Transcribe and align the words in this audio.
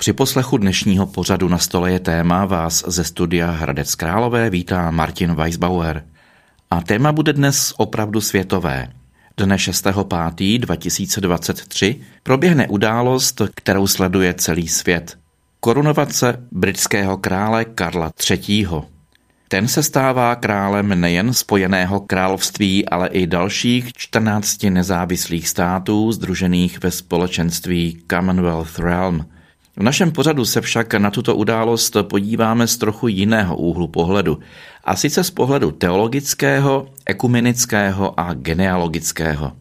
Při 0.00 0.12
poslechu 0.12 0.56
dnešního 0.56 1.06
pořadu 1.06 1.48
na 1.48 1.58
stole 1.58 1.92
je 1.92 2.00
téma 2.00 2.44
vás 2.44 2.84
ze 2.86 3.04
studia 3.04 3.50
Hradec 3.50 3.94
Králové 3.94 4.50
vítá 4.50 4.90
Martin 4.90 5.34
Weisbauer. 5.34 6.04
A 6.70 6.80
téma 6.80 7.12
bude 7.12 7.32
dnes 7.32 7.74
opravdu 7.76 8.20
světové. 8.20 8.88
Dne 9.36 9.56
6.5.2023 9.56 12.00
proběhne 12.22 12.68
událost, 12.68 13.42
kterou 13.54 13.86
sleduje 13.86 14.34
celý 14.34 14.68
svět. 14.68 15.18
Korunovace 15.60 16.46
britského 16.50 17.16
krále 17.16 17.64
Karla 17.64 18.12
III. 18.30 18.66
Ten 19.48 19.68
se 19.68 19.82
stává 19.82 20.34
králem 20.34 21.00
nejen 21.00 21.32
Spojeného 21.32 22.00
království, 22.00 22.88
ale 22.88 23.08
i 23.08 23.26
dalších 23.26 23.92
14 23.92 24.62
nezávislých 24.62 25.48
států 25.48 26.12
združených 26.12 26.82
ve 26.82 26.90
společenství 26.90 28.02
Commonwealth 28.10 28.78
Realm– 28.78 29.26
v 29.80 29.82
našem 29.82 30.12
pořadu 30.12 30.44
se 30.44 30.60
však 30.60 30.94
na 30.94 31.10
tuto 31.10 31.36
událost 31.36 31.96
podíváme 32.02 32.66
z 32.66 32.76
trochu 32.76 33.08
jiného 33.08 33.56
úhlu 33.56 33.88
pohledu, 33.88 34.38
a 34.84 34.96
sice 34.96 35.24
z 35.24 35.30
pohledu 35.30 35.70
teologického, 35.70 36.86
ekumenického 37.06 38.20
a 38.20 38.34
genealogického. 38.34 39.52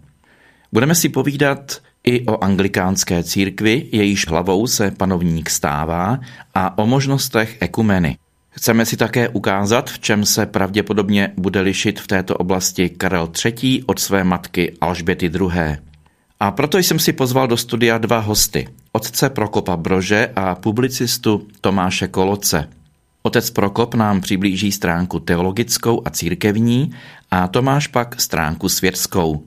Budeme 0.72 0.96
si 0.96 1.10
povídat 1.10 1.82
i 2.04 2.26
o 2.26 2.44
anglikánské 2.44 3.24
církvi, 3.24 3.88
jejíž 3.92 4.28
hlavou 4.28 4.68
se 4.68 4.92
panovník 4.92 5.50
stává, 5.50 6.20
a 6.56 6.78
o 6.78 6.88
možnostech 6.88 7.58
ekumeny. 7.60 8.18
Chceme 8.50 8.86
si 8.86 8.98
také 8.98 9.30
ukázat, 9.30 9.90
v 9.90 10.00
čem 10.00 10.26
se 10.26 10.46
pravděpodobně 10.46 11.32
bude 11.38 11.62
lišit 11.62 12.00
v 12.00 12.08
této 12.08 12.38
oblasti 12.38 12.90
Karel 12.90 13.30
III. 13.46 13.84
od 13.84 14.00
své 14.00 14.24
matky 14.24 14.74
Alžběty 14.82 15.26
II. 15.26 15.78
A 16.40 16.52
proto 16.52 16.78
jsem 16.78 17.00
si 17.00 17.14
pozval 17.14 17.48
do 17.48 17.58
studia 17.58 17.98
dva 17.98 18.20
hosty. 18.20 18.68
Otce 19.00 19.30
Prokopa 19.30 19.78
Brože 19.78 20.30
a 20.36 20.56
publicistu 20.56 21.48
Tomáše 21.62 22.08
Koloce. 22.08 22.70
Otec 23.22 23.50
Prokop 23.50 23.96
nám 23.96 24.22
přiblíží 24.22 24.72
stránku 24.72 25.20
teologickou 25.20 26.02
a 26.06 26.10
církevní 26.10 26.92
a 27.32 27.48
Tomáš 27.48 27.88
pak 27.88 28.22
stránku 28.22 28.70
světskou. 28.70 29.44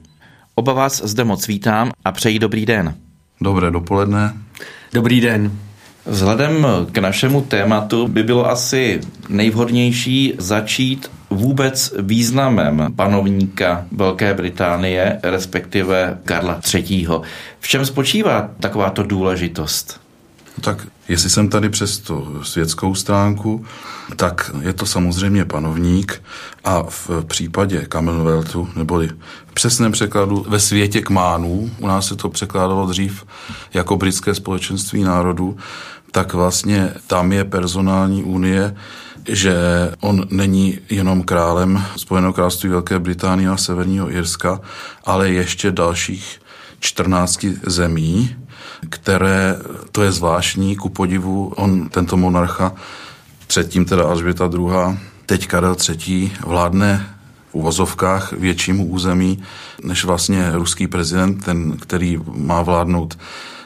Oba 0.54 0.72
vás 0.72 1.02
zde 1.04 1.24
moc 1.24 1.48
vítám 1.48 1.90
a 2.04 2.12
přeji 2.12 2.38
dobrý 2.38 2.66
den. 2.66 2.94
Dobré 3.40 3.70
dopoledne. 3.70 4.34
Dobrý 4.92 5.20
den. 5.20 5.52
Vzhledem 6.06 6.66
k 6.92 6.98
našemu 6.98 7.40
tématu 7.40 8.08
by 8.08 8.22
bylo 8.22 8.50
asi 8.50 9.00
nejvhodnější 9.28 10.34
začít 10.38 11.10
vůbec 11.34 11.94
významem 11.98 12.92
panovníka 12.96 13.84
Velké 13.92 14.34
Británie, 14.34 15.18
respektive 15.22 16.18
Karla 16.24 16.60
III. 16.74 17.06
V 17.60 17.68
čem 17.68 17.86
spočívá 17.86 18.50
takováto 18.60 19.02
důležitost? 19.02 20.00
Tak 20.60 20.86
jestli 21.08 21.30
jsem 21.30 21.48
tady 21.48 21.68
přes 21.68 21.98
tu 21.98 22.44
světskou 22.44 22.94
stránku, 22.94 23.64
tak 24.16 24.50
je 24.60 24.72
to 24.72 24.86
samozřejmě 24.86 25.44
panovník 25.44 26.22
a 26.64 26.82
v 26.82 27.10
případě 27.26 27.86
Commonwealthu, 27.92 28.68
neboli 28.76 29.08
v 29.46 29.54
přesném 29.54 29.92
překladu 29.92 30.46
ve 30.48 30.60
světě 30.60 31.00
kmánů, 31.00 31.70
u 31.78 31.86
nás 31.86 32.06
se 32.06 32.16
to 32.16 32.28
překládalo 32.28 32.86
dřív 32.86 33.24
jako 33.74 33.96
britské 33.96 34.34
společenství 34.34 35.02
národů, 35.02 35.56
tak 36.10 36.34
vlastně 36.34 36.94
tam 37.06 37.32
je 37.32 37.44
personální 37.44 38.22
unie, 38.22 38.76
že 39.28 39.54
on 40.00 40.26
není 40.30 40.78
jenom 40.90 41.22
králem 41.22 41.84
Spojeného 41.96 42.32
království 42.32 42.68
Velké 42.68 42.98
Británie 42.98 43.48
a 43.48 43.56
Severního 43.56 44.10
Irska, 44.10 44.60
ale 45.04 45.30
ještě 45.30 45.70
dalších 45.70 46.40
14 46.80 47.46
zemí, 47.66 48.36
které, 48.88 49.56
to 49.92 50.02
je 50.02 50.12
zvláštní, 50.12 50.76
ku 50.76 50.88
podivu, 50.88 51.52
on, 51.56 51.88
tento 51.88 52.16
monarcha, 52.16 52.72
předtím 53.46 53.84
teda 53.84 54.04
Alžběta 54.04 54.50
II., 54.54 54.98
teď 55.26 55.46
Karel 55.46 55.76
III. 55.88 56.32
vládne 56.46 57.06
v 57.50 57.54
uvozovkách 57.54 58.32
většímu 58.32 58.86
území 58.86 59.42
než 59.84 60.04
vlastně 60.04 60.50
ruský 60.52 60.86
prezident, 60.86 61.44
ten, 61.44 61.76
který 61.76 62.18
má 62.34 62.62
vládnout 62.62 63.18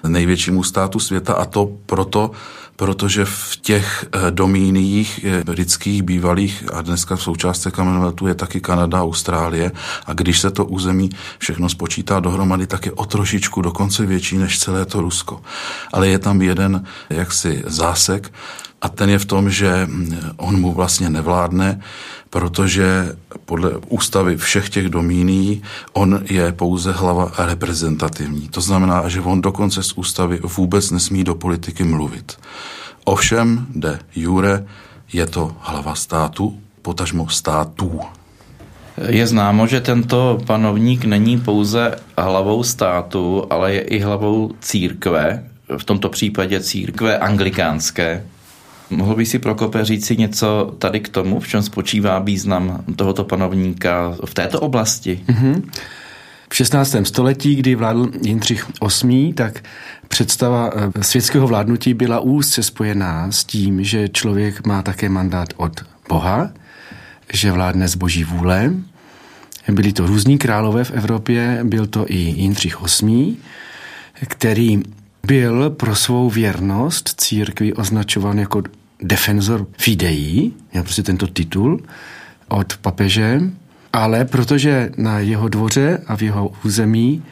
největšímu 0.09 0.63
státu 0.63 0.99
světa 0.99 1.35
a 1.35 1.45
to 1.45 1.71
proto, 1.87 2.31
protože 2.77 3.25
v 3.25 3.57
těch 3.61 4.07
eh, 4.13 4.31
domíniích 4.31 5.27
britských 5.45 6.03
bývalých 6.03 6.65
a 6.73 6.83
dneska 6.83 7.17
v 7.17 7.23
součástce 7.23 7.71
Commonwealthu 7.71 8.27
je 8.27 8.35
taky 8.35 8.61
Kanada, 8.61 9.03
Austrálie 9.03 9.73
a 10.07 10.13
když 10.13 10.41
se 10.41 10.51
to 10.51 10.65
území 10.65 11.11
všechno 11.39 11.69
spočítá 11.69 12.21
dohromady, 12.21 12.67
tak 12.67 12.87
je 12.87 12.93
o 12.93 13.07
trošičku 13.07 13.63
dokonce 13.63 14.07
větší 14.07 14.39
než 14.39 14.59
celé 14.59 14.85
to 14.85 15.01
Rusko. 15.01 15.43
Ale 15.93 16.09
je 16.09 16.19
tam 16.19 16.43
jeden 16.43 16.85
jaksi 17.11 17.63
zásek 17.67 18.33
a 18.83 18.89
ten 18.89 19.11
je 19.11 19.19
v 19.19 19.25
tom, 19.25 19.51
že 19.51 19.87
mm, 19.87 20.17
on 20.37 20.61
mu 20.61 20.73
vlastně 20.73 21.11
nevládne, 21.11 21.81
protože 22.31 23.17
podle 23.45 23.71
ústavy 23.89 24.37
všech 24.37 24.71
těch 24.71 24.89
domíní 24.89 25.63
on 25.93 26.21
je 26.31 26.53
pouze 26.53 26.93
hlava 26.93 27.33
reprezentativní. 27.39 28.49
To 28.49 28.61
znamená, 28.61 29.09
že 29.09 29.21
on 29.21 29.41
dokonce 29.41 29.83
z 29.83 29.93
ústavy 29.93 30.41
vůbec 30.57 30.91
nesmí 30.91 31.25
do 31.25 31.35
politiky 31.35 31.85
mluvit. 31.85 32.39
Ovšem, 33.05 33.67
de 33.75 33.99
jure, 34.17 34.67
je 35.13 35.27
to 35.27 35.57
hlava 35.61 35.95
státu, 35.95 36.59
potažmo 36.83 37.29
států. 37.29 38.01
Je 39.09 39.27
známo, 39.27 39.67
že 39.67 39.81
tento 39.81 40.39
panovník 40.47 41.05
není 41.05 41.41
pouze 41.41 41.99
hlavou 42.19 42.63
státu, 42.63 43.47
ale 43.51 43.75
je 43.75 43.81
i 43.81 43.99
hlavou 43.99 44.53
církve, 44.61 45.45
v 45.77 45.85
tomto 45.85 46.09
případě 46.09 46.61
církve 46.61 47.19
anglikánské. 47.19 48.25
Mohl 48.91 49.15
by 49.15 49.27
si 49.27 49.39
Prokope 49.39 49.85
říci 49.85 50.17
něco 50.17 50.75
tady 50.79 51.01
k 51.01 51.09
tomu, 51.09 51.41
v 51.41 51.49
čem 51.49 51.63
spočívá 51.63 52.19
význam 52.19 52.85
tohoto 52.97 53.25
panovníka 53.25 54.17
v 54.25 54.35
této 54.35 54.61
oblasti? 54.61 55.21
Mm-hmm. 55.29 55.63
V 56.49 56.57
16. 56.57 56.97
století, 57.03 57.57
kdy 57.57 57.75
vládl 57.75 58.11
Jindřich 58.23 58.67
VIII, 59.03 59.33
tak 59.33 59.63
představa 60.09 60.71
eh, 60.75 61.05
světského 61.05 61.47
vládnutí 61.47 61.95
byla 61.95 62.21
úzce 62.21 62.63
spojená 62.63 63.33
s 63.33 63.45
tím, 63.45 63.85
že 63.85 64.09
člověk 64.09 64.67
má 64.67 64.83
také 64.83 65.09
mandát 65.09 65.49
od 65.57 65.85
Boha, 66.09 66.51
že 67.33 67.53
vládne 67.53 67.89
z 67.89 67.95
boží 67.95 68.25
vůle. 68.25 68.73
Byli 69.73 69.93
to 69.93 70.07
různí 70.07 70.39
králové 70.39 70.85
v 70.85 70.91
Evropě, 70.91 71.61
byl 71.65 71.87
to 71.87 72.07
i 72.09 72.17
Jindřich 72.17 72.77
VIII, 72.83 73.37
který 74.29 74.83
byl 75.27 75.71
pro 75.71 75.95
svou 75.95 76.31
věrnost 76.31 77.15
církvi 77.21 77.73
označován 77.73 78.39
jako 78.39 78.63
defensor 79.03 79.67
fidei, 79.79 80.51
měl 80.73 80.83
prostě 80.83 81.03
tento 81.03 81.27
titul 81.27 81.83
od 82.49 82.77
papeže, 82.77 83.41
ale 83.93 84.25
protože 84.25 84.91
na 84.97 85.19
jeho 85.19 85.49
dvoře 85.49 85.99
a 86.07 86.17
v 86.17 86.23
jeho 86.23 86.53
území 86.65 87.23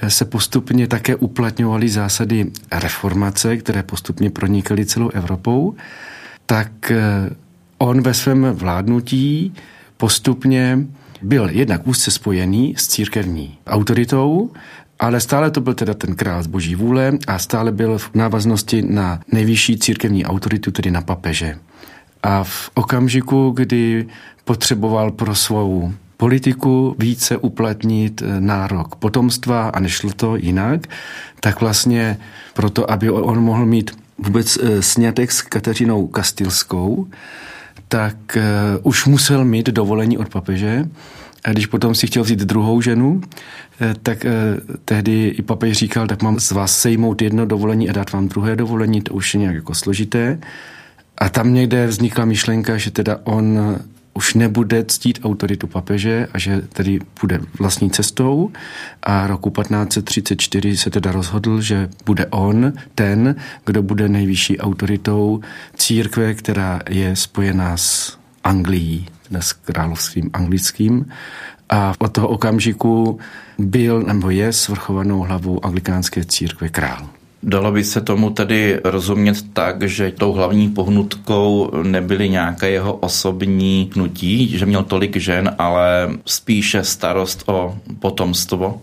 eh, 0.00 0.10
se 0.10 0.24
postupně 0.24 0.86
také 0.86 1.16
uplatňovaly 1.16 1.88
zásady 1.88 2.50
reformace, 2.72 3.56
které 3.56 3.82
postupně 3.82 4.30
pronikaly 4.30 4.86
celou 4.86 5.08
Evropou, 5.08 5.74
tak 6.46 6.90
eh, 6.90 7.00
on 7.78 8.02
ve 8.02 8.14
svém 8.14 8.44
vládnutí 8.44 9.54
postupně 9.96 10.78
byl 11.22 11.48
jednak 11.50 11.86
úzce 11.86 12.10
spojený 12.10 12.74
s 12.78 12.88
církevní 12.88 13.58
autoritou 13.66 14.50
ale 15.00 15.20
stále 15.20 15.50
to 15.50 15.60
byl 15.60 15.74
teda 15.74 15.94
ten 15.94 16.14
král 16.14 16.42
z 16.42 16.46
boží 16.46 16.74
vůle 16.74 17.12
a 17.26 17.38
stále 17.38 17.72
byl 17.72 17.98
v 17.98 18.10
návaznosti 18.14 18.82
na 18.82 19.20
nejvyšší 19.32 19.78
církevní 19.78 20.24
autoritu, 20.24 20.70
tedy 20.70 20.90
na 20.90 21.00
papeže. 21.00 21.58
A 22.22 22.44
v 22.44 22.70
okamžiku, 22.74 23.50
kdy 23.50 24.06
potřeboval 24.44 25.10
pro 25.10 25.34
svou 25.34 25.92
politiku 26.16 26.96
více 26.98 27.36
uplatnit 27.36 28.22
eh, 28.22 28.40
nárok 28.40 28.96
potomstva 28.96 29.68
a 29.68 29.80
nešlo 29.80 30.10
to 30.16 30.36
jinak, 30.36 30.86
tak 31.40 31.60
vlastně 31.60 32.18
proto, 32.54 32.90
aby 32.90 33.10
on 33.10 33.40
mohl 33.40 33.66
mít 33.66 33.90
vůbec 34.18 34.58
eh, 34.62 34.82
snětek 34.82 35.32
s 35.32 35.42
Kateřinou 35.42 36.06
Kastilskou, 36.06 37.06
tak 37.88 38.16
uh, 38.36 38.42
už 38.82 39.06
musel 39.06 39.44
mít 39.44 39.66
dovolení 39.66 40.18
od 40.18 40.28
papeže 40.28 40.88
když 41.52 41.66
potom 41.66 41.94
si 41.94 42.06
chtěl 42.06 42.22
vzít 42.22 42.38
druhou 42.38 42.80
ženu, 42.80 43.20
eh, 43.80 43.94
tak 44.02 44.24
eh, 44.24 44.30
tehdy 44.84 45.28
i 45.28 45.42
papež 45.42 45.78
říkal, 45.78 46.06
tak 46.06 46.22
mám 46.22 46.40
z 46.40 46.50
vás 46.50 46.80
sejmout 46.80 47.22
jedno 47.22 47.46
dovolení 47.46 47.90
a 47.90 47.92
dát 47.92 48.12
vám 48.12 48.28
druhé 48.28 48.56
dovolení, 48.56 49.02
to 49.02 49.14
už 49.14 49.34
je 49.34 49.40
nějak 49.40 49.54
jako 49.54 49.74
složité. 49.74 50.38
A 51.18 51.28
tam 51.28 51.54
někde 51.54 51.86
vznikla 51.86 52.24
myšlenka, 52.24 52.76
že 52.76 52.90
teda 52.90 53.18
on 53.24 53.78
už 54.14 54.34
nebude 54.34 54.84
ctít 54.84 55.18
autoritu 55.22 55.66
papeže 55.66 56.28
a 56.32 56.38
že 56.38 56.62
tedy 56.72 56.98
půjde 57.20 57.40
vlastní 57.58 57.90
cestou 57.90 58.50
a 59.02 59.26
roku 59.26 59.50
1534 59.50 60.76
se 60.76 60.90
teda 60.90 61.12
rozhodl, 61.12 61.60
že 61.60 61.88
bude 62.06 62.26
on 62.26 62.72
ten, 62.94 63.36
kdo 63.66 63.82
bude 63.82 64.08
nejvyšší 64.08 64.58
autoritou 64.58 65.40
církve, 65.76 66.34
která 66.34 66.80
je 66.88 67.16
spojená 67.16 67.76
s 67.76 68.18
Anglií 68.44 69.06
dnes 69.30 69.52
královstvím 69.52 70.30
anglickým. 70.32 71.06
A 71.70 71.94
od 71.98 72.12
toho 72.12 72.28
okamžiku 72.28 73.18
byl 73.58 74.02
nebo 74.02 74.30
je 74.30 74.52
svrchovanou 74.52 75.20
hlavou 75.20 75.64
anglikánské 75.64 76.24
církve 76.24 76.68
král. 76.68 77.08
Dalo 77.42 77.72
by 77.72 77.84
se 77.84 78.00
tomu 78.00 78.30
tedy 78.30 78.80
rozumět 78.84 79.52
tak, 79.52 79.82
že 79.82 80.10
tou 80.10 80.32
hlavní 80.32 80.68
pohnutkou 80.68 81.70
nebyly 81.82 82.28
nějaké 82.28 82.70
jeho 82.70 82.94
osobní 82.94 83.90
hnutí, 83.94 84.58
že 84.58 84.66
měl 84.66 84.84
tolik 84.84 85.16
žen, 85.16 85.54
ale 85.58 86.10
spíše 86.26 86.84
starost 86.84 87.42
o 87.46 87.78
potomstvo? 87.98 88.82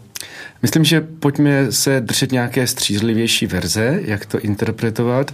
Myslím, 0.62 0.84
že 0.84 1.02
pojďme 1.02 1.72
se 1.72 2.02
držet 2.02 2.32
nějaké 2.32 2.68
střízlivější 2.68 3.48
verze, 3.48 4.00
jak 4.06 4.26
to 4.26 4.40
interpretovat. 4.40 5.34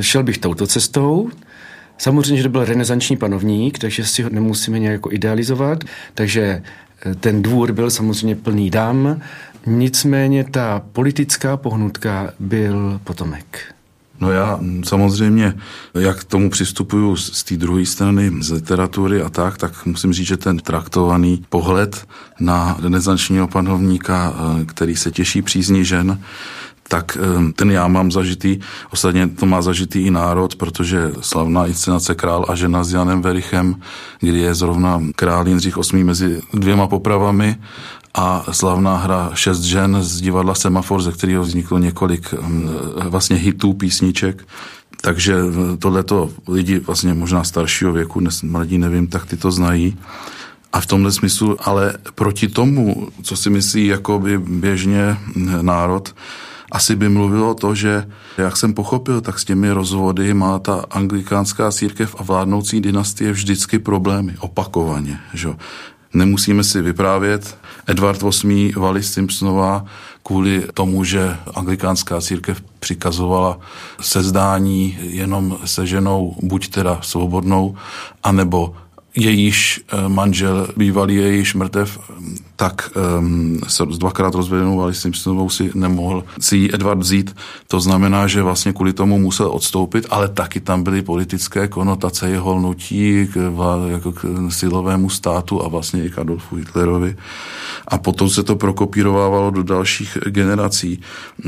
Šel 0.00 0.22
bych 0.22 0.38
touto 0.38 0.66
cestou, 0.66 1.30
Samozřejmě, 1.98 2.36
že 2.36 2.42
to 2.42 2.48
byl 2.48 2.64
renesanční 2.64 3.16
panovník, 3.16 3.78
takže 3.78 4.04
si 4.04 4.22
ho 4.22 4.30
nemusíme 4.30 4.78
nějak 4.78 4.92
jako 4.92 5.12
idealizovat, 5.12 5.84
takže 6.14 6.62
eh, 7.06 7.14
ten 7.14 7.42
dvůr 7.42 7.72
byl 7.72 7.90
samozřejmě 7.90 8.36
plný 8.36 8.70
dám, 8.70 9.20
nicméně 9.66 10.44
ta 10.44 10.82
politická 10.92 11.56
pohnutka 11.56 12.32
byl 12.38 13.00
potomek. 13.04 13.76
No 14.20 14.32
já 14.32 14.60
samozřejmě, 14.84 15.54
jak 15.94 16.20
k 16.20 16.24
tomu 16.24 16.50
přistupuju 16.50 17.16
z 17.16 17.44
té 17.44 17.56
druhé 17.56 17.86
strany, 17.86 18.32
z 18.40 18.50
literatury 18.50 19.22
a 19.22 19.28
tak, 19.28 19.58
tak 19.58 19.86
musím 19.86 20.12
říct, 20.12 20.26
že 20.26 20.36
ten 20.36 20.58
traktovaný 20.58 21.44
pohled 21.48 22.06
na 22.40 22.76
renesančního 22.82 23.48
panovníka, 23.48 24.34
eh, 24.34 24.64
který 24.64 24.96
se 24.96 25.10
těší 25.10 25.42
přízní 25.42 25.84
žen, 25.84 26.20
tak 26.88 27.18
eh, 27.20 27.52
ten 27.52 27.70
já 27.70 27.88
mám 27.88 28.12
zažitý, 28.12 28.58
ostatně 28.90 29.28
to 29.28 29.46
má 29.46 29.62
zažitý 29.62 30.00
i 30.00 30.10
národ, 30.10 30.56
protože 30.56 31.12
slavná 31.20 31.66
inscenace 31.66 32.14
Král 32.14 32.44
a 32.48 32.54
žena 32.54 32.84
s 32.84 32.92
Janem 32.92 33.22
Verichem, 33.22 33.80
kdy 34.20 34.38
je 34.38 34.54
zrovna 34.54 35.02
král 35.16 35.48
Jindřich 35.48 35.76
VIII 35.76 36.04
mezi 36.04 36.40
dvěma 36.54 36.86
popravami 36.86 37.56
a 38.14 38.44
slavná 38.52 38.96
hra 38.96 39.30
Šest 39.34 39.60
žen 39.60 39.96
z 40.00 40.20
divadla 40.20 40.54
Semafor, 40.54 41.02
ze 41.02 41.12
kterého 41.12 41.42
vzniklo 41.42 41.78
několik 41.78 42.34
hm, 42.40 42.68
vlastně 43.08 43.36
hitů, 43.36 43.72
písniček. 43.72 44.46
Takže 45.00 45.34
eh, 45.34 45.76
tohleto 45.76 46.30
lidi 46.48 46.78
vlastně 46.78 47.14
možná 47.14 47.44
staršího 47.44 47.92
věku, 47.92 48.20
dnes 48.20 48.42
mladí 48.42 48.78
nevím, 48.78 49.06
tak 49.06 49.26
ty 49.26 49.36
to 49.36 49.50
znají. 49.50 49.96
A 50.72 50.80
v 50.80 50.86
tomhle 50.86 51.12
smyslu, 51.12 51.56
ale 51.60 51.94
proti 52.14 52.48
tomu, 52.48 53.08
co 53.22 53.36
si 53.36 53.50
myslí 53.50 53.86
jakoby 53.86 54.38
běžně 54.38 55.16
národ, 55.62 56.14
asi 56.76 56.96
by 56.96 57.08
mluvilo 57.08 57.54
to, 57.54 57.74
že, 57.74 58.04
jak 58.38 58.56
jsem 58.56 58.74
pochopil, 58.74 59.20
tak 59.20 59.38
s 59.38 59.44
těmi 59.44 59.70
rozvody 59.70 60.34
má 60.34 60.58
ta 60.58 60.84
anglikánská 60.90 61.72
církev 61.72 62.16
a 62.18 62.22
vládnoucí 62.22 62.80
dynastie 62.80 63.32
vždycky 63.32 63.78
problémy, 63.78 64.36
opakovaně. 64.40 65.20
Že? 65.34 65.48
Nemusíme 66.14 66.64
si 66.64 66.82
vyprávět. 66.82 67.58
Edward 67.86 68.22
VIII. 68.44 68.72
Wallis 68.76 69.12
Simpsonová 69.12 69.84
kvůli 70.22 70.68
tomu, 70.74 71.04
že 71.04 71.36
anglikánská 71.54 72.20
církev 72.20 72.60
přikazovala 72.80 73.58
sezdání 74.00 74.98
jenom 75.00 75.58
se 75.64 75.86
ženou, 75.86 76.36
buď 76.42 76.68
teda 76.68 76.98
svobodnou, 77.02 77.76
anebo 78.22 78.76
jejíž 79.16 79.80
eh, 79.80 80.08
manžel, 80.08 80.68
bývalý 80.76 81.14
jejíž 81.14 81.54
mrtev, 81.54 81.98
tak 82.56 82.90
um, 83.18 83.60
se 83.68 83.86
dvakrát 83.86 84.34
rozvedenou 84.34 84.82
Alice 84.82 85.00
Simpsonovou 85.00 85.50
si 85.50 85.70
nemohl 85.74 86.24
si 86.40 86.56
ji 86.56 86.70
Edward 86.74 86.98
vzít. 86.98 87.36
To 87.68 87.80
znamená, 87.80 88.26
že 88.26 88.42
vlastně 88.42 88.72
kvůli 88.72 88.92
tomu 88.92 89.18
musel 89.18 89.50
odstoupit, 89.50 90.06
ale 90.10 90.28
taky 90.28 90.60
tam 90.60 90.82
byly 90.82 91.02
politické 91.02 91.68
konotace 91.68 92.30
jeho 92.30 92.54
hnutí 92.54 93.28
k, 93.32 93.52
jako 93.86 94.12
k 94.12 94.24
silovému 94.48 95.10
státu 95.10 95.64
a 95.64 95.68
vlastně 95.68 96.04
i 96.04 96.10
k 96.10 96.18
Adolfu 96.18 96.56
Hitlerovi. 96.56 97.16
A 97.88 97.98
potom 97.98 98.30
se 98.30 98.42
to 98.42 98.56
prokopírovávalo 98.56 99.50
do 99.50 99.62
dalších 99.62 100.18
generací. 100.26 101.00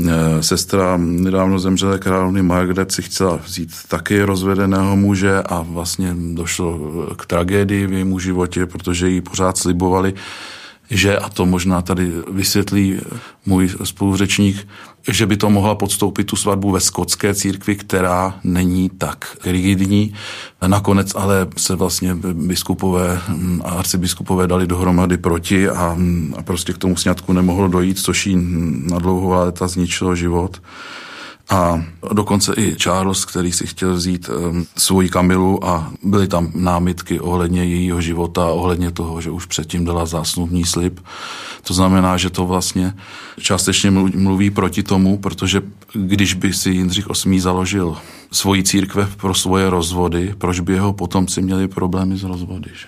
E, 0.07 0.43
sestra 0.43 0.97
nedávno 0.97 1.59
zemřelé 1.59 1.99
královny 1.99 2.41
Margaret 2.41 2.91
si 2.91 3.01
chtěla 3.01 3.35
vzít 3.35 3.71
taky 3.87 4.23
rozvedeného 4.23 4.95
muže 4.95 5.41
a 5.41 5.61
vlastně 5.61 6.15
došlo 6.33 6.79
k 7.17 7.25
tragédii 7.25 7.87
v 7.87 7.93
jejím 7.93 8.19
životě, 8.19 8.65
protože 8.65 9.09
jí 9.09 9.21
pořád 9.21 9.57
slibovali, 9.57 10.13
že, 10.89 11.17
a 11.17 11.29
to 11.29 11.45
možná 11.45 11.81
tady 11.81 12.11
vysvětlí 12.31 12.99
můj 13.45 13.69
spoluřečník, 13.83 14.67
že 15.07 15.25
by 15.25 15.37
to 15.37 15.49
mohla 15.49 15.75
podstoupit 15.75 16.23
tu 16.23 16.35
svatbu 16.35 16.71
ve 16.71 16.79
skotské 16.79 17.35
církvi, 17.35 17.75
která 17.75 18.39
není 18.43 18.89
tak 18.89 19.37
rigidní. 19.45 20.13
Nakonec 20.67 21.15
ale 21.15 21.47
se 21.57 21.75
vlastně 21.75 22.15
biskupové 22.33 23.21
a 23.63 23.69
arcibiskupové 23.69 24.47
dali 24.47 24.67
dohromady 24.67 25.17
proti 25.17 25.69
a, 25.69 25.97
a 26.37 26.41
prostě 26.41 26.73
k 26.73 26.77
tomu 26.77 26.97
sňatku 26.97 27.33
nemohlo 27.33 27.67
dojít, 27.67 27.99
což 27.99 28.27
jí 28.27 28.37
na 28.89 28.99
dlouhou 28.99 29.29
léta 29.29 29.67
zničilo 29.67 30.15
život. 30.15 30.61
A 31.49 31.83
dokonce 32.13 32.53
i 32.57 32.75
Charles, 32.75 33.25
který 33.25 33.51
si 33.51 33.67
chtěl 33.67 33.93
vzít 33.93 34.29
um, 34.29 34.65
svoji 34.77 35.09
Kamilu 35.09 35.65
a 35.65 35.91
byly 36.03 36.27
tam 36.27 36.51
námitky 36.55 37.19
ohledně 37.19 37.65
jejího 37.65 38.01
života, 38.01 38.47
ohledně 38.47 38.91
toho, 38.91 39.21
že 39.21 39.31
už 39.31 39.45
předtím 39.45 39.85
dala 39.85 40.05
zásnubní 40.05 40.65
slib. 40.65 40.99
To 41.63 41.73
znamená, 41.73 42.17
že 42.17 42.29
to 42.29 42.45
vlastně 42.45 42.93
částečně 43.39 43.91
mluví 43.91 44.49
proti 44.49 44.83
tomu, 44.83 45.17
protože 45.17 45.61
když 45.93 46.33
by 46.33 46.53
si 46.53 46.69
Jindřich 46.69 47.07
VIII. 47.25 47.39
založil 47.39 47.97
svoji 48.31 48.63
církve 48.63 49.09
pro 49.17 49.33
svoje 49.33 49.69
rozvody, 49.69 50.35
proč 50.37 50.59
by 50.59 50.73
jeho 50.73 50.93
potomci 50.93 51.41
měli 51.41 51.67
problémy 51.67 52.17
s 52.17 52.23
rozvody? 52.23 52.69
Že? 52.73 52.87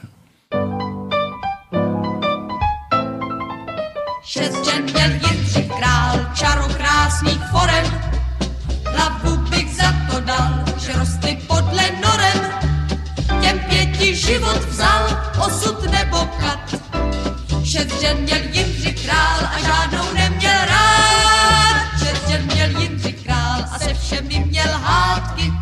Šest 4.24 4.66
žen 4.66 4.84
měl 4.84 5.12
Jindřich 5.12 5.68
král, 5.68 6.20
forem, 7.52 8.11
dal, 10.32 10.64
že 10.80 10.94
rostly 10.94 11.38
podle 11.48 11.86
norem. 12.04 12.40
Těm 13.42 13.60
pěti 13.60 14.16
život 14.16 14.62
vzal, 14.70 15.04
osud 15.46 15.92
nebo 15.92 16.18
kat. 16.40 16.66
Šest 17.64 18.02
žen 18.02 18.18
měl 18.18 18.42
Jindřich 18.52 19.06
král 19.06 19.40
a 19.56 19.60
žádnou 19.60 20.14
neměl 20.14 20.60
rád. 20.66 21.76
Šest 22.00 22.28
žen 22.30 22.42
měl 22.54 22.70
Jindřich 22.80 23.24
král 23.24 23.60
a 23.72 23.80
se 23.80 23.94
všemi 23.94 24.40
měl 24.40 24.72
hádky. 24.84 25.54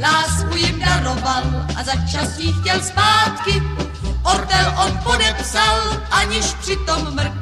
Lásku 0.00 0.56
jim 0.56 0.80
daroval 0.80 1.42
a 1.76 1.84
za 1.84 1.96
čas 2.12 2.38
jí 2.38 2.52
chtěl 2.60 2.80
zpátky. 2.80 3.62
Ortel 4.22 4.74
on 4.84 4.98
podepsal, 5.04 5.76
aniž 6.10 6.46
přitom 6.60 7.14
mrk. 7.14 7.40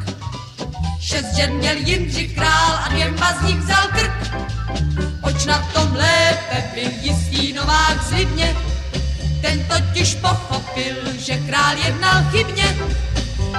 Šest 1.00 1.36
žen 1.36 1.52
měl 1.52 1.76
Jindřich 1.76 2.34
král 2.34 2.72
a 2.84 2.88
dvěma 2.88 3.32
z 3.32 3.42
nich 3.42 3.56
vzal 3.56 3.88
krk. 3.88 5.07
Oč 5.28 5.44
na 5.44 5.58
tom 5.72 5.92
lépe 5.92 6.64
byl 6.74 6.90
jistý 7.00 7.52
Novák 7.52 8.02
zlivně, 8.08 8.56
ten 9.40 9.64
totiž 9.64 10.14
pochopil, 10.14 10.96
že 11.18 11.36
král 11.36 11.76
jednal 11.76 12.24
chybně, 12.30 12.76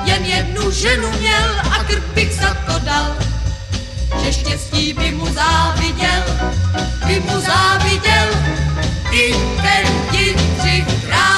jen 0.03 0.25
jednu 0.25 0.71
ženu 0.71 1.11
měl 1.19 1.59
a 1.59 1.83
bych 2.13 2.33
za 2.33 2.53
to 2.53 2.79
dal. 2.79 3.15
Že 4.23 4.33
štěstí 4.33 4.93
by 4.93 5.11
mu 5.11 5.33
záviděl, 5.33 6.23
by 7.07 7.19
mu 7.19 7.39
záviděl 7.39 8.27
i 9.11 9.33
ten 9.61 9.85
Jindřich 10.11 11.05
král. 11.05 11.28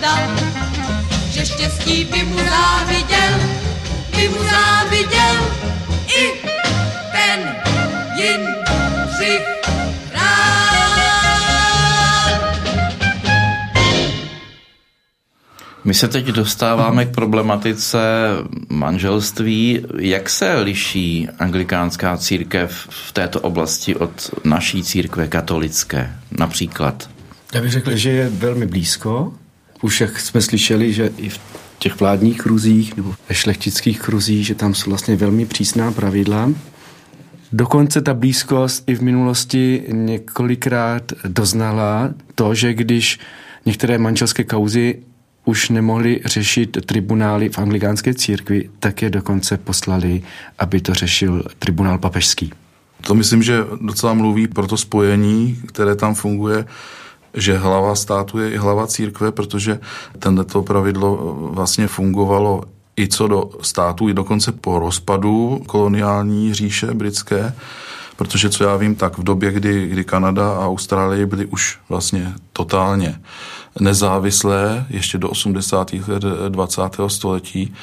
Dal, 0.00 0.36
že 1.30 1.46
štěstí 1.46 2.04
by 2.04 2.22
mu 2.22 2.38
záviděl, 2.38 3.40
by 4.16 4.28
mu 4.28 4.38
záviděl 4.42 5.36
i 6.06 6.32
ten 7.12 7.56
Jindřich 8.16 9.60
My 15.84 15.94
se 15.94 16.08
teď 16.08 16.26
dostáváme 16.26 17.04
k 17.04 17.14
problematice 17.14 17.98
manželství. 18.68 19.86
Jak 19.98 20.30
se 20.30 20.54
liší 20.54 21.28
anglikánská 21.38 22.16
církev 22.16 22.86
v 22.88 23.12
této 23.12 23.40
oblasti 23.40 23.96
od 23.96 24.30
naší 24.44 24.82
církve 24.82 25.28
katolické 25.28 26.16
například? 26.38 27.10
Já 27.54 27.60
bych 27.60 27.72
řekl, 27.72 27.96
že 27.96 28.10
je 28.10 28.28
velmi 28.28 28.66
blízko. 28.66 29.32
Už 29.82 30.00
jak 30.00 30.20
jsme 30.20 30.40
slyšeli, 30.40 30.92
že 30.92 31.10
i 31.16 31.28
v 31.28 31.40
těch 31.78 32.00
vládních 32.00 32.38
kruzích 32.38 32.96
nebo 32.96 33.14
ve 33.28 33.34
šlechtických 33.34 34.00
kruzích, 34.00 34.46
že 34.46 34.54
tam 34.54 34.74
jsou 34.74 34.90
vlastně 34.90 35.16
velmi 35.16 35.46
přísná 35.46 35.92
pravidla. 35.92 36.52
Dokonce 37.52 38.00
ta 38.00 38.14
blízkost 38.14 38.84
i 38.86 38.94
v 38.94 39.02
minulosti 39.02 39.82
několikrát 39.88 41.12
doznala 41.28 42.10
to, 42.34 42.54
že 42.54 42.74
když 42.74 43.18
některé 43.66 43.98
manželské 43.98 44.44
kauzy 44.44 44.98
už 45.44 45.68
nemohli 45.68 46.20
řešit 46.24 46.78
tribunály 46.86 47.48
v 47.48 47.58
anglikánské 47.58 48.14
církvi, 48.14 48.70
tak 48.78 49.02
je 49.02 49.10
dokonce 49.10 49.56
poslali, 49.56 50.22
aby 50.58 50.80
to 50.80 50.94
řešil 50.94 51.44
tribunál 51.58 51.98
papežský. 51.98 52.52
To 53.00 53.14
myslím, 53.14 53.42
že 53.42 53.58
docela 53.80 54.14
mluví 54.14 54.48
pro 54.48 54.66
to 54.66 54.76
spojení, 54.76 55.62
které 55.66 55.96
tam 55.96 56.14
funguje, 56.14 56.64
že 57.34 57.58
hlava 57.58 57.94
státu 57.94 58.38
je 58.38 58.50
i 58.50 58.56
hlava 58.56 58.86
církve, 58.86 59.32
protože 59.32 59.80
tento 60.18 60.62
pravidlo 60.62 61.38
vlastně 61.52 61.86
fungovalo 61.86 62.62
i 62.98 63.08
co 63.08 63.28
do 63.28 63.50
státu, 63.62 64.08
i 64.08 64.14
dokonce 64.14 64.52
po 64.52 64.78
rozpadu 64.78 65.62
koloniální 65.66 66.54
říše 66.54 66.94
britské, 66.94 67.54
protože 68.16 68.50
co 68.50 68.64
já 68.64 68.76
vím, 68.76 68.94
tak 68.94 69.18
v 69.18 69.22
době, 69.22 69.52
kdy, 69.52 69.86
kdy 69.88 70.04
Kanada 70.04 70.52
a 70.52 70.66
Austrálie 70.66 71.26
byly 71.26 71.46
už 71.46 71.78
vlastně 71.88 72.32
totálně 72.52 73.20
nezávislé, 73.80 74.86
ještě 74.90 75.18
do 75.18 75.30
80. 75.30 75.92
let 75.92 76.22
20. 76.48 76.82
století, 77.06 77.74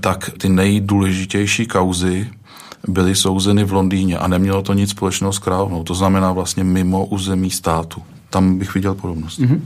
tak 0.00 0.30
ty 0.38 0.48
nejdůležitější 0.48 1.66
kauzy 1.66 2.30
byly 2.88 3.14
souzeny 3.14 3.64
v 3.64 3.72
Londýně 3.72 4.18
a 4.18 4.28
nemělo 4.28 4.62
to 4.62 4.72
nic 4.72 4.90
společného 4.90 5.32
s 5.32 5.38
královnou. 5.38 5.84
To 5.84 5.94
znamená 5.94 6.32
vlastně 6.32 6.64
mimo 6.64 7.06
území 7.06 7.50
státu. 7.50 8.02
Tam 8.32 8.58
bych 8.58 8.74
viděl 8.74 8.94
podobnost. 8.94 9.40
Mm-hmm. 9.40 9.60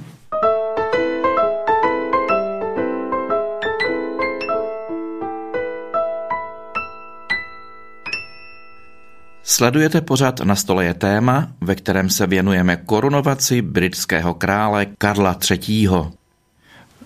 Sledujete 9.43 10.01
pořad 10.01 10.41
Na 10.41 10.57
stole 10.57 10.85
je 10.85 10.95
téma, 10.95 11.49
ve 11.61 11.75
kterém 11.75 12.11
se 12.11 12.27
věnujeme 12.27 12.77
korunovaci 12.77 13.63
britského 13.63 14.35
krále 14.35 14.87
Karla 14.99 15.37
III. 15.51 15.89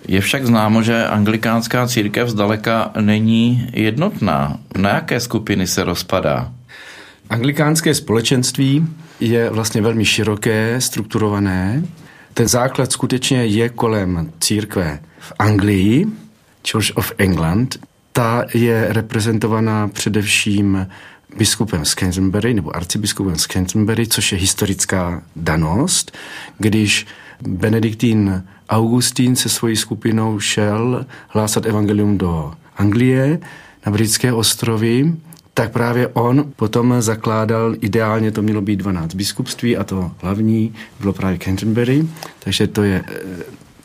Je 0.09 0.21
však 0.21 0.47
známo, 0.47 0.83
že 0.83 1.07
anglikánská 1.07 1.87
církev 1.87 2.29
zdaleka 2.29 2.91
není 3.01 3.69
jednotná. 3.73 4.59
Na 4.77 4.91
jaké 4.91 5.21
skupiny 5.21 5.67
se 5.67 5.85
rozpadá? 5.85 6.53
Anglikánské 7.31 7.95
společenství 7.95 8.87
je 9.21 9.51
vlastně 9.51 9.83
velmi 9.83 10.05
široké, 10.05 10.81
strukturované. 10.81 11.83
Ten 12.35 12.49
základ 12.49 12.93
skutečně 12.93 13.47
je 13.47 13.69
kolem 13.69 14.33
církve 14.41 15.01
v 15.19 15.33
Anglii, 15.39 16.07
Church 16.71 16.97
of 16.97 17.13
England. 17.19 17.79
Ta 18.13 18.45
je 18.55 18.87
reprezentovaná 18.89 19.89
především 19.89 20.87
biskupem 21.37 21.85
z 21.85 21.95
Canterbury, 21.95 22.55
nebo 22.55 22.77
arcibiskupem 22.77 23.37
z 23.39 23.47
Canterbury, 23.47 24.07
což 24.07 24.33
je 24.33 24.39
historická 24.39 25.23
danost, 25.37 26.17
když 26.59 27.07
Benediktín 27.43 28.45
Augustín 28.69 29.37
se 29.37 29.49
svojí 29.49 29.77
skupinou 29.77 30.41
šel 30.41 31.07
hlásat 31.29 31.67
evangelium 31.67 32.19
do 32.19 32.53
Anglie, 32.77 33.39
na 33.87 33.93
britské 33.93 34.33
ostrovy, 34.33 35.13
tak 35.55 35.73
právě 35.73 36.09
on 36.09 36.53
potom 36.57 36.95
zakládal, 37.03 37.75
ideálně 37.81 38.31
to 38.31 38.43
mělo 38.43 38.61
být 38.61 38.77
12 38.77 39.15
biskupství 39.15 39.77
a 39.77 39.85
to 39.85 40.11
hlavní 40.19 40.75
bylo 41.01 41.13
právě 41.13 41.39
Canterbury, 41.39 42.07
takže 42.39 42.67
to 42.67 42.83
je 42.83 43.05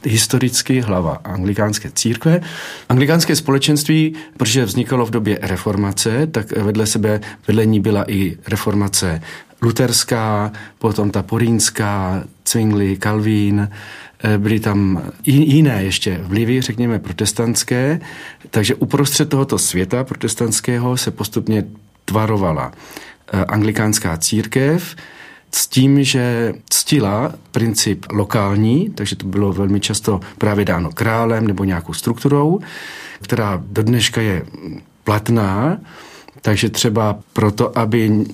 historicky 0.04 0.82
hlava 0.82 1.22
anglikánské 1.24 1.92
církve. 1.92 2.42
Anglikánské 2.90 3.36
společenství, 3.36 4.16
protože 4.38 4.66
vznikalo 4.66 5.06
v 5.06 5.10
době 5.10 5.40
reformace, 5.42 6.28
tak 6.28 6.52
vedle 6.52 6.86
sebe, 6.86 7.22
vedle 7.48 7.66
ní 7.66 7.80
byla 7.80 8.12
i 8.12 8.38
reformace 8.48 9.22
luterská, 9.62 10.52
potom 10.80 11.12
ta 11.12 11.24
porínská, 11.24 12.24
Zwingli, 12.48 12.98
Calvin, 12.98 13.60
eh, 13.60 13.70
byly 14.38 14.60
tam 14.60 15.02
jiné 15.26 15.84
ještě 15.84 16.20
vlivy, 16.24 16.62
řekněme 16.62 17.00
protestantské, 17.00 18.00
takže 18.50 18.76
uprostřed 18.76 19.30
tohoto 19.30 19.58
světa 19.58 20.04
protestantského 20.04 20.98
se 20.98 21.12
postupně 21.12 21.64
tvarovala 22.06 22.72
eh, 23.34 23.46
anglikánská 23.46 24.18
církev, 24.18 24.96
s 25.52 25.68
tím, 25.68 26.04
že 26.04 26.54
ctila 26.70 27.34
princip 27.52 28.06
lokální, 28.12 28.90
takže 28.90 29.16
to 29.16 29.26
bylo 29.26 29.54
velmi 29.54 29.80
často 29.80 30.20
právě 30.38 30.66
dáno 30.66 30.92
králem 30.92 31.48
nebo 31.48 31.64
nějakou 31.64 31.94
strukturou, 31.94 32.60
která 33.22 33.64
do 33.68 33.84
dneška 33.84 34.22
je 34.22 34.46
platná, 35.04 35.78
takže 36.42 36.70
třeba 36.70 37.20
proto, 37.34 37.78
aby 37.78 38.26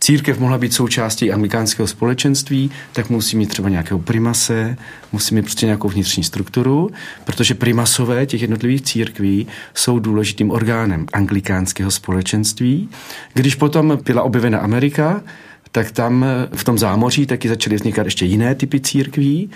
církev 0.00 0.38
mohla 0.38 0.58
být 0.58 0.74
součástí 0.74 1.32
anglikánského 1.32 1.86
společenství, 1.86 2.70
tak 2.92 3.10
musí 3.10 3.36
mít 3.36 3.48
třeba 3.48 3.68
nějakého 3.68 3.98
primase, 3.98 4.76
musí 5.12 5.34
mít 5.34 5.42
prostě 5.42 5.66
nějakou 5.66 5.88
vnitřní 5.88 6.24
strukturu, 6.24 6.90
protože 7.24 7.54
primasové 7.54 8.26
těch 8.26 8.42
jednotlivých 8.42 8.82
církví 8.82 9.46
jsou 9.74 9.98
důležitým 9.98 10.50
orgánem 10.50 11.06
anglikánského 11.12 11.90
společenství. 11.90 12.88
Když 13.34 13.54
potom 13.54 13.98
byla 14.04 14.22
objevena 14.22 14.58
Amerika, 14.58 15.22
tak 15.72 15.90
tam 15.90 16.24
eh, 16.24 16.56
v 16.56 16.64
tom 16.64 16.78
zámoří 16.78 17.26
taky 17.26 17.48
začaly 17.48 17.76
vznikat 17.76 18.04
ještě 18.06 18.24
jiné 18.24 18.54
typy 18.54 18.80
církví 18.80 19.50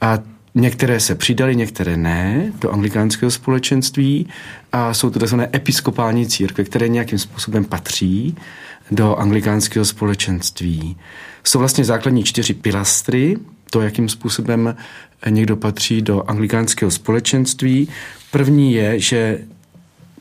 a 0.00 0.18
Některé 0.58 1.00
se 1.00 1.14
přidali, 1.14 1.56
některé 1.56 1.96
ne 1.96 2.52
do 2.60 2.70
anglikánského 2.70 3.30
společenství 3.30 4.26
a 4.72 4.94
jsou 4.94 5.10
to 5.10 5.18
tzv. 5.18 5.40
episkopální 5.54 6.26
církve, 6.26 6.64
které 6.64 6.88
nějakým 6.88 7.18
způsobem 7.18 7.64
patří 7.64 8.36
do 8.90 9.16
anglikánského 9.16 9.84
společenství. 9.84 10.96
Jsou 11.44 11.58
vlastně 11.58 11.84
základní 11.84 12.24
čtyři 12.24 12.54
pilastry, 12.54 13.36
to, 13.70 13.80
jakým 13.80 14.08
způsobem 14.08 14.76
někdo 15.28 15.56
patří 15.56 16.02
do 16.02 16.30
anglikánského 16.30 16.90
společenství. 16.90 17.88
První 18.30 18.72
je, 18.72 19.00
že 19.00 19.38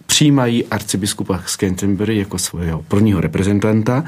přijímají 0.05 0.65
arcibiskupa 0.65 1.43
z 1.45 1.57
Canterbury 1.57 2.17
jako 2.17 2.37
svého 2.37 2.81
prvního 2.81 3.21
reprezentanta, 3.21 4.03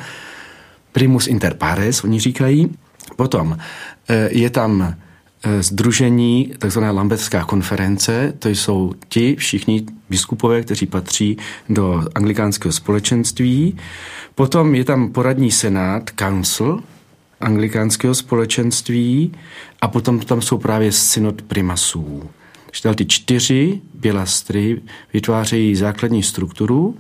primus 0.91 1.27
inter 1.27 1.53
pares, 1.53 2.03
oni 2.03 2.19
říkají. 2.19 2.69
Potom 3.15 3.57
eh, 4.09 4.29
je 4.31 4.49
tam 4.49 4.95
Združení, 5.60 6.51
eh, 6.54 6.58
takzvaná 6.58 6.92
Lambertská 6.92 7.44
konference, 7.44 8.34
to 8.39 8.50
jsou 8.50 8.94
ti 9.10 9.36
všichni 9.36 9.86
biskupové, 10.10 10.62
kteří 10.62 10.86
patří 10.86 11.38
do 11.70 12.04
anglikánského 12.16 12.72
společenství. 12.72 13.77
Potom 14.36 14.75
je 14.75 14.84
tam 14.84 15.12
poradní 15.12 15.51
senát, 15.51 16.10
council 16.10 16.80
anglikánského 17.42 18.16
společenství 18.16 19.32
a 19.82 19.88
potom 19.88 20.20
tam 20.20 20.42
jsou 20.42 20.58
právě 20.58 20.92
synod 20.92 21.42
primasů. 21.42 22.30
Ty 22.96 23.06
čtyři 23.06 23.82
bělastry 23.94 24.82
vytvářejí 25.13 25.75
základní 25.75 26.24
strukturu 26.24 26.98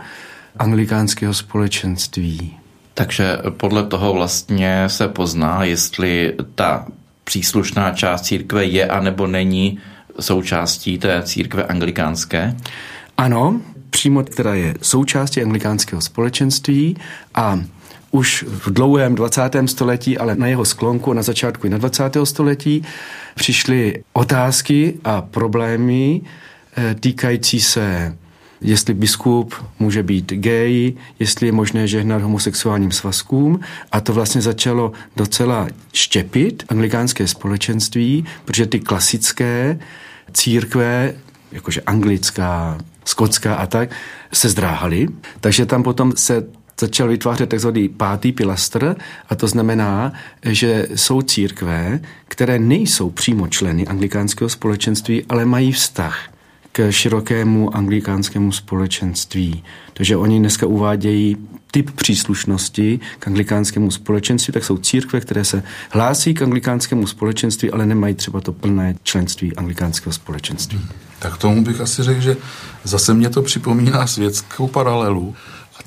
anglikánského 0.59 1.33
společenství. 1.33 2.57
Takže 2.93 3.37
podle 3.57 3.83
toho 3.83 4.13
vlastně 4.13 4.83
se 4.87 5.07
pozná, 5.07 5.63
jestli 5.63 6.33
ta 6.55 6.87
příslušná 7.27 7.91
část 7.91 8.21
církve 8.21 8.65
je 8.65 8.87
a 8.87 8.99
nebo 8.99 9.27
není 9.27 9.79
součástí 10.19 10.97
té 10.97 11.23
církve 11.23 11.63
anglikánské? 11.63 12.55
Ano, 13.17 13.61
přímo 13.89 14.23
která 14.23 14.55
je 14.55 14.73
součástí 14.81 15.41
anglikánského 15.41 16.01
společenství 16.01 16.97
a 17.35 17.59
už 18.11 18.45
v 18.47 18.73
dlouhém 18.73 19.15
20. 19.15 19.41
století, 19.65 20.17
ale 20.17 20.35
na 20.35 20.47
jeho 20.47 20.65
sklonku, 20.65 21.13
na 21.13 21.21
začátku 21.21 21.67
i 21.67 21.69
na 21.69 21.77
20. 21.77 22.03
století, 22.23 22.83
přišly 23.35 24.03
otázky 24.13 24.99
a 25.03 25.21
problémy 25.21 26.21
eh, 26.77 26.95
týkající 26.95 27.61
se 27.61 28.15
jestli 28.61 28.93
biskup 28.93 29.55
může 29.79 30.03
být 30.03 30.33
gay, 30.33 30.93
jestli 31.19 31.47
je 31.47 31.51
možné 31.51 31.87
žehnat 31.87 32.21
homosexuálním 32.21 32.91
svazkům 32.91 33.59
a 33.91 34.01
to 34.01 34.13
vlastně 34.13 34.41
začalo 34.41 34.91
docela 35.15 35.67
štěpit 35.93 36.63
anglikánské 36.69 37.27
společenství, 37.27 38.25
protože 38.45 38.65
ty 38.65 38.79
klasické 38.79 39.79
církve, 40.33 41.13
jakože 41.51 41.81
anglická, 41.81 42.77
skotská 43.05 43.55
a 43.55 43.65
tak, 43.65 43.89
se 44.33 44.49
zdráhaly. 44.49 45.07
Takže 45.39 45.65
tam 45.65 45.83
potom 45.83 46.13
se 46.15 46.43
začal 46.79 47.07
vytvářet 47.07 47.49
takzvaný 47.49 47.89
pátý 47.89 48.31
pilastr 48.31 48.95
a 49.29 49.35
to 49.35 49.47
znamená, 49.47 50.13
že 50.45 50.87
jsou 50.95 51.21
církve, 51.21 51.99
které 52.27 52.59
nejsou 52.59 53.09
přímo 53.09 53.47
členy 53.47 53.87
anglikánského 53.87 54.49
společenství, 54.49 55.25
ale 55.29 55.45
mají 55.45 55.71
vztah 55.71 56.36
k 56.77 56.91
širokému 56.91 57.75
anglikánskému 57.75 58.51
společenství. 58.51 59.63
Takže 59.93 60.17
oni 60.17 60.39
dneska 60.39 60.65
uvádějí 60.65 61.37
typ 61.71 61.91
příslušnosti 61.91 62.99
k 63.19 63.27
anglikánskému 63.27 63.91
společenství, 63.91 64.53
tak 64.53 64.63
jsou 64.63 64.77
církve, 64.77 65.19
které 65.19 65.45
se 65.45 65.63
hlásí 65.91 66.33
k 66.33 66.41
anglikánskému 66.41 67.07
společenství, 67.07 67.71
ale 67.71 67.85
nemají 67.85 68.15
třeba 68.15 68.41
to 68.41 68.53
plné 68.53 68.95
členství 69.03 69.55
anglikánského 69.55 70.13
společenství. 70.13 70.81
Tak 71.19 71.37
tomu 71.37 71.63
bych 71.63 71.81
asi 71.81 72.03
řekl, 72.03 72.21
že 72.21 72.37
zase 72.83 73.13
mě 73.13 73.29
to 73.29 73.41
připomíná 73.41 74.07
světskou 74.07 74.67
paralelu 74.67 75.35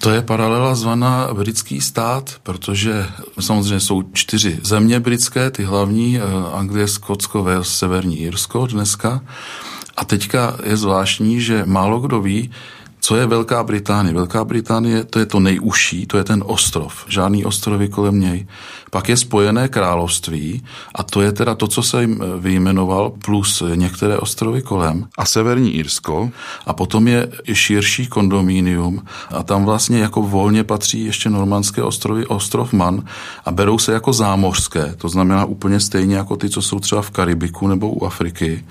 To 0.00 0.10
je 0.10 0.22
paralela 0.22 0.74
zvaná 0.74 1.28
britský 1.34 1.80
stát, 1.80 2.34
protože 2.42 3.06
samozřejmě 3.40 3.80
jsou 3.80 4.02
čtyři 4.12 4.58
země 4.62 5.00
britské, 5.00 5.50
ty 5.50 5.64
hlavní, 5.64 6.18
eh, 6.18 6.22
Anglie, 6.52 6.88
Skotsko, 6.88 7.44
Wales, 7.44 7.78
Severní 7.78 8.20
Irsko 8.20 8.66
dneska. 8.66 9.20
A 9.96 10.04
teďka 10.04 10.56
je 10.64 10.76
zvláštní, 10.76 11.40
že 11.40 11.62
málo 11.66 12.00
kdo 12.00 12.20
ví, 12.20 12.50
co 13.00 13.16
je 13.16 13.26
Velká 13.26 13.62
Británie? 13.62 14.14
Velká 14.14 14.44
Británie 14.44 15.04
to 15.04 15.18
je 15.18 15.26
to 15.26 15.40
nejužší, 15.40 16.06
to 16.06 16.18
je 16.18 16.24
ten 16.24 16.44
ostrov. 16.46 16.92
Žádný 17.08 17.44
ostrovy 17.44 17.88
kolem 17.88 18.20
něj. 18.20 18.46
Pak 18.90 19.08
je 19.08 19.16
Spojené 19.16 19.68
království 19.68 20.62
a 20.94 21.02
to 21.02 21.22
je 21.22 21.32
teda 21.32 21.54
to, 21.54 21.68
co 21.68 21.82
se 21.82 22.00
jim 22.00 22.20
eh, 22.22 22.40
vyjmenoval, 22.40 23.10
plus 23.24 23.62
některé 23.74 24.18
ostrovy 24.18 24.62
kolem 24.62 25.06
a 25.18 25.24
Severní 25.24 25.74
Irsko 25.74 26.30
a 26.66 26.72
potom 26.72 27.08
je 27.08 27.28
širší 27.52 28.06
kondomínium 28.06 29.02
a 29.30 29.42
tam 29.42 29.64
vlastně 29.64 29.98
jako 29.98 30.22
volně 30.22 30.64
patří 30.64 31.04
ještě 31.04 31.30
normandské 31.30 31.82
ostrovy, 31.82 32.26
ostrov 32.26 32.72
Man 32.72 33.04
a 33.44 33.50
berou 33.50 33.78
se 33.78 33.92
jako 33.92 34.12
zámořské, 34.12 34.94
to 34.98 35.08
znamená 35.08 35.44
úplně 35.44 35.80
stejně 35.80 36.16
jako 36.16 36.36
ty, 36.36 36.50
co 36.50 36.62
jsou 36.62 36.80
třeba 36.80 37.02
v 37.02 37.10
Karibiku 37.10 37.68
nebo 37.68 37.90
u 37.90 38.04
Afriky. 38.04 38.64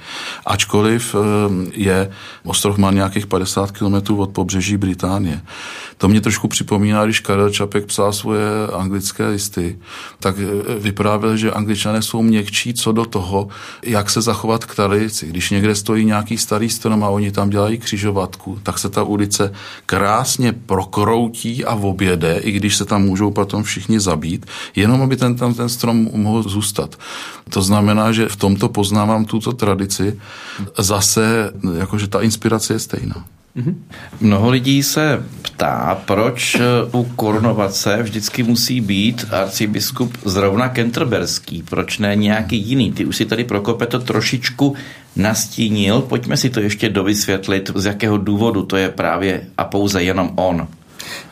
Ačkoliv 0.45 1.15
eh, 1.15 1.19
je 1.73 2.11
ostrov 2.43 2.77
Man 2.77 2.95
nějakých 2.95 3.27
50 3.27 3.71
kilometrů 3.71 4.17
od 4.17 4.29
pobřeží 4.29 4.77
Británie. 4.77 5.41
To 5.97 6.07
mě 6.07 6.21
trošku 6.21 6.47
připomíná, 6.47 7.05
když 7.05 7.19
Karel 7.19 7.49
Čapek 7.49 7.85
psal 7.85 8.13
svoje 8.13 8.67
anglické 8.73 9.27
listy, 9.27 9.79
tak 10.19 10.35
eh, 10.39 10.79
vyprávěl, 10.79 11.37
že 11.37 11.51
angličané 11.51 12.01
jsou 12.01 12.21
měkčí 12.21 12.73
co 12.73 12.91
do 12.91 13.05
toho, 13.05 13.47
jak 13.83 14.09
se 14.09 14.21
zachovat 14.21 14.65
k 14.65 14.75
tradici. 14.75 15.27
Když 15.27 15.49
někde 15.49 15.75
stojí 15.75 16.05
nějaký 16.05 16.37
starý 16.37 16.69
strom 16.69 17.03
a 17.03 17.09
oni 17.09 17.31
tam 17.31 17.49
dělají 17.49 17.77
křižovatku, 17.77 18.59
tak 18.63 18.79
se 18.79 18.89
ta 18.89 19.03
ulice 19.03 19.51
krásně 19.85 20.53
prokroutí 20.53 21.65
a 21.65 21.73
oběde, 21.73 22.37
i 22.37 22.51
když 22.51 22.77
se 22.77 22.85
tam 22.85 23.03
můžou 23.03 23.31
potom 23.31 23.63
všichni 23.63 23.99
zabít, 23.99 24.45
jenom 24.75 25.01
aby 25.01 25.15
ten, 25.15 25.35
tam 25.35 25.53
ten 25.53 25.69
strom 25.69 26.09
mohl 26.13 26.43
zůstat. 26.43 26.95
To 27.49 27.61
znamená, 27.61 28.11
že 28.11 28.27
v 28.27 28.35
tomto 28.35 28.69
poznávám 28.69 29.25
tuto 29.25 29.53
tradici. 29.53 30.19
Zase, 30.77 31.53
jakože 31.77 32.07
ta 32.07 32.21
inspirace 32.21 32.73
je 32.73 32.79
stejná. 32.79 33.25
Mm-hmm. 33.59 33.75
Mnoho 34.21 34.49
lidí 34.49 34.83
se 34.83 35.23
ptá, 35.41 36.01
proč 36.05 36.55
eh, 36.55 36.61
u 36.91 37.03
korunovace 37.03 38.03
vždycky 38.03 38.43
musí 38.43 38.81
být 38.81 39.25
arcibiskup 39.31 40.17
zrovna 40.25 40.69
kentrberský, 40.69 41.63
proč 41.69 41.97
ne 41.97 42.15
nějaký 42.15 42.57
jiný. 42.57 42.91
Ty 42.91 43.05
už 43.05 43.15
si 43.15 43.25
tady 43.25 43.43
Prokope 43.43 43.85
to 43.85 43.99
trošičku 43.99 44.75
nastínil, 45.15 46.01
pojďme 46.01 46.37
si 46.37 46.49
to 46.49 46.59
ještě 46.59 46.89
dovysvětlit, 46.89 47.71
z 47.75 47.85
jakého 47.85 48.17
důvodu 48.17 48.63
to 48.63 48.77
je 48.77 48.89
právě 48.89 49.41
a 49.57 49.63
pouze 49.63 50.03
jenom 50.03 50.31
on. 50.35 50.67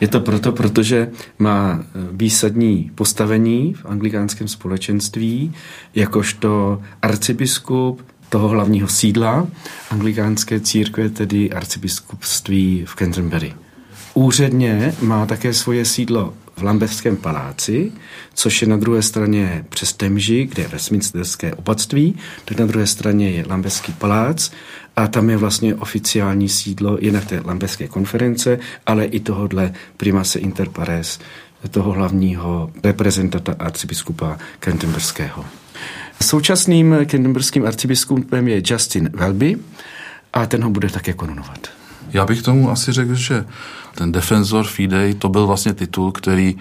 Je 0.00 0.08
to 0.08 0.20
proto, 0.20 0.52
protože 0.52 1.10
má 1.38 1.80
eh, 1.80 1.84
výsadní 2.12 2.90
postavení 2.94 3.74
v 3.74 3.86
anglikánském 3.86 4.48
společenství, 4.48 5.52
jakožto 5.94 6.82
arcibiskup, 7.02 8.02
toho 8.28 8.48
hlavního 8.48 8.88
sídla 8.88 9.46
anglikánské 9.90 10.60
církve, 10.60 11.08
tedy 11.08 11.50
arcibiskupství 11.50 12.84
v 12.86 12.94
Canterbury. 12.94 13.54
Úředně 14.14 14.94
má 15.00 15.26
také 15.26 15.54
svoje 15.54 15.84
sídlo 15.84 16.34
v 16.56 16.62
Lamberském 16.62 17.16
paláci, 17.16 17.92
což 18.34 18.62
je 18.62 18.68
na 18.68 18.76
druhé 18.76 19.02
straně 19.02 19.64
přes 19.68 19.92
Temži, 19.92 20.48
kde 20.52 20.62
je 20.62 20.68
Westminsterské 20.68 21.54
opatství, 21.54 22.16
tak 22.44 22.58
na 22.58 22.66
druhé 22.66 22.86
straně 22.86 23.30
je 23.30 23.44
Lamberský 23.48 23.92
palác 23.92 24.50
a 24.96 25.06
tam 25.06 25.30
je 25.30 25.36
vlastně 25.36 25.74
oficiální 25.74 26.48
sídlo 26.48 26.98
jinak 27.00 27.24
té 27.24 27.42
Lamberské 27.44 27.88
konference, 27.88 28.58
ale 28.86 29.04
i 29.04 29.20
tohohle 29.20 29.72
primase 29.96 30.38
inter 30.38 30.68
pares, 30.68 31.18
toho 31.70 31.92
hlavního 31.92 32.70
reprezentanta 32.84 33.54
arcibiskupa 33.58 34.38
Canterburyského. 34.60 35.44
Současným 36.22 36.96
canterburyským 37.10 37.66
arcibiskupem 37.66 38.48
je 38.48 38.62
Justin 38.64 39.10
Welby 39.12 39.56
a 40.32 40.46
ten 40.46 40.64
ho 40.64 40.70
bude 40.70 40.88
také 40.88 41.12
korunovat. 41.12 41.68
Já 42.10 42.26
bych 42.26 42.42
tomu 42.42 42.70
asi 42.70 42.92
řekl, 42.92 43.14
že 43.14 43.44
ten 43.94 44.12
Defensor 44.12 44.66
Fidei 44.66 45.14
to 45.14 45.28
byl 45.28 45.46
vlastně 45.46 45.74
titul, 45.74 46.12
který 46.12 46.56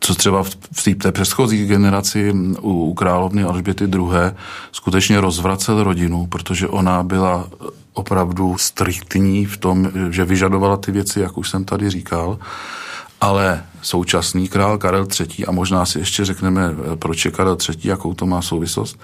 co 0.00 0.14
třeba 0.14 0.42
v 0.72 0.82
té 0.98 1.12
předchozí 1.12 1.66
generaci 1.66 2.32
u, 2.60 2.70
u 2.70 2.94
královny 2.94 3.42
Alžběty 3.42 3.84
II. 3.84 4.08
skutečně 4.72 5.20
rozvracel 5.20 5.82
rodinu, 5.82 6.26
protože 6.26 6.68
ona 6.68 7.02
byla 7.02 7.48
opravdu 7.92 8.58
striktní 8.58 9.46
v 9.46 9.56
tom, 9.56 9.90
že 10.10 10.24
vyžadovala 10.24 10.76
ty 10.76 10.92
věci, 10.92 11.20
jak 11.20 11.38
už 11.38 11.50
jsem 11.50 11.64
tady 11.64 11.90
říkal 11.90 12.38
ale 13.20 13.64
současný 13.86 14.48
král 14.48 14.78
Karel 14.78 15.06
III. 15.20 15.46
a 15.46 15.52
možná 15.52 15.86
si 15.86 15.98
ještě 15.98 16.24
řekneme, 16.24 16.74
proč 16.98 17.24
je 17.24 17.30
Karel 17.30 17.56
III., 17.68 17.88
jakou 17.88 18.14
to 18.14 18.26
má 18.26 18.42
souvislost, 18.42 19.00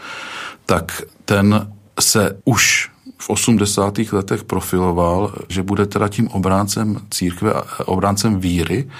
tak 0.66 1.02
ten 1.24 1.72
se 2.00 2.38
už 2.44 2.90
v 3.22 3.30
80. 3.30 3.98
letech 4.12 4.44
profiloval, 4.44 5.34
že 5.48 5.62
bude 5.62 5.86
teda 5.86 6.08
tím 6.08 6.28
obráncem 6.28 6.96
církve, 7.10 7.52
obráncem 7.86 8.40
víry, 8.40 8.90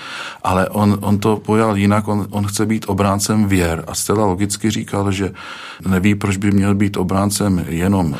ale 0.43 0.69
on, 0.69 0.99
on 1.01 1.19
to 1.19 1.37
pojal 1.37 1.77
jinak, 1.77 2.09
on, 2.09 2.27
on 2.31 2.47
chce 2.47 2.67
být 2.67 2.85
obráncem 2.89 3.47
věr 3.47 3.85
a 3.87 3.95
zcela 3.95 4.27
logicky 4.27 4.71
říkal, 4.71 5.13
že 5.13 5.33
neví, 5.87 6.15
proč 6.15 6.37
by 6.37 6.51
měl 6.51 6.75
být 6.75 6.97
obráncem 6.97 7.65
jenom 7.69 8.15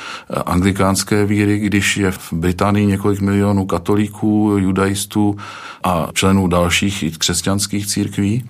anglikánské 0.47 1.27
víry, 1.27 1.59
když 1.59 1.97
je 1.97 2.11
v 2.11 2.33
Británii 2.33 2.87
několik 2.87 3.21
milionů 3.21 3.67
katolíků, 3.67 4.57
judaistů 4.59 5.37
a 5.85 6.09
členů 6.15 6.47
dalších 6.47 7.19
křesťanských 7.19 7.87
církví. 7.87 8.45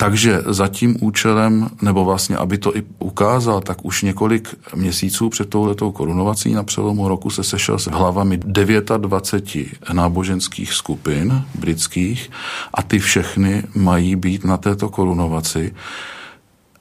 Takže 0.00 0.42
za 0.46 0.68
tím 0.68 0.96
účelem, 1.00 1.68
nebo 1.82 2.04
vlastně, 2.04 2.36
aby 2.36 2.58
to 2.58 2.76
i 2.76 2.82
ukázal, 2.98 3.60
tak 3.60 3.84
už 3.84 4.02
několik 4.02 4.54
měsíců 4.74 5.28
před 5.28 5.48
touhletou 5.50 5.92
korunovací 5.92 6.54
na 6.54 6.62
přelomu 6.64 7.08
roku 7.08 7.30
se 7.30 7.44
sešel 7.44 7.78
s 7.78 7.86
hlavami 7.86 8.36
29 8.36 9.92
náboženských 9.92 10.72
skupin 10.72 11.44
britských 11.54 12.30
a 12.74 12.82
ty 12.82 12.98
všechny 12.98 13.62
mají 13.74 14.16
být 14.16 14.44
na 14.44 14.56
této 14.56 14.88
korunovaci. 14.88 15.74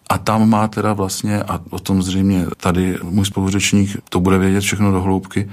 A 0.09 0.17
tam 0.17 0.49
má 0.49 0.67
teda 0.67 0.93
vlastně, 0.93 1.43
a 1.43 1.59
o 1.69 1.79
tom 1.79 2.03
zřejmě 2.03 2.45
tady 2.57 2.97
můj 3.03 3.25
spoluřečník 3.25 3.97
to 4.09 4.19
bude 4.19 4.37
vědět 4.37 4.61
všechno 4.61 4.91
do 4.91 5.01
hloubky, 5.01 5.49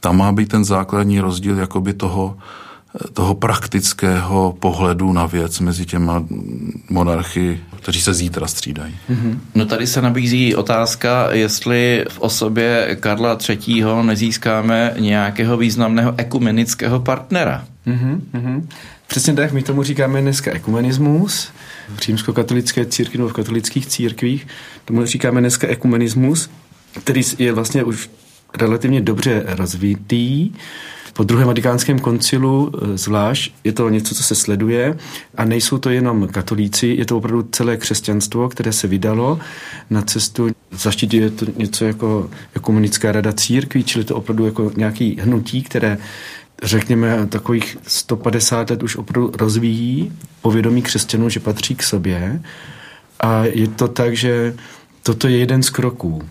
tam 0.00 0.16
má 0.16 0.32
být 0.32 0.48
ten 0.48 0.64
základní 0.64 1.20
rozdíl 1.20 1.58
jakoby 1.58 1.94
toho, 1.94 2.36
toho 3.12 3.34
praktického 3.34 4.56
pohledu 4.60 5.12
na 5.12 5.26
věc 5.26 5.60
mezi 5.60 5.86
těma 5.86 6.24
monarchy, 6.90 7.60
kteří 7.76 8.00
se 8.00 8.14
zítra 8.14 8.46
střídají. 8.46 8.94
Mm-hmm. 9.10 9.38
No 9.54 9.66
tady 9.66 9.86
se 9.86 10.02
nabízí 10.02 10.54
otázka, 10.54 11.28
jestli 11.32 12.04
v 12.08 12.20
osobě 12.20 12.96
Karla 13.00 13.38
III. 13.48 13.84
nezískáme 14.02 14.94
nějakého 14.98 15.56
významného 15.56 16.14
ekumenického 16.16 17.00
partnera. 17.00 17.64
Mm-hmm. 17.86 18.66
Přesně 19.06 19.34
tak, 19.34 19.52
my 19.52 19.62
tomu 19.62 19.82
říkáme 19.82 20.20
dneska 20.20 20.52
ekumenismus. 20.52 21.48
V 21.94 21.98
římskokatolické 21.98 22.86
církvi 22.86 23.18
nebo 23.18 23.28
v 23.28 23.32
katolických 23.32 23.86
církvích 23.86 24.46
tomu 24.84 25.04
říkáme 25.04 25.40
dneska 25.40 25.68
ekumenismus, 25.68 26.50
který 27.04 27.20
je 27.38 27.52
vlastně 27.52 27.84
už 27.84 28.10
relativně 28.58 29.00
dobře 29.00 29.42
rozvitý 29.46 30.50
po 31.16 31.24
druhém 31.24 31.46
vatikánském 31.46 31.98
koncilu 31.98 32.72
e, 32.72 32.98
zvlášť 32.98 33.52
je 33.64 33.72
to 33.72 33.88
něco, 33.88 34.14
co 34.14 34.22
se 34.22 34.34
sleduje 34.34 34.98
a 35.36 35.44
nejsou 35.44 35.78
to 35.78 35.90
jenom 35.90 36.28
katolíci, 36.28 36.86
je 36.86 37.06
to 37.06 37.16
opravdu 37.16 37.48
celé 37.52 37.76
křesťanstvo, 37.76 38.48
které 38.48 38.72
se 38.72 38.86
vydalo 38.86 39.38
na 39.90 40.02
cestu, 40.02 40.48
zaštituje 40.70 41.30
to 41.30 41.46
něco 41.56 41.84
jako 41.84 42.30
komunická 42.60 43.12
rada 43.12 43.32
církví, 43.32 43.84
čili 43.84 44.04
to 44.04 44.16
opravdu 44.16 44.46
jako 44.46 44.72
nějaký 44.76 45.16
hnutí, 45.20 45.62
které 45.62 45.98
řekněme, 46.62 47.26
takových 47.26 47.78
150 47.86 48.70
let 48.70 48.82
už 48.82 48.96
opravdu 48.96 49.32
rozvíjí 49.34 50.12
povědomí 50.42 50.82
křesťanů, 50.82 51.28
že 51.28 51.40
patří 51.40 51.74
k 51.74 51.82
sobě. 51.82 52.42
A 53.20 53.44
je 53.44 53.68
to 53.68 53.88
tak, 53.88 54.16
že 54.16 54.54
toto 55.02 55.28
je 55.28 55.38
jeden 55.38 55.62
z 55.62 55.70
kroků 55.70 56.22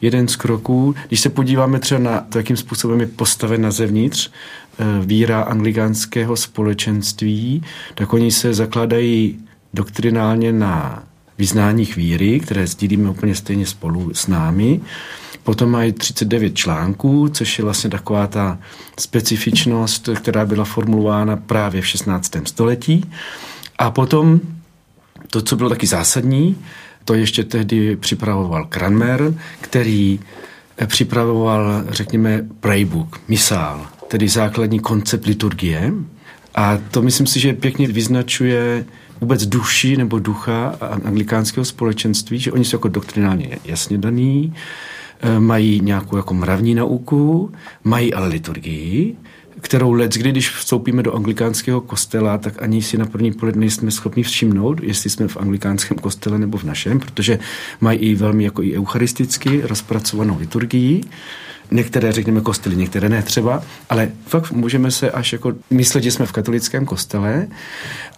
jeden 0.00 0.28
z 0.28 0.36
kroků. 0.36 0.94
Když 1.08 1.20
se 1.20 1.28
podíváme 1.28 1.78
třeba 1.78 2.00
na 2.00 2.20
to, 2.20 2.38
jakým 2.38 2.56
způsobem 2.56 3.00
je 3.00 3.06
postaven 3.06 3.62
na 3.62 3.70
zevnitř 3.70 4.30
eh, 4.30 4.84
víra 5.00 5.42
anglikánského 5.42 6.36
společenství, 6.36 7.62
tak 7.94 8.12
oni 8.12 8.30
se 8.30 8.54
zakládají 8.54 9.38
doktrinálně 9.74 10.52
na 10.52 11.02
vyznáních 11.38 11.96
víry, 11.96 12.40
které 12.40 12.66
sdílíme 12.66 13.10
úplně 13.10 13.34
stejně 13.34 13.66
spolu 13.66 14.14
s 14.14 14.26
námi. 14.26 14.80
Potom 15.42 15.70
mají 15.70 15.92
39 15.92 16.54
článků, 16.54 17.28
což 17.28 17.58
je 17.58 17.64
vlastně 17.64 17.90
taková 17.90 18.26
ta 18.26 18.58
specifičnost, 19.00 20.08
která 20.16 20.46
byla 20.46 20.64
formulována 20.64 21.36
právě 21.36 21.82
v 21.82 21.86
16. 21.86 22.36
století. 22.44 23.10
A 23.78 23.90
potom 23.90 24.40
to, 25.30 25.42
co 25.42 25.56
bylo 25.56 25.68
taky 25.68 25.86
zásadní, 25.86 26.56
to 27.06 27.14
ještě 27.14 27.44
tehdy 27.44 27.96
připravoval 27.96 28.68
Cranmer, 28.72 29.34
který 29.60 30.20
eh, 30.78 30.86
připravoval, 30.86 31.84
řekněme, 31.88 32.44
praybook, 32.60 33.20
misál, 33.28 33.86
tedy 34.08 34.28
základní 34.28 34.80
koncept 34.80 35.26
liturgie. 35.26 35.92
A 36.54 36.78
to 36.90 37.02
myslím 37.02 37.26
si, 37.26 37.40
že 37.40 37.52
pěkně 37.52 37.88
vyznačuje 37.88 38.84
vůbec 39.20 39.46
duši 39.46 39.96
nebo 39.96 40.18
ducha 40.18 40.76
anglikánského 41.04 41.64
společenství, 41.64 42.38
že 42.38 42.52
oni 42.52 42.64
jsou 42.64 42.76
jako 42.76 42.88
doktrinálně 42.88 43.58
jasně 43.64 43.98
daný, 43.98 44.54
eh, 45.20 45.40
mají 45.40 45.80
nějakou 45.80 46.16
jako 46.16 46.34
mravní 46.34 46.74
nauku, 46.74 47.52
mají 47.84 48.14
ale 48.14 48.28
liturgii, 48.28 49.16
kterou 49.60 49.92
let, 49.92 50.14
kdy, 50.14 50.30
když 50.30 50.50
vstoupíme 50.50 51.02
do 51.02 51.14
anglikánského 51.14 51.80
kostela, 51.80 52.38
tak 52.38 52.62
ani 52.62 52.82
si 52.82 52.98
na 52.98 53.06
první 53.06 53.32
pohled 53.32 53.56
nejsme 53.56 53.90
schopni 53.90 54.22
všimnout, 54.22 54.80
jestli 54.82 55.10
jsme 55.10 55.28
v 55.28 55.36
anglikánském 55.36 55.98
kostele 55.98 56.38
nebo 56.38 56.58
v 56.58 56.64
našem, 56.64 57.00
protože 57.00 57.38
mají 57.80 57.98
i 57.98 58.14
velmi 58.14 58.44
jako 58.44 58.62
i 58.62 58.76
eucharisticky 58.78 59.60
rozpracovanou 59.64 60.38
liturgii. 60.38 61.00
Některé, 61.70 62.12
řekněme, 62.12 62.40
kostely, 62.40 62.76
některé 62.76 63.08
ne 63.08 63.22
třeba, 63.22 63.62
ale 63.88 64.10
fakt 64.26 64.52
můžeme 64.52 64.90
se 64.90 65.10
až 65.10 65.32
jako 65.32 65.52
myslet, 65.70 66.04
že 66.04 66.12
jsme 66.12 66.26
v 66.26 66.32
katolickém 66.32 66.86
kostele. 66.86 67.46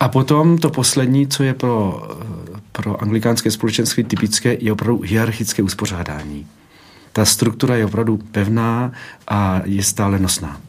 A 0.00 0.08
potom 0.08 0.58
to 0.58 0.70
poslední, 0.70 1.26
co 1.26 1.42
je 1.42 1.54
pro, 1.54 2.08
pro 2.72 3.02
anglikánské 3.02 3.50
společenství 3.50 4.04
typické, 4.04 4.56
je 4.60 4.72
opravdu 4.72 5.00
hierarchické 5.00 5.62
uspořádání. 5.62 6.46
Ta 7.12 7.24
struktura 7.24 7.76
je 7.76 7.84
opravdu 7.84 8.16
pevná 8.16 8.92
a 9.28 9.62
je 9.64 9.82
stále 9.82 10.18
nosná. 10.18 10.60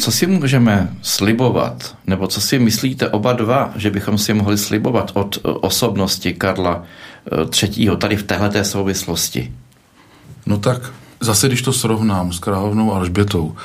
Co 0.00 0.12
si 0.12 0.26
můžeme 0.26 0.96
slibovat, 1.02 1.96
nebo 2.06 2.26
co 2.26 2.40
si 2.40 2.58
myslíte 2.58 3.08
oba 3.08 3.32
dva, 3.32 3.72
že 3.76 3.90
bychom 3.90 4.18
si 4.18 4.34
mohli 4.34 4.58
slibovat 4.58 5.10
od 5.14 5.36
eh, 5.36 5.48
osobnosti 5.48 6.34
Karla 6.34 6.82
III. 7.62 7.90
Eh, 7.90 7.96
tady 7.96 8.16
v 8.16 8.22
této 8.22 8.64
souvislosti? 8.64 9.52
No 10.46 10.58
tak 10.58 10.92
zase, 11.20 11.48
když 11.48 11.62
to 11.62 11.72
srovnám 11.72 12.32
s 12.32 12.38
královnou 12.38 12.94
Alžbětou, 12.94 13.56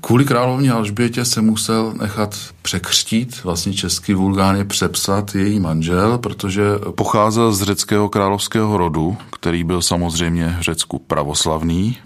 Kvůli 0.00 0.24
královně 0.24 0.72
Alžbětě 0.72 1.24
se 1.24 1.42
musel 1.42 1.92
nechat 2.00 2.36
překřtít, 2.62 3.44
vlastně 3.44 3.74
český 3.74 4.14
vulgárně 4.14 4.64
přepsat 4.64 5.34
její 5.34 5.60
manžel, 5.60 6.18
protože 6.18 6.62
pocházel 6.94 7.52
z 7.52 7.62
řeckého 7.62 8.08
královského 8.08 8.76
rodu, 8.76 9.16
který 9.32 9.64
byl 9.64 9.82
samozřejmě 9.82 10.56
v 10.58 10.62
Řecku 10.62 10.98
pravoslavný, 10.98 11.96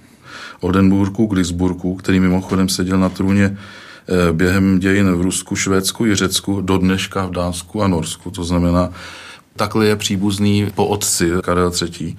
Oldenburgu, 0.64 1.26
Glisburgu, 1.26 1.94
který 1.94 2.20
mimochodem 2.20 2.68
seděl 2.68 2.98
na 2.98 3.08
trůně 3.08 3.56
eh, 3.56 4.32
během 4.32 4.78
dějin 4.78 5.12
v 5.12 5.20
Rusku, 5.20 5.56
Švédsku 5.56 6.06
i 6.06 6.14
Řecku, 6.14 6.60
do 6.60 6.78
dneška 6.78 7.26
v 7.26 7.30
Dánsku 7.30 7.82
a 7.82 7.88
Norsku. 7.88 8.30
To 8.30 8.44
znamená, 8.44 8.90
takhle 9.56 9.86
je 9.86 9.96
příbuzný 9.96 10.70
po 10.74 10.86
otci 10.86 11.30
Karel 11.42 11.72
III. 11.82 12.16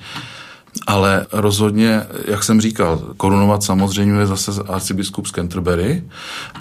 Ale 0.88 1.25
rozhodně, 1.31 2.01
jak 2.27 2.43
jsem 2.43 2.62
říkal, 2.62 2.97
korunovat 3.17 3.63
samozřejmě 3.63 4.19
je 4.19 4.27
zase 4.27 4.51
arcibiskup 4.67 5.27
z 5.27 5.31
Canterbury, 5.31 6.03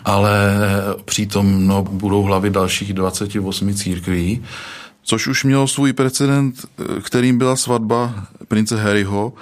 ale 0.04 0.56
přitom 1.04 1.66
no, 1.66 1.82
budou 1.82 2.22
hlavy 2.22 2.50
dalších 2.50 2.92
28 2.92 3.74
církví, 3.74 4.44
což 5.02 5.26
už 5.26 5.44
mělo 5.44 5.68
svůj 5.68 5.92
precedent, 5.92 6.54
eh, 6.64 7.00
kterým 7.00 7.38
byla 7.38 7.56
svatba 7.56 8.14
prince 8.48 8.76
Harryho, 8.76 9.32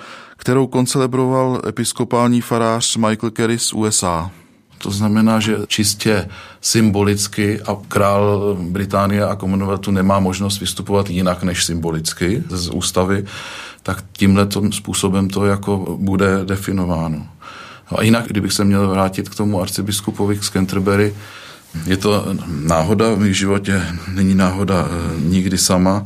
kterou 0.42 0.66
koncelebroval 0.66 1.62
episkopální 1.68 2.40
farář 2.40 2.96
Michael 2.96 3.30
Kerry 3.30 3.58
z 3.58 3.72
USA. 3.72 4.30
To 4.78 4.90
znamená, 4.90 5.40
že 5.40 5.56
čistě 5.66 6.28
symbolicky 6.60 7.60
a 7.60 7.76
král 7.88 8.56
Británie 8.60 9.24
a 9.24 9.36
Commonwealthu 9.36 9.92
nemá 9.92 10.20
možnost 10.20 10.60
vystupovat 10.60 11.10
jinak 11.10 11.42
než 11.42 11.64
symbolicky 11.64 12.42
z 12.48 12.68
ústavy, 12.70 13.24
tak 13.82 14.04
tímhle 14.12 14.48
způsobem 14.70 15.28
to 15.28 15.44
jako 15.44 15.96
bude 16.00 16.44
definováno. 16.44 17.26
A 17.86 18.02
jinak, 18.02 18.26
kdybych 18.26 18.52
se 18.52 18.64
měl 18.64 18.88
vrátit 18.88 19.28
k 19.28 19.34
tomu 19.34 19.62
arcibiskupovi 19.62 20.38
z 20.40 20.50
Canterbury, 20.50 21.14
je 21.86 21.96
to 21.96 22.26
náhoda 22.48 23.14
v 23.14 23.18
mých 23.18 23.36
životě, 23.36 23.82
není 24.14 24.34
náhoda 24.34 24.88
eh, 24.90 25.20
nikdy 25.20 25.58
sama. 25.58 26.02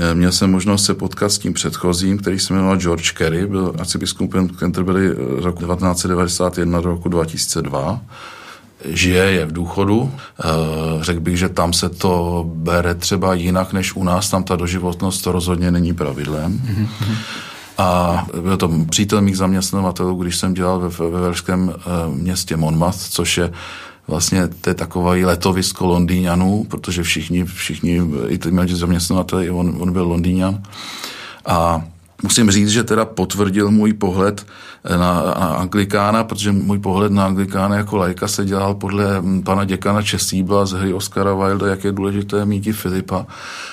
Eh, 0.00 0.14
měl 0.14 0.32
jsem 0.32 0.50
možnost 0.50 0.84
se 0.84 0.94
potkat 0.94 1.32
s 1.32 1.38
tím 1.38 1.52
předchozím, 1.52 2.18
který 2.18 2.38
se 2.38 2.54
jmenoval 2.54 2.76
George 2.76 3.10
Kerry, 3.10 3.46
byl 3.46 3.74
arcibiskupem 3.78 4.48
Canterbury 4.48 5.10
eh, 5.10 5.14
roku 5.40 5.66
1991 5.66 6.80
do 6.80 6.88
roku 6.88 7.08
2002 7.08 8.00
žije, 8.84 9.24
je 9.24 9.46
v 9.46 9.52
důchodu. 9.52 10.12
Řekl 11.00 11.20
bych, 11.20 11.36
že 11.36 11.48
tam 11.48 11.72
se 11.72 11.88
to 11.88 12.44
bere 12.54 12.94
třeba 12.94 13.34
jinak 13.34 13.72
než 13.72 13.96
u 13.96 14.04
nás, 14.04 14.30
tam 14.30 14.44
ta 14.44 14.56
doživotnost 14.56 15.24
to 15.24 15.32
rozhodně 15.32 15.70
není 15.70 15.94
pravidlem. 15.94 16.62
A 17.78 18.26
byl 18.42 18.56
to 18.56 18.70
přítel 18.90 19.20
mých 19.20 19.36
zaměstnavatelů, 19.36 20.22
když 20.22 20.36
jsem 20.36 20.54
dělal 20.54 20.80
ve, 20.80 20.88
ve 20.88 21.20
velšském 21.20 21.74
městě 22.08 22.56
Monmouth, 22.56 22.98
což 22.98 23.38
je 23.38 23.52
vlastně 24.10 24.48
to 24.48 24.70
je 24.70 24.74
takový 24.74 25.24
letovisko 25.24 25.86
Londýňanů, 25.86 26.64
protože 26.68 27.02
všichni, 27.02 27.44
všichni 27.44 28.02
i 28.28 28.38
ty 28.38 28.50
měli 28.50 28.76
zaměstnavatele, 28.76 29.50
on, 29.50 29.76
on 29.78 29.92
byl 29.92 30.04
Londýňan. 30.04 30.62
A 31.46 31.82
musím 32.22 32.50
říct, 32.50 32.68
že 32.68 32.84
teda 32.84 33.04
potvrdil 33.04 33.70
můj 33.70 33.92
pohled 33.92 34.46
na, 34.90 34.96
na 35.22 35.46
Anglikána, 35.62 36.24
protože 36.24 36.52
můj 36.52 36.78
pohled 36.78 37.12
na 37.12 37.26
Anglikána 37.26 37.76
jako 37.76 37.96
lajka 37.96 38.28
se 38.28 38.44
dělal 38.44 38.74
podle 38.74 39.22
pana 39.44 39.64
děkana 39.64 40.02
Česíbla 40.02 40.66
z 40.66 40.72
hry 40.72 40.94
Oscara 40.94 41.34
Wilda, 41.34 41.66
jak 41.66 41.84
je 41.84 41.92
důležité 41.92 42.44
mít 42.44 42.66
i 42.66 42.72
Filipa. 42.72 43.26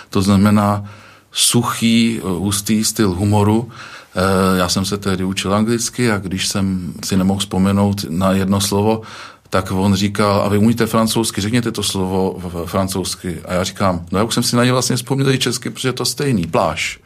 To 0.10 0.22
znamená 0.22 0.86
suchý, 1.32 2.22
hustý 2.24 2.84
styl 2.84 3.10
humoru. 3.10 3.70
Eh, 4.16 4.58
já 4.58 4.70
jsem 4.70 4.86
se 4.86 4.98
tehdy 4.98 5.24
učil 5.24 5.54
anglicky 5.54 6.12
a 6.12 6.18
když 6.18 6.48
jsem 6.48 6.94
si 7.06 7.18
nemohl 7.18 7.40
vzpomenout 7.40 8.06
na 8.10 8.32
jedno 8.32 8.62
slovo, 8.62 9.02
tak 9.50 9.72
on 9.72 9.96
říkal, 9.96 10.42
a 10.42 10.50
vy 10.50 10.58
umíte 10.58 10.86
francouzsky, 10.86 11.42
řekněte 11.42 11.72
to 11.72 11.84
slovo 11.84 12.40
francouzsky. 12.66 13.42
A 13.46 13.54
já 13.54 13.64
říkám, 13.64 14.06
no 14.12 14.20
já 14.20 14.24
už 14.24 14.34
jsem 14.34 14.44
si 14.44 14.56
na 14.56 14.64
ně 14.64 14.72
vlastně 14.72 14.96
vzpomněl 14.96 15.30
i 15.30 15.38
česky, 15.38 15.70
protože 15.70 15.88
je 15.88 15.94
to 15.94 16.06
stejný, 16.06 16.48
pláž. 16.48 17.00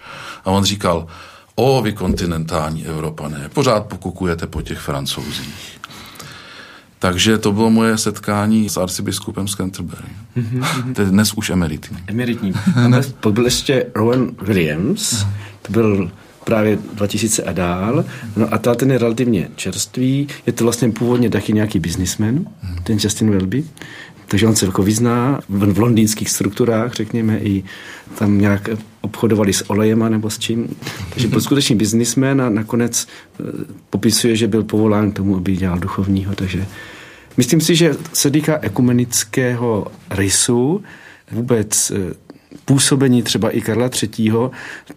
A 0.45 0.51
on 0.51 0.63
říkal, 0.63 1.07
o, 1.55 1.81
vy 1.81 1.93
kontinentální 1.93 2.85
Evropané, 2.85 3.49
pořád 3.53 3.85
pokukujete 3.85 4.47
po 4.47 4.61
těch 4.61 4.79
francouzích. 4.79 5.81
Takže 6.99 7.37
to 7.37 7.51
bylo 7.51 7.69
moje 7.69 7.97
setkání 7.97 8.69
s 8.69 8.77
arcibiskupem 8.77 9.47
z 9.47 9.55
Canterbury. 9.55 10.07
Mm-hmm. 10.37 10.93
To 10.93 11.01
je 11.01 11.07
dnes 11.07 11.33
už 11.33 11.49
emeritní. 11.49 11.97
Emeritní. 12.07 12.53
Byl 13.31 13.45
ještě 13.45 13.85
Rowan 13.95 14.31
Williams, 14.41 15.25
to 15.61 15.71
byl 15.71 16.11
právě 16.51 16.77
2000 16.93 17.43
a 17.43 17.51
dál. 17.51 18.05
No 18.35 18.53
a 18.53 18.57
ta 18.57 18.75
ten 18.75 18.91
je 18.91 18.97
relativně 18.97 19.49
čerstvý. 19.55 20.27
Je 20.45 20.53
to 20.53 20.63
vlastně 20.63 20.91
původně 20.91 21.29
taky 21.29 21.53
nějaký 21.53 21.79
businessman, 21.79 22.45
ten 22.83 22.97
Justin 23.01 23.31
Welby. 23.31 23.63
Takže 24.27 24.47
on 24.47 24.55
se 24.55 24.65
jako 24.65 24.83
vyzná 24.83 25.39
v, 25.49 25.73
v 25.73 25.79
londýnských 25.79 26.29
strukturách, 26.29 26.93
řekněme, 26.93 27.39
i 27.39 27.63
tam 28.17 28.37
nějak 28.37 28.69
obchodovali 29.01 29.53
s 29.53 29.69
olejema 29.69 30.09
nebo 30.09 30.29
s 30.29 30.39
čím. 30.39 30.75
Takže 31.09 31.27
byl 31.27 31.41
skutečný 31.41 31.75
biznismen 31.75 32.41
a 32.41 32.49
nakonec 32.49 33.07
eh, 33.07 33.43
popisuje, 33.89 34.35
že 34.35 34.47
byl 34.47 34.63
povolán 34.63 35.11
k 35.11 35.15
tomu, 35.15 35.37
aby 35.37 35.55
dělal 35.55 35.79
duchovního. 35.79 36.35
Takže 36.35 36.65
myslím 37.37 37.61
si, 37.61 37.75
že 37.75 37.95
se 38.13 38.31
týká 38.31 38.59
ekumenického 38.61 39.87
rysu, 40.09 40.83
vůbec 41.31 41.91
eh, 41.91 42.30
působení 42.71 43.23
třeba 43.23 43.49
i 43.49 43.61
Karla 43.61 43.89
III., 44.03 44.31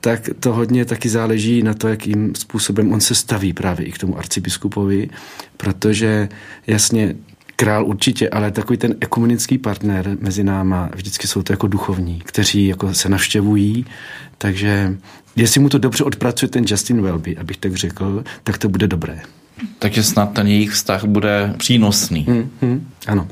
tak 0.00 0.30
to 0.40 0.52
hodně 0.52 0.84
taky 0.84 1.08
záleží 1.08 1.62
na 1.62 1.74
to, 1.74 1.88
jakým 1.88 2.34
způsobem 2.34 2.92
on 2.92 3.00
se 3.00 3.14
staví 3.14 3.52
právě 3.52 3.86
i 3.86 3.92
k 3.92 3.98
tomu 3.98 4.18
arcibiskupovi, 4.18 5.10
protože 5.56 6.28
jasně 6.66 7.14
král 7.56 7.86
určitě, 7.86 8.28
ale 8.28 8.50
takový 8.50 8.76
ten 8.76 8.94
ekumenický 9.00 9.58
partner 9.58 10.16
mezi 10.20 10.44
náma, 10.44 10.90
vždycky 10.94 11.26
jsou 11.26 11.42
to 11.42 11.52
jako 11.52 11.66
duchovní, 11.66 12.22
kteří 12.24 12.66
jako 12.66 12.94
se 12.94 13.08
navštěvují, 13.08 13.86
takže 14.38 14.96
jestli 15.36 15.60
mu 15.60 15.68
to 15.68 15.78
dobře 15.78 16.04
odpracuje 16.04 16.48
ten 16.48 16.64
Justin 16.68 17.02
Welby, 17.02 17.36
abych 17.36 17.56
tak 17.56 17.74
řekl, 17.74 18.24
tak 18.42 18.58
to 18.58 18.68
bude 18.68 18.88
dobré. 18.88 19.20
Takže 19.78 20.02
snad 20.02 20.32
ten 20.32 20.46
jejich 20.46 20.70
vztah 20.70 21.04
bude 21.04 21.54
přínosný. 21.58 22.22
Hmm, 22.28 22.50
hmm, 22.62 22.88
ano. 23.06 23.28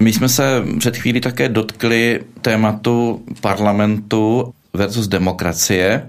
My 0.00 0.12
jsme 0.12 0.28
se 0.28 0.64
před 0.78 0.96
chvílí 0.96 1.20
také 1.20 1.48
dotkli 1.48 2.20
tématu 2.42 3.22
parlamentu 3.40 4.54
versus 4.72 5.08
demokracie. 5.08 6.08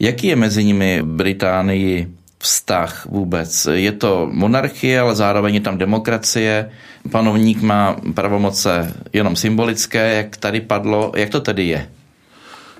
Jaký 0.00 0.26
je 0.26 0.36
mezi 0.36 0.64
nimi 0.64 1.02
Británii 1.02 2.08
vztah 2.38 3.06
vůbec? 3.06 3.68
Je 3.72 3.92
to 3.92 4.28
monarchie, 4.32 5.00
ale 5.00 5.14
zároveň 5.14 5.54
je 5.54 5.60
tam 5.60 5.78
demokracie. 5.78 6.70
Panovník 7.10 7.62
má 7.62 7.96
pravomoce 8.14 8.94
jenom 9.12 9.36
symbolické, 9.36 10.14
jak 10.14 10.36
tady 10.36 10.60
padlo. 10.60 11.12
Jak 11.16 11.30
to 11.30 11.40
tedy 11.40 11.66
je? 11.66 11.88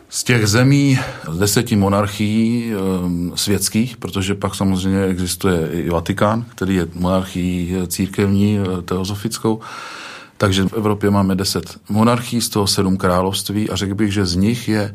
Z 0.08 0.24
těch 0.24 0.46
zemí 0.46 0.98
deseti 1.38 1.76
monarchií 1.76 2.72
e, 2.72 2.76
světských, 3.36 3.96
protože 3.96 4.34
pak 4.34 4.54
samozřejmě 4.54 5.04
existuje 5.04 5.68
i 5.72 5.90
Vatikán, 5.90 6.44
který 6.54 6.74
je 6.74 6.86
monarchií 6.94 7.74
církevní, 7.86 8.58
teozofickou, 8.84 9.60
takže 10.38 10.68
v 10.68 10.72
Evropě 10.72 11.10
máme 11.10 11.34
deset 11.34 11.76
monarchií, 11.88 12.40
z 12.40 12.48
toho 12.48 12.66
sedm 12.66 12.96
království 12.96 13.70
a 13.70 13.76
řekl 13.76 13.94
bych, 13.94 14.12
že 14.12 14.26
z 14.26 14.36
nich 14.36 14.68
je 14.68 14.94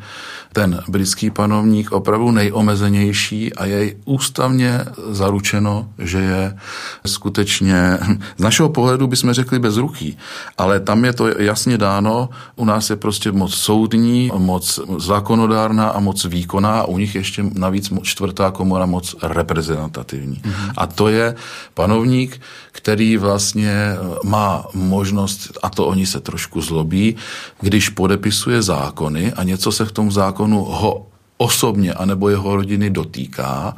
ten 0.53 0.83
britský 0.87 1.29
panovník 1.29 1.91
opravdu 1.91 2.31
nejomezenější 2.31 3.53
a 3.53 3.65
je 3.65 3.95
ústavně 4.05 4.85
zaručeno, 5.09 5.89
že 5.97 6.19
je 6.19 6.57
skutečně, 7.05 7.97
z 8.37 8.41
našeho 8.41 8.69
pohledu 8.69 9.07
bychom 9.07 9.33
řekli 9.33 9.59
bezruchý, 9.59 10.17
ale 10.57 10.79
tam 10.79 11.05
je 11.05 11.13
to 11.13 11.27
jasně 11.27 11.77
dáno, 11.77 12.29
u 12.55 12.65
nás 12.65 12.89
je 12.89 12.95
prostě 12.95 13.31
moc 13.31 13.53
soudní, 13.53 14.31
moc 14.37 14.79
zákonodárná 14.97 15.89
a 15.89 15.99
moc 15.99 16.25
výkonná 16.25 16.79
a 16.79 16.85
u 16.85 16.97
nich 16.97 17.15
ještě 17.15 17.43
navíc 17.53 17.93
čtvrtá 18.01 18.51
komora 18.51 18.85
moc 18.85 19.15
reprezentativní. 19.23 20.35
Mm-hmm. 20.35 20.73
A 20.77 20.87
to 20.87 21.07
je 21.07 21.35
panovník, 21.73 22.41
který 22.71 23.17
vlastně 23.17 23.95
má 24.23 24.65
možnost, 24.73 25.30
a 25.63 25.69
to 25.69 25.87
oni 25.87 26.05
se 26.05 26.19
trošku 26.19 26.61
zlobí, 26.61 27.15
když 27.61 27.89
podepisuje 27.89 28.61
zákony 28.61 29.33
a 29.33 29.43
něco 29.43 29.71
se 29.71 29.85
v 29.85 29.91
tom 29.91 30.11
zákonu 30.11 30.63
ho 30.63 31.07
osobně 31.37 31.93
anebo 31.93 32.29
jeho 32.29 32.55
rodiny 32.55 32.89
dotýká, 32.89 33.75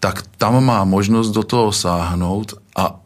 tak 0.00 0.24
tam 0.38 0.64
má 0.64 0.84
možnost 0.84 1.30
do 1.30 1.42
toho 1.42 1.72
sáhnout 1.72 2.54
a 2.76 3.00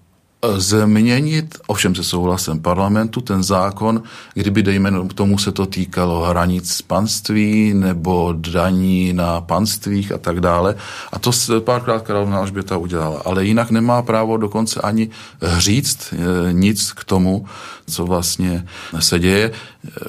změnit, 0.56 1.58
ovšem 1.66 1.94
se 1.94 2.04
souhlasem 2.04 2.60
parlamentu, 2.60 3.20
ten 3.20 3.42
zákon, 3.42 4.02
kdyby, 4.34 4.62
dejme 4.62 4.92
tomu, 5.14 5.38
se 5.38 5.52
to 5.52 5.66
týkalo 5.66 6.24
hranic 6.24 6.82
panství 6.82 7.74
nebo 7.74 8.34
daní 8.36 9.12
na 9.12 9.40
panstvích 9.40 10.12
a 10.12 10.18
tak 10.18 10.40
dále. 10.40 10.74
A 11.12 11.18
to 11.18 11.32
se 11.32 11.60
párkrát 11.60 12.02
královna 12.02 12.38
Alžběta 12.38 12.76
udělala. 12.76 13.22
Ale 13.24 13.44
jinak 13.44 13.70
nemá 13.70 14.02
právo 14.02 14.36
dokonce 14.36 14.80
ani 14.80 15.10
říct 15.58 16.14
eh, 16.14 16.52
nic 16.52 16.92
k 16.92 17.04
tomu, 17.04 17.46
co 17.86 18.06
vlastně 18.06 18.66
se 18.98 19.18
děje. 19.18 19.50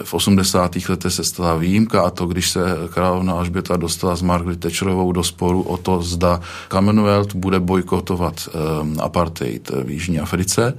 V 0.04 0.14
80. 0.14 0.76
letech 0.90 1.14
se 1.14 1.24
stala 1.24 1.56
výjimka 1.56 2.02
a 2.02 2.10
to, 2.10 2.26
když 2.26 2.50
se 2.50 2.62
královna 2.94 3.34
Alžběta 3.34 3.78
dostala 3.78 4.16
s 4.16 4.22
Margaret 4.22 4.60
Thatcherovou 4.60 5.12
do 5.12 5.24
sporu 5.24 5.62
o 5.62 5.78
to, 5.78 6.02
zda 6.02 6.40
Commonwealth 6.72 7.36
bude 7.36 7.60
bojkotovat 7.60 8.50
um, 8.50 8.98
apartheid 9.00 9.72
v 9.84 9.90
Jižní 9.90 10.19
Africe. 10.20 10.74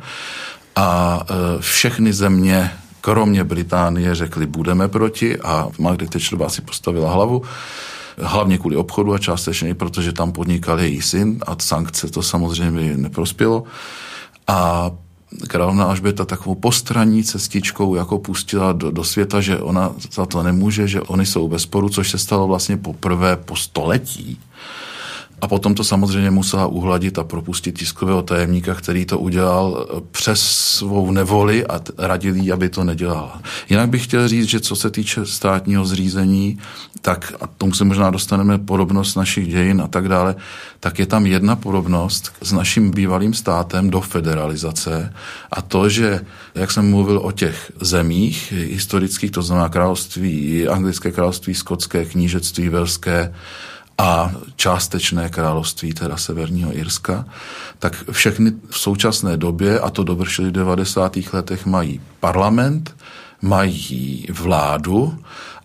A 0.76 1.20
uh, 1.30 1.60
všechny 1.60 2.12
země 2.12 2.72
kromě 3.00 3.44
Británie 3.44 4.14
řekli, 4.14 4.46
budeme 4.46 4.88
proti. 4.88 5.40
A 5.40 5.68
Margaret 5.78 6.10
Thatcherová 6.10 6.48
si 6.48 6.62
postavila 6.62 7.12
hlavu 7.12 7.42
hlavně 8.22 8.58
kvůli 8.58 8.76
obchodu 8.76 9.14
a 9.14 9.18
částečně 9.18 9.68
i 9.68 9.74
protože 9.74 10.12
tam 10.12 10.32
podnikal 10.32 10.80
její 10.80 11.02
syn 11.02 11.38
a 11.46 11.56
sankce 11.58 12.08
to 12.08 12.22
samozřejmě 12.22 12.96
neprospělo. 12.96 13.64
A 14.46 14.90
královna 15.48 15.84
Alžběta 15.84 16.24
takovou 16.24 16.54
postranní 16.54 17.24
cestičkou 17.24 17.94
jako 17.94 18.18
pustila 18.18 18.72
do, 18.72 18.90
do 18.90 19.04
světa, 19.04 19.40
že 19.40 19.58
ona 19.58 19.94
za 20.12 20.26
to 20.26 20.42
nemůže, 20.42 20.88
že 20.88 21.00
oni 21.00 21.26
jsou 21.26 21.48
bez 21.48 21.62
sporu, 21.62 21.88
což 21.88 22.10
se 22.10 22.18
stalo 22.18 22.46
vlastně 22.46 22.76
poprvé 22.76 23.36
po 23.36 23.56
století 23.56 24.40
a 25.40 25.48
potom 25.48 25.74
to 25.74 25.84
samozřejmě 25.84 26.30
musela 26.30 26.66
uhladit 26.66 27.18
a 27.18 27.24
propustit 27.24 27.78
tiskového 27.78 28.22
tajemníka, 28.22 28.74
který 28.74 29.06
to 29.06 29.18
udělal 29.18 29.86
eh, 29.86 30.00
přes 30.10 30.40
svou 30.42 31.10
nevoli 31.10 31.66
a 31.66 31.80
radil 31.98 32.36
jí, 32.36 32.52
aby 32.52 32.68
to 32.68 32.84
nedělala. 32.84 33.42
Jinak 33.68 33.88
bych 33.88 34.04
chtěl 34.04 34.28
říct, 34.28 34.48
že 34.48 34.60
co 34.60 34.76
se 34.76 34.90
týče 34.90 35.26
státního 35.26 35.84
zřízení, 35.84 36.58
tak 37.00 37.32
a 37.40 37.46
tomu 37.46 37.72
se 37.72 37.84
možná 37.84 38.10
dostaneme 38.10 38.58
podobnost 38.58 39.14
našich 39.14 39.48
dějin 39.48 39.80
a 39.82 39.88
tak 39.88 40.08
dále, 40.08 40.34
tak 40.80 40.98
je 40.98 41.06
tam 41.06 41.26
jedna 41.26 41.56
podobnost 41.56 42.32
s 42.42 42.52
naším 42.52 42.90
bývalým 42.90 43.34
státem 43.34 43.90
do 43.90 44.00
federalizace 44.00 45.14
a 45.52 45.62
to, 45.62 45.88
že, 45.88 46.20
jak 46.54 46.70
jsem 46.70 46.90
mluvil 46.90 47.20
o 47.24 47.32
těch 47.32 47.72
zemích 47.80 48.52
historických, 48.52 49.30
to 49.30 49.42
znamená 49.42 49.68
království, 49.68 50.68
anglické 50.68 51.12
království, 51.12 51.54
skotské 51.54 52.04
knížectví, 52.04 52.68
velské, 52.68 53.34
a 54.00 54.32
částečné 54.56 55.28
království, 55.28 55.92
teda 55.92 56.16
Severního 56.16 56.76
Irska, 56.76 57.24
tak 57.78 58.04
všechny 58.10 58.52
v 58.70 58.78
současné 58.78 59.36
době, 59.36 59.80
a 59.80 59.90
to 59.90 60.04
dovršili 60.04 60.48
v 60.48 60.52
90. 60.52 61.16
letech, 61.32 61.66
mají 61.66 62.00
parlament, 62.20 62.96
mají 63.42 64.26
vládu 64.30 65.18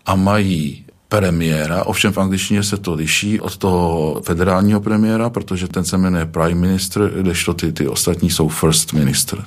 a 0.06 0.14
mají 0.14 0.84
premiéra, 1.08 1.84
ovšem 1.84 2.12
v 2.12 2.18
angličtině 2.18 2.62
se 2.62 2.76
to 2.76 2.94
liší 2.94 3.40
od 3.40 3.56
toho 3.56 4.20
federálního 4.24 4.80
premiéra, 4.80 5.30
protože 5.30 5.68
ten 5.68 5.84
se 5.84 5.98
jmenuje 5.98 6.26
prime 6.26 6.60
minister, 6.60 7.12
kdežto 7.20 7.54
ty, 7.54 7.72
ty 7.72 7.88
ostatní 7.88 8.30
jsou 8.30 8.48
first 8.48 8.92
minister. 8.92 9.44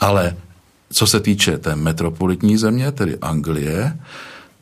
Ale 0.00 0.36
co 0.92 1.06
se 1.06 1.20
týče 1.20 1.58
té 1.58 1.76
metropolitní 1.76 2.56
země, 2.56 2.92
tedy 2.92 3.18
Anglie, 3.18 3.98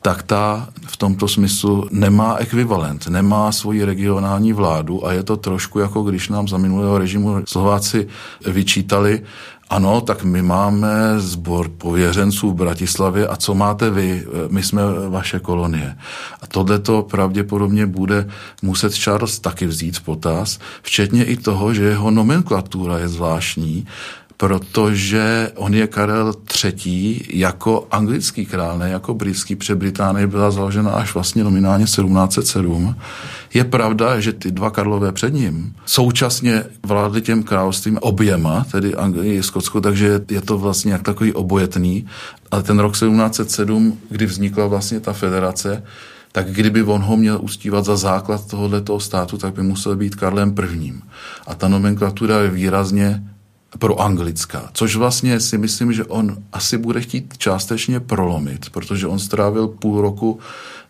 tak 0.03 0.23
ta 0.23 0.67
v 0.85 0.97
tomto 0.97 1.27
smyslu 1.27 1.87
nemá 1.91 2.35
ekvivalent, 2.35 3.07
nemá 3.07 3.51
svoji 3.51 3.83
regionální 3.83 4.53
vládu 4.53 5.07
a 5.07 5.13
je 5.13 5.23
to 5.23 5.37
trošku 5.37 5.79
jako 5.79 6.03
když 6.03 6.29
nám 6.29 6.47
za 6.47 6.57
minulého 6.57 6.97
režimu 6.97 7.41
Slováci 7.47 8.07
vyčítali, 8.45 9.21
ano, 9.69 10.01
tak 10.01 10.23
my 10.23 10.41
máme 10.41 10.89
sbor 11.17 11.69
pověřenců 11.69 12.51
v 12.51 12.55
Bratislavě 12.55 13.27
a 13.27 13.35
co 13.35 13.55
máte 13.55 13.89
vy? 13.89 14.27
My 14.49 14.63
jsme 14.63 14.81
vaše 15.09 15.39
kolonie. 15.39 15.97
A 16.41 16.47
tohle 16.47 16.79
to 16.79 17.01
pravděpodobně 17.01 17.85
bude 17.85 18.27
muset 18.61 18.93
Charles 18.93 19.39
taky 19.39 19.65
vzít 19.65 19.97
v 19.97 20.01
potaz, 20.01 20.59
včetně 20.81 21.25
i 21.25 21.37
toho, 21.37 21.73
že 21.73 21.83
jeho 21.83 22.11
nomenklatura 22.11 22.97
je 22.97 23.07
zvláštní, 23.07 23.87
protože 24.37 25.51
on 25.55 25.73
je 25.73 25.87
Karel 25.87 26.33
III. 26.63 27.21
jako 27.33 27.87
anglický 27.91 28.45
král, 28.45 28.77
ne 28.77 28.89
jako 28.89 29.13
britský, 29.13 29.55
protože 29.55 29.75
Británie 29.75 30.27
byla 30.27 30.51
založena 30.51 30.91
až 30.91 31.13
vlastně 31.13 31.43
nominálně 31.43 31.85
1707. 31.85 32.95
Je 33.53 33.63
pravda, 33.63 34.19
že 34.19 34.33
ty 34.33 34.51
dva 34.51 34.69
Karlové 34.69 35.11
před 35.11 35.33
ním 35.33 35.75
současně 35.85 36.63
vládli 36.85 37.21
těm 37.21 37.43
královstvím 37.43 37.97
oběma, 38.01 38.65
tedy 38.71 38.95
Anglii 38.95 39.39
a 39.39 39.43
Skotsku, 39.43 39.81
takže 39.81 40.21
je 40.31 40.41
to 40.41 40.57
vlastně 40.57 40.91
jak 40.91 41.01
takový 41.01 41.33
obojetný. 41.33 42.05
Ale 42.51 42.63
ten 42.63 42.79
rok 42.79 42.93
1707, 42.93 43.97
kdy 44.09 44.25
vznikla 44.25 44.67
vlastně 44.67 44.99
ta 44.99 45.13
federace, 45.13 45.83
tak 46.31 46.51
kdyby 46.51 46.83
on 46.83 47.01
ho 47.01 47.17
měl 47.17 47.39
ustívat 47.41 47.85
za 47.85 47.95
základ 47.95 48.47
tohoto 48.47 48.99
státu, 48.99 49.37
tak 49.37 49.53
by 49.53 49.63
musel 49.63 49.95
být 49.95 50.15
Karlem 50.15 50.55
prvním. 50.55 51.01
A 51.47 51.55
ta 51.55 51.67
nomenklatura 51.67 52.39
je 52.39 52.49
výrazně 52.49 53.23
pro 53.79 54.01
anglická, 54.01 54.69
což 54.73 54.95
vlastně 54.95 55.39
si 55.39 55.57
myslím, 55.57 55.93
že 55.93 56.05
on 56.05 56.37
asi 56.53 56.77
bude 56.77 57.01
chtít 57.01 57.37
částečně 57.37 57.99
prolomit, 57.99 58.69
protože 58.69 59.07
on 59.07 59.19
strávil 59.19 59.67
půl 59.67 60.01
roku 60.01 60.39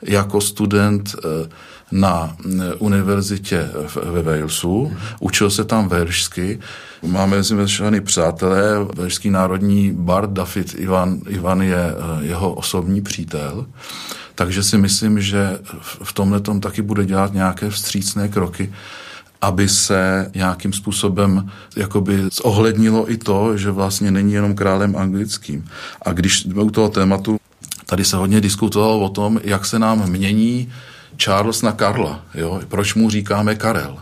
jako 0.02 0.42
student 0.42 1.16
eh, 1.18 1.50
na 1.92 2.38
eh, 2.46 2.74
univerzitě 2.74 3.70
ve 4.04 4.22
Walesu, 4.22 4.92
učil 5.20 5.50
se 5.50 5.64
tam 5.64 5.88
velšsky, 5.88 6.60
máme 7.04 7.38
mezi 7.38 7.56
velšany 7.56 8.02
přátelé, 8.02 8.86
velšský 8.96 9.30
národní 9.30 9.92
bard 9.92 10.30
David 10.30 10.76
Ivan, 10.78 11.20
Ivan 11.28 11.62
je 11.62 11.86
eh, 11.86 12.26
jeho 12.26 12.54
osobní 12.54 13.02
přítel, 13.02 13.66
takže 14.36 14.64
si 14.64 14.78
myslím, 14.78 15.22
že 15.22 15.60
v 16.04 16.14
tomhle 16.14 16.40
tom 16.40 16.62
taky 16.62 16.82
bude 16.82 17.06
dělat 17.06 17.34
nějaké 17.34 17.70
vstřícné 17.70 18.28
kroky, 18.28 18.74
aby 19.44 19.70
se 19.70 20.32
nějakým 20.36 20.74
způsobem 20.74 21.52
jakoby 21.76 22.24
zohlednilo 22.32 23.12
i 23.12 23.18
to, 23.18 23.58
že 23.58 23.72
vlastně 23.72 24.12
není 24.12 24.34
jenom 24.34 24.56
králem 24.56 24.96
anglickým. 24.96 25.66
A 26.02 26.14
když 26.14 26.46
u 26.46 26.70
toho 26.70 26.90
tématu, 26.90 27.40
tady 27.86 28.06
se 28.06 28.16
hodně 28.18 28.42
diskutovalo 28.42 29.00
o 29.00 29.10
tom, 29.10 29.40
jak 29.44 29.66
se 29.66 29.80
nám 29.80 30.10
mění 30.10 30.72
Charles 31.18 31.62
na 31.62 31.72
Karla, 31.72 32.22
jo? 32.34 32.62
proč 32.68 32.94
mu 32.94 33.10
říkáme 33.10 33.56
Karel. 33.56 33.98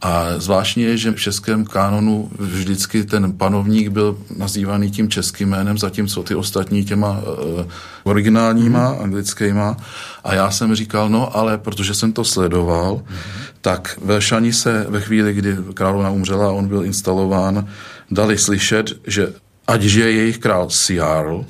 A 0.00 0.38
zvláštně 0.38 0.84
je, 0.84 0.96
že 0.96 1.10
v 1.10 1.20
českém 1.20 1.64
kánonu 1.64 2.30
vždycky 2.38 3.04
ten 3.04 3.32
panovník 3.32 3.88
byl 3.88 4.18
nazývaný 4.36 4.90
tím 4.90 5.08
českým 5.08 5.48
jménem, 5.48 5.78
zatímco 5.78 6.22
ty 6.22 6.34
ostatní 6.34 6.84
těma 6.84 7.10
uh, 7.10 7.64
originálníma, 8.04 8.92
mm. 8.92 9.02
anglickýma. 9.02 9.76
A 10.24 10.34
já 10.34 10.50
jsem 10.50 10.74
říkal, 10.74 11.08
no 11.08 11.36
ale 11.36 11.58
protože 11.58 11.94
jsem 11.94 12.12
to 12.12 12.24
sledoval, 12.24 12.94
mm. 12.94 13.16
tak 13.60 13.98
Velšani 14.02 14.52
se 14.52 14.86
ve 14.88 15.00
chvíli, 15.00 15.34
kdy 15.34 15.56
královna 15.74 16.10
umřela 16.10 16.48
a 16.48 16.52
on 16.52 16.68
byl 16.68 16.84
instalován, 16.84 17.68
dali 18.10 18.38
slyšet, 18.38 18.92
že 19.06 19.32
ať 19.66 19.82
je 19.82 20.12
jejich 20.12 20.38
král 20.38 20.70
Siarl, 20.70 21.44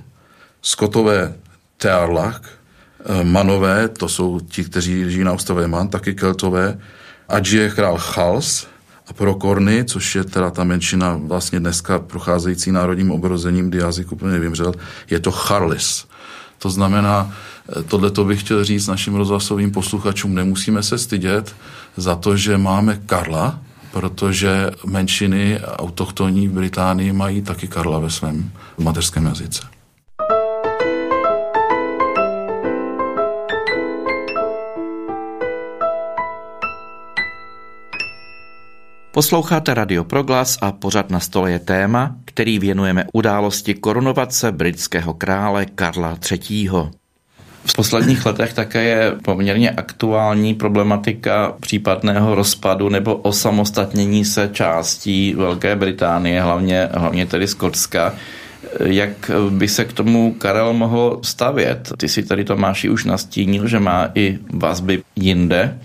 Skotové 0.62 1.34
Tearlach, 1.76 2.42
eh, 2.44 3.24
Manové, 3.24 3.88
to 3.88 4.08
jsou 4.08 4.40
ti, 4.40 4.64
kteří 4.64 5.10
žijí 5.10 5.24
na 5.24 5.32
ostrově 5.32 5.68
Man, 5.68 5.88
taky 5.88 6.14
Keltové, 6.14 6.78
ať 7.31 7.49
je 7.49 7.71
král 7.71 7.99
Chals 7.99 8.66
a 9.07 9.12
pro 9.12 9.35
Korny, 9.35 9.85
což 9.85 10.14
je 10.14 10.25
teda 10.25 10.51
ta 10.51 10.64
menšina 10.64 11.21
vlastně 11.23 11.61
dneska 11.61 11.99
procházející 11.99 12.73
národním 12.73 13.11
obrozením, 13.11 13.69
kdy 13.71 13.79
jazyk 13.79 14.12
úplně 14.12 14.38
vymřel, 14.38 14.75
je 15.11 15.21
to 15.21 15.31
Charlis. 15.31 16.07
To 16.59 16.71
znamená, 16.71 17.33
tohle 17.88 18.11
to 18.11 18.25
bych 18.25 18.40
chtěl 18.40 18.64
říct 18.64 18.87
našim 18.87 19.14
rozhlasovým 19.14 19.71
posluchačům, 19.71 20.35
nemusíme 20.35 20.83
se 20.83 20.99
stydět 20.99 21.55
za 21.97 22.16
to, 22.16 22.37
že 22.37 22.59
máme 22.59 23.01
Karla, 23.07 23.61
protože 23.93 24.71
menšiny 24.87 25.61
autochtonní 25.61 26.49
v 26.49 26.53
Británii 26.53 27.12
mají 27.12 27.43
taky 27.43 27.69
Karla 27.69 27.99
ve 27.99 28.11
svém 28.11 28.51
mateřském 28.79 29.27
jazyce. 29.27 29.80
Posloucháte 39.12 39.75
Radio 39.75 40.05
Proglas 40.05 40.59
a 40.61 40.73
pořad 40.73 41.11
na 41.11 41.20
stole 41.20 41.51
je 41.51 41.59
téma, 41.59 42.16
který 42.25 42.59
věnujeme 42.59 43.05
události 43.12 43.75
korunovace 43.75 44.53
britského 44.53 45.14
krále 45.14 45.66
Karla 45.66 46.18
III. 46.31 46.68
V 47.64 47.75
posledních 47.77 48.27
letech 48.27 48.53
také 48.53 48.85
je 48.85 49.12
poměrně 49.25 49.70
aktuální 49.70 50.55
problematika 50.55 51.55
případného 51.61 52.35
rozpadu 52.35 52.88
nebo 52.88 53.16
osamostatnění 53.16 54.25
se 54.25 54.51
částí 54.53 55.35
Velké 55.35 55.77
Británie, 55.77 56.42
hlavně, 56.42 56.88
hlavně 56.92 57.27
tedy 57.27 57.46
Skotska. 57.49 58.14
Jak 58.85 59.31
by 59.51 59.68
se 59.68 59.85
k 59.85 59.92
tomu 59.92 60.35
Karel 60.35 60.73
mohl 60.73 61.20
stavět? 61.23 61.92
Ty 61.96 62.09
si 62.09 62.23
tady 62.23 62.44
Tomáši 62.44 62.90
už 62.90 63.05
nastínil, 63.05 63.68
že 63.68 63.81
má 63.81 64.09
i 64.14 64.38
vazby 64.53 65.03
jinde. 65.16 65.79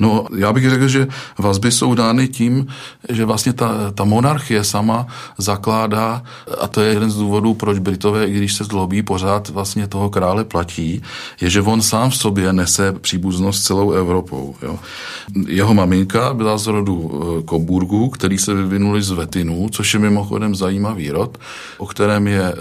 No, 0.00 0.26
já 0.36 0.52
bych 0.52 0.70
řekl, 0.70 0.88
že 0.88 1.06
vazby 1.38 1.72
jsou 1.72 1.94
dány 1.94 2.28
tím, 2.28 2.66
že 3.08 3.24
vlastně 3.24 3.52
ta, 3.52 3.90
ta 3.94 4.04
monarchie 4.04 4.64
sama 4.64 5.06
zakládá, 5.38 6.22
a 6.60 6.68
to 6.68 6.80
je 6.80 6.92
jeden 6.92 7.10
z 7.10 7.16
důvodů, 7.16 7.54
proč 7.54 7.78
Britové, 7.78 8.26
i 8.26 8.32
když 8.32 8.54
se 8.54 8.64
zlobí, 8.64 9.02
pořád 9.02 9.48
vlastně 9.48 9.86
toho 9.86 10.10
krále 10.10 10.44
platí, 10.44 11.02
je, 11.40 11.50
že 11.50 11.62
on 11.62 11.82
sám 11.82 12.10
v 12.10 12.16
sobě 12.16 12.52
nese 12.52 12.92
příbuznost 12.92 13.64
celou 13.64 13.92
Evropou. 13.92 14.54
Jo. 14.62 14.78
Jeho 15.46 15.74
maminka 15.74 16.34
byla 16.34 16.58
z 16.58 16.66
rodu 16.66 17.10
eh, 17.12 17.42
Koburgu, 17.42 18.08
který 18.08 18.38
se 18.38 18.54
vyvinuli 18.54 19.02
z 19.02 19.10
Vetinu, 19.10 19.68
což 19.72 19.94
je 19.94 20.00
mimochodem 20.00 20.54
zajímavý 20.54 21.10
rod, 21.10 21.38
o 21.78 21.86
kterém 21.86 22.26
je 22.26 22.54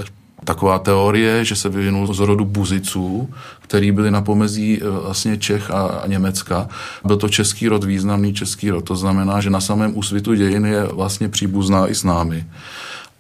taková 0.44 0.80
teorie, 0.80 1.46
že 1.46 1.56
se 1.56 1.70
vyvinul 1.70 2.14
z 2.14 2.20
rodu 2.20 2.46
buziců, 2.46 3.30
který 3.60 3.92
byli 3.92 4.12
na 4.12 4.22
pomezí 4.22 4.82
e, 4.82 4.90
vlastně 4.90 5.38
Čech 5.38 5.72
a 5.72 6.04
Německa. 6.08 6.68
Byl 7.06 7.18
to 7.18 7.30
český 7.30 7.68
rod, 7.68 7.84
významný 7.84 8.34
český 8.34 8.70
rod. 8.70 8.86
To 8.86 8.96
znamená, 8.96 9.42
že 9.42 9.50
na 9.50 9.62
samém 9.62 9.98
úsvitu 9.98 10.34
dějin 10.34 10.66
je 10.66 10.84
vlastně 10.84 11.30
příbuzná 11.30 11.88
i 11.88 11.96
s 11.96 12.04
námi. 12.04 12.46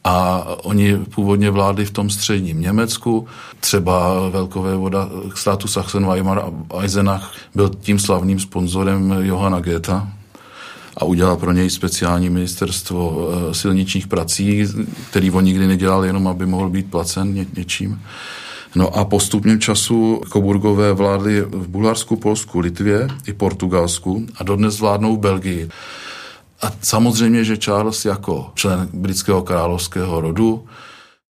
A 0.03 0.45
oni 0.63 0.97
původně 0.97 1.51
vládli 1.51 1.85
v 1.85 1.91
tom 1.91 2.09
středním 2.09 2.61
Německu, 2.61 3.27
třeba 3.59 4.29
velkové 4.29 4.75
voda 4.75 5.09
státu 5.35 5.67
Sachsen-Weimar 5.67 6.39
a 6.39 6.81
Eisenach 6.81 7.33
byl 7.55 7.69
tím 7.69 7.99
slavným 7.99 8.39
sponzorem 8.39 9.15
Johana 9.19 9.59
Goethe, 9.59 10.01
a 10.99 11.05
udělal 11.05 11.37
pro 11.37 11.51
něj 11.51 11.69
speciální 11.69 12.29
ministerstvo 12.29 13.29
eh, 13.31 13.53
silničních 13.53 14.07
prací, 14.07 14.65
který 15.09 15.31
on 15.31 15.43
nikdy 15.43 15.67
nedělal, 15.67 16.05
jenom 16.05 16.27
aby 16.27 16.45
mohl 16.45 16.69
být 16.69 16.91
placen 16.91 17.33
ně, 17.33 17.45
něčím. 17.57 18.01
No 18.75 18.97
a 18.97 19.05
postupně 19.05 19.59
času 19.59 20.21
Koburgové 20.29 20.93
vládli 20.93 21.41
v 21.41 21.67
Bulharsku, 21.67 22.15
Polsku, 22.15 22.59
Litvě 22.59 23.07
i 23.27 23.33
Portugalsku 23.33 24.25
a 24.35 24.43
dodnes 24.43 24.79
vládnou 24.79 25.15
v 25.15 25.19
Belgii. 25.19 25.69
A 26.61 26.71
samozřejmě, 26.81 27.43
že 27.43 27.57
Charles 27.57 28.05
jako 28.05 28.51
člen 28.55 28.89
britského 28.93 29.41
královského 29.41 30.21
rodu, 30.21 30.65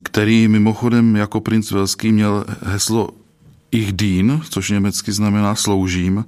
který 0.03 0.47
mimochodem 0.47 1.15
jako 1.15 1.41
princ 1.41 1.71
Velský 1.71 2.11
měl 2.11 2.45
heslo 2.61 3.09
Ich 3.71 3.93
dien, 3.93 4.41
což 4.49 4.69
německy 4.69 5.11
znamená 5.11 5.55
sloužím, 5.55 6.25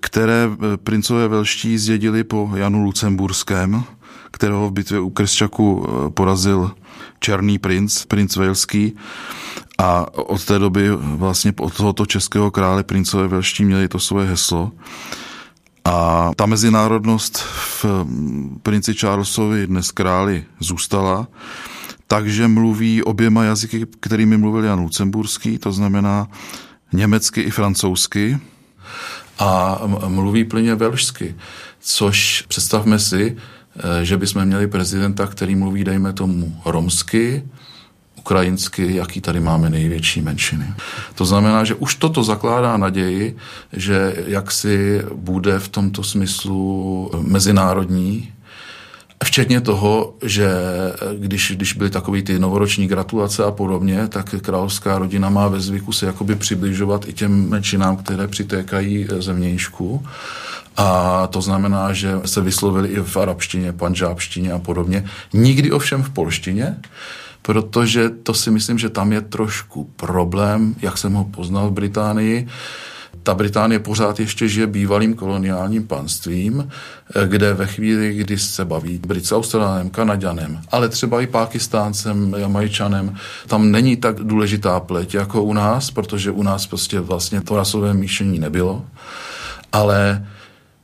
které 0.00 0.48
eh, 0.52 0.76
princové 0.76 1.28
velští 1.28 1.78
zdědili 1.78 2.24
po 2.24 2.50
Janu 2.54 2.82
Lucemburském, 2.82 3.84
kterého 4.30 4.68
v 4.68 4.72
bitvě 4.72 5.00
u 5.00 5.10
Kresčaku 5.10 5.86
eh, 5.86 6.10
porazil 6.10 6.70
Černý 7.20 7.58
princ, 7.58 8.04
princ 8.04 8.36
Velský. 8.36 8.96
A 9.78 10.18
od 10.18 10.44
té 10.44 10.58
doby 10.58 10.88
vlastně 10.96 11.52
od 11.60 11.76
tohoto 11.76 12.06
českého 12.06 12.50
krále 12.50 12.82
princové 12.82 13.28
velští 13.28 13.64
měli 13.64 13.88
to 13.88 13.98
svoje 13.98 14.28
heslo. 14.28 14.72
A 15.84 16.30
ta 16.36 16.46
mezinárodnost 16.46 17.38
v 17.82 17.84
mm, 17.84 18.60
princi 18.62 18.94
Charlesovi 18.94 19.66
dnes 19.66 19.90
králi 19.90 20.44
zůstala, 20.60 21.28
takže 22.06 22.48
mluví 22.48 23.02
oběma 23.02 23.44
jazyky, 23.44 23.86
kterými 24.00 24.36
mluvil 24.36 24.64
Jan 24.64 24.80
Lucemburský, 24.80 25.58
to 25.58 25.72
znamená 25.72 26.28
německy 26.92 27.40
i 27.40 27.50
francouzsky 27.50 28.38
a 29.38 29.80
mluví 30.08 30.44
plně 30.44 30.74
velšsky, 30.74 31.34
což 31.80 32.44
představme 32.48 32.98
si, 32.98 33.36
eh, 33.76 34.04
že 34.04 34.16
bychom 34.16 34.44
měli 34.44 34.66
prezidenta, 34.66 35.26
který 35.26 35.56
mluví, 35.56 35.84
dejme 35.84 36.12
tomu, 36.12 36.60
romsky, 36.64 37.42
ukrajinsky, 38.18 38.96
jaký 38.96 39.20
tady 39.20 39.40
máme 39.40 39.70
největší 39.70 40.20
menšiny. 40.20 40.74
To 41.14 41.24
znamená, 41.24 41.64
že 41.64 41.74
už 41.74 41.94
toto 41.94 42.24
zakládá 42.24 42.76
naději, 42.76 43.36
že 43.72 44.16
jaksi 44.26 45.02
bude 45.14 45.58
v 45.58 45.68
tomto 45.68 46.02
smyslu 46.02 47.10
mezinárodní 47.20 48.32
Včetně 49.24 49.60
toho, 49.60 50.14
že 50.22 50.48
když, 51.18 51.52
když 51.56 51.72
byly 51.72 51.90
takové 51.90 52.22
ty 52.22 52.38
novoroční 52.38 52.86
gratulace 52.86 53.44
a 53.44 53.50
podobně, 53.50 54.08
tak 54.08 54.34
královská 54.42 54.98
rodina 54.98 55.30
má 55.30 55.48
ve 55.48 55.60
zvyku 55.60 55.92
se 55.92 56.06
jakoby 56.06 56.36
přibližovat 56.36 57.08
i 57.08 57.12
těm 57.12 57.48
menšinám, 57.48 57.96
které 57.96 58.28
přitékají 58.28 59.06
zemějšku. 59.18 60.06
A 60.76 61.26
to 61.26 61.40
znamená, 61.40 61.92
že 61.92 62.20
se 62.24 62.40
vyslovili 62.40 62.88
i 62.88 63.00
v 63.00 63.16
arabštině, 63.16 63.72
panžábštině 63.72 64.52
a 64.52 64.58
podobně. 64.58 65.04
Nikdy 65.32 65.70
ovšem 65.70 66.02
v 66.02 66.10
polštině, 66.10 66.76
protože 67.42 68.10
to 68.10 68.34
si 68.34 68.50
myslím, 68.50 68.78
že 68.78 68.88
tam 68.88 69.12
je 69.12 69.20
trošku 69.20 69.90
problém, 69.96 70.74
jak 70.82 70.98
jsem 70.98 71.12
ho 71.12 71.24
poznal 71.24 71.68
v 71.68 71.72
Británii, 71.72 72.48
ta 73.24 73.34
Británie 73.34 73.78
pořád 73.78 74.20
ještě 74.20 74.48
žije 74.48 74.66
bývalým 74.66 75.14
koloniálním 75.14 75.86
panstvím, 75.86 76.68
eh, 76.68 77.28
kde 77.28 77.54
ve 77.54 77.66
chvíli, 77.66 78.14
kdy 78.14 78.38
se 78.38 78.64
baví 78.64 79.00
Brit 79.06 79.26
s 79.26 79.32
Australanem, 79.32 79.90
Kanaďanem, 79.90 80.60
ale 80.70 80.88
třeba 80.88 81.20
i 81.20 81.26
Pákistáncem, 81.26 82.34
Jamajčanem, 82.38 83.16
tam 83.46 83.70
není 83.70 83.96
tak 83.96 84.16
důležitá 84.16 84.80
pleť 84.80 85.14
jako 85.14 85.42
u 85.42 85.52
nás, 85.52 85.90
protože 85.90 86.30
u 86.30 86.42
nás 86.42 86.66
prostě 86.66 87.00
vlastně 87.00 87.40
to 87.40 87.56
rasové 87.56 87.94
míšení 87.94 88.38
nebylo, 88.38 88.84
ale 89.72 90.26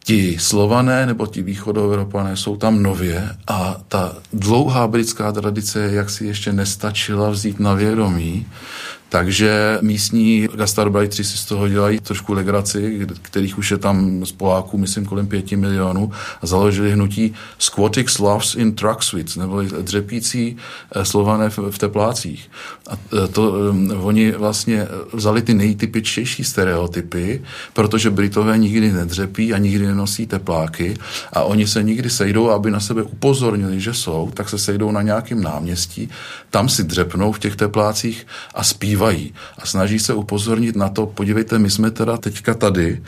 ti 0.05 0.39
slované 0.41 1.07
nebo 1.07 1.27
ti 1.27 1.43
východoevropané 1.43 2.37
jsou 2.37 2.57
tam 2.57 2.83
nově 2.83 3.29
a 3.47 3.77
ta 3.89 4.17
dlouhá 4.33 4.89
britská 4.89 5.33
tradice 5.33 5.91
jak 5.93 6.11
si 6.11 6.27
ještě 6.27 6.53
nestačila 6.53 7.31
vzít 7.31 7.61
na 7.61 7.75
vědomí, 7.75 8.47
takže 9.11 9.79
místní 9.81 10.49
gastarbajtři 10.55 11.25
si 11.25 11.39
z 11.39 11.45
toho 11.45 11.69
dělají 11.69 12.01
trošku 12.01 12.33
legraci, 12.33 13.07
kterých 13.23 13.59
už 13.59 13.71
je 13.71 13.79
tam 13.79 14.27
z 14.27 14.33
Poláků, 14.33 14.79
myslím, 14.79 15.05
kolem 15.05 15.27
pěti 15.27 15.57
milionů, 15.57 16.13
a 16.43 16.47
založili 16.47 16.93
hnutí 16.93 17.35
Squatic 17.59 18.11
Slavs 18.11 18.55
in 18.55 18.75
Suites, 19.01 19.37
nebo 19.37 19.63
dřepící 19.63 20.57
eh, 20.93 21.05
slované 21.05 21.51
v 21.71 21.79
teplácích. 21.79 22.51
A 22.89 22.93
eh, 22.95 23.29
to 23.29 23.51
um, 23.51 23.91
oni 24.01 24.33
vlastně 24.33 24.87
vzali 25.13 25.43
ty 25.43 25.55
nejtypičtější 25.55 26.45
stereotypy, 26.45 27.43
protože 27.73 28.11
Britové 28.11 28.59
nikdy 28.59 28.93
nedřepí 28.93 29.55
a 29.55 29.59
nikdy 29.59 29.87
nenosí 29.87 30.27
tepláky 30.27 30.97
a 31.33 31.43
oni 31.43 31.67
se 31.67 31.83
nikdy 31.83 32.11
sejdou, 32.11 32.51
aby 32.51 32.71
na 32.71 32.81
sebe 32.81 33.03
upozornili, 33.03 33.81
že 33.81 33.95
jsou, 33.95 34.31
tak 34.35 34.49
se 34.49 34.59
sejdou 34.59 34.91
na 34.91 35.03
nějakém 35.03 35.43
náměstí, 35.43 36.09
tam 36.51 36.69
si 36.69 36.85
dřepnou 36.85 37.33
v 37.33 37.39
těch 37.39 37.57
teplácích 37.57 38.27
a 38.55 38.65
zpívají 38.65 39.00
zpívají 39.01 39.35
a 39.59 39.67
snaží 39.67 39.99
se 39.99 40.15
upozornit 40.15 40.77
na 40.77 40.89
to, 40.89 41.07
podívejte, 41.07 41.59
my 41.59 41.71
jsme 41.71 41.91
teda 41.91 42.17
teďka 42.17 42.55
tady, 42.55 43.03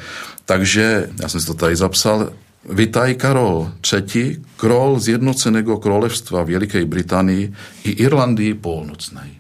takže 0.45 1.09
já 1.23 1.29
jsem 1.29 1.41
si 1.41 1.47
to 1.47 1.55
tady 1.55 1.77
zapsal, 1.77 2.33
Vitaj 2.69 3.15
Karol 3.15 3.73
III, 3.93 4.39
král 4.57 5.01
zjednoceného 5.01 5.79
królevstva 5.79 6.43
Veliké 6.43 6.85
Británii 6.85 7.53
i 7.85 7.91
Irlandii 7.91 8.55
polnocnej. 8.55 9.31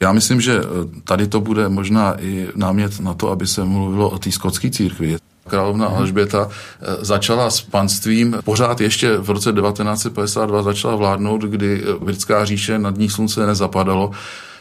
Já 0.00 0.12
myslím, 0.12 0.40
že 0.40 0.60
eh, 0.60 1.00
tady 1.04 1.26
to 1.26 1.40
bude 1.40 1.68
možná 1.68 2.20
i 2.20 2.48
námět 2.54 3.00
na 3.00 3.14
to, 3.14 3.30
aby 3.30 3.46
se 3.46 3.64
mluvilo 3.64 4.10
o 4.10 4.18
té 4.18 4.32
skotské 4.32 4.70
církvi. 4.70 5.16
Královna 5.48 5.88
mhm. 5.88 5.96
Alžběta 5.96 6.48
eh, 6.48 7.04
začala 7.04 7.50
s 7.50 7.60
panstvím, 7.60 8.36
pořád 8.44 8.80
ještě 8.80 9.16
v 9.16 9.30
roce 9.30 9.52
1952 9.52 10.62
začala 10.62 10.96
vládnout, 10.96 11.42
kdy 11.42 11.80
eh, 11.80 12.04
britská 12.04 12.44
říše 12.44 12.78
nad 12.78 12.96
ní 12.98 13.08
slunce 13.08 13.46
nezapadalo 13.46 14.12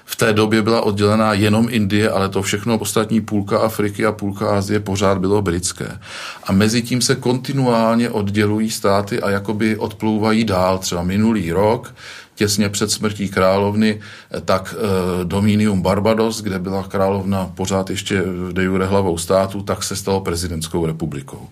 v 0.06 0.16
té 0.16 0.34
době 0.34 0.62
byla 0.62 0.82
oddělená 0.82 1.34
jenom 1.34 1.68
Indie, 1.70 2.10
ale 2.10 2.30
to 2.30 2.42
všechno 2.42 2.78
ostatní 2.78 3.22
půlka 3.22 3.60
Afriky 3.60 4.06
a 4.06 4.12
půlka 4.12 4.58
Asie 4.58 4.80
pořád 4.80 5.18
bylo 5.18 5.42
britské. 5.42 6.00
A 6.44 6.52
mezi 6.52 6.82
tím 6.82 7.02
se 7.02 7.16
kontinuálně 7.16 8.10
oddělují 8.10 8.70
státy 8.70 9.22
a 9.22 9.30
jakoby 9.30 9.78
odplouvají 9.78 10.44
dál. 10.44 10.78
Třeba 10.78 11.04
minulý 11.04 11.52
rok 11.52 11.94
těsně 12.36 12.70
před 12.70 12.92
smrtí 12.92 13.30
královny, 13.30 14.00
tak 14.46 14.76
Dominium 15.24 15.82
Barbados, 15.82 16.42
kde 16.42 16.60
byla 16.60 16.84
královna 16.84 17.52
pořád 17.56 17.90
ještě 17.90 18.24
de 18.52 18.64
jure 18.64 18.86
hlavou 18.86 19.18
státu, 19.18 19.62
tak 19.62 19.84
se 19.84 19.96
stalo 19.96 20.22
prezidentskou 20.22 20.86
republikou. 20.86 21.48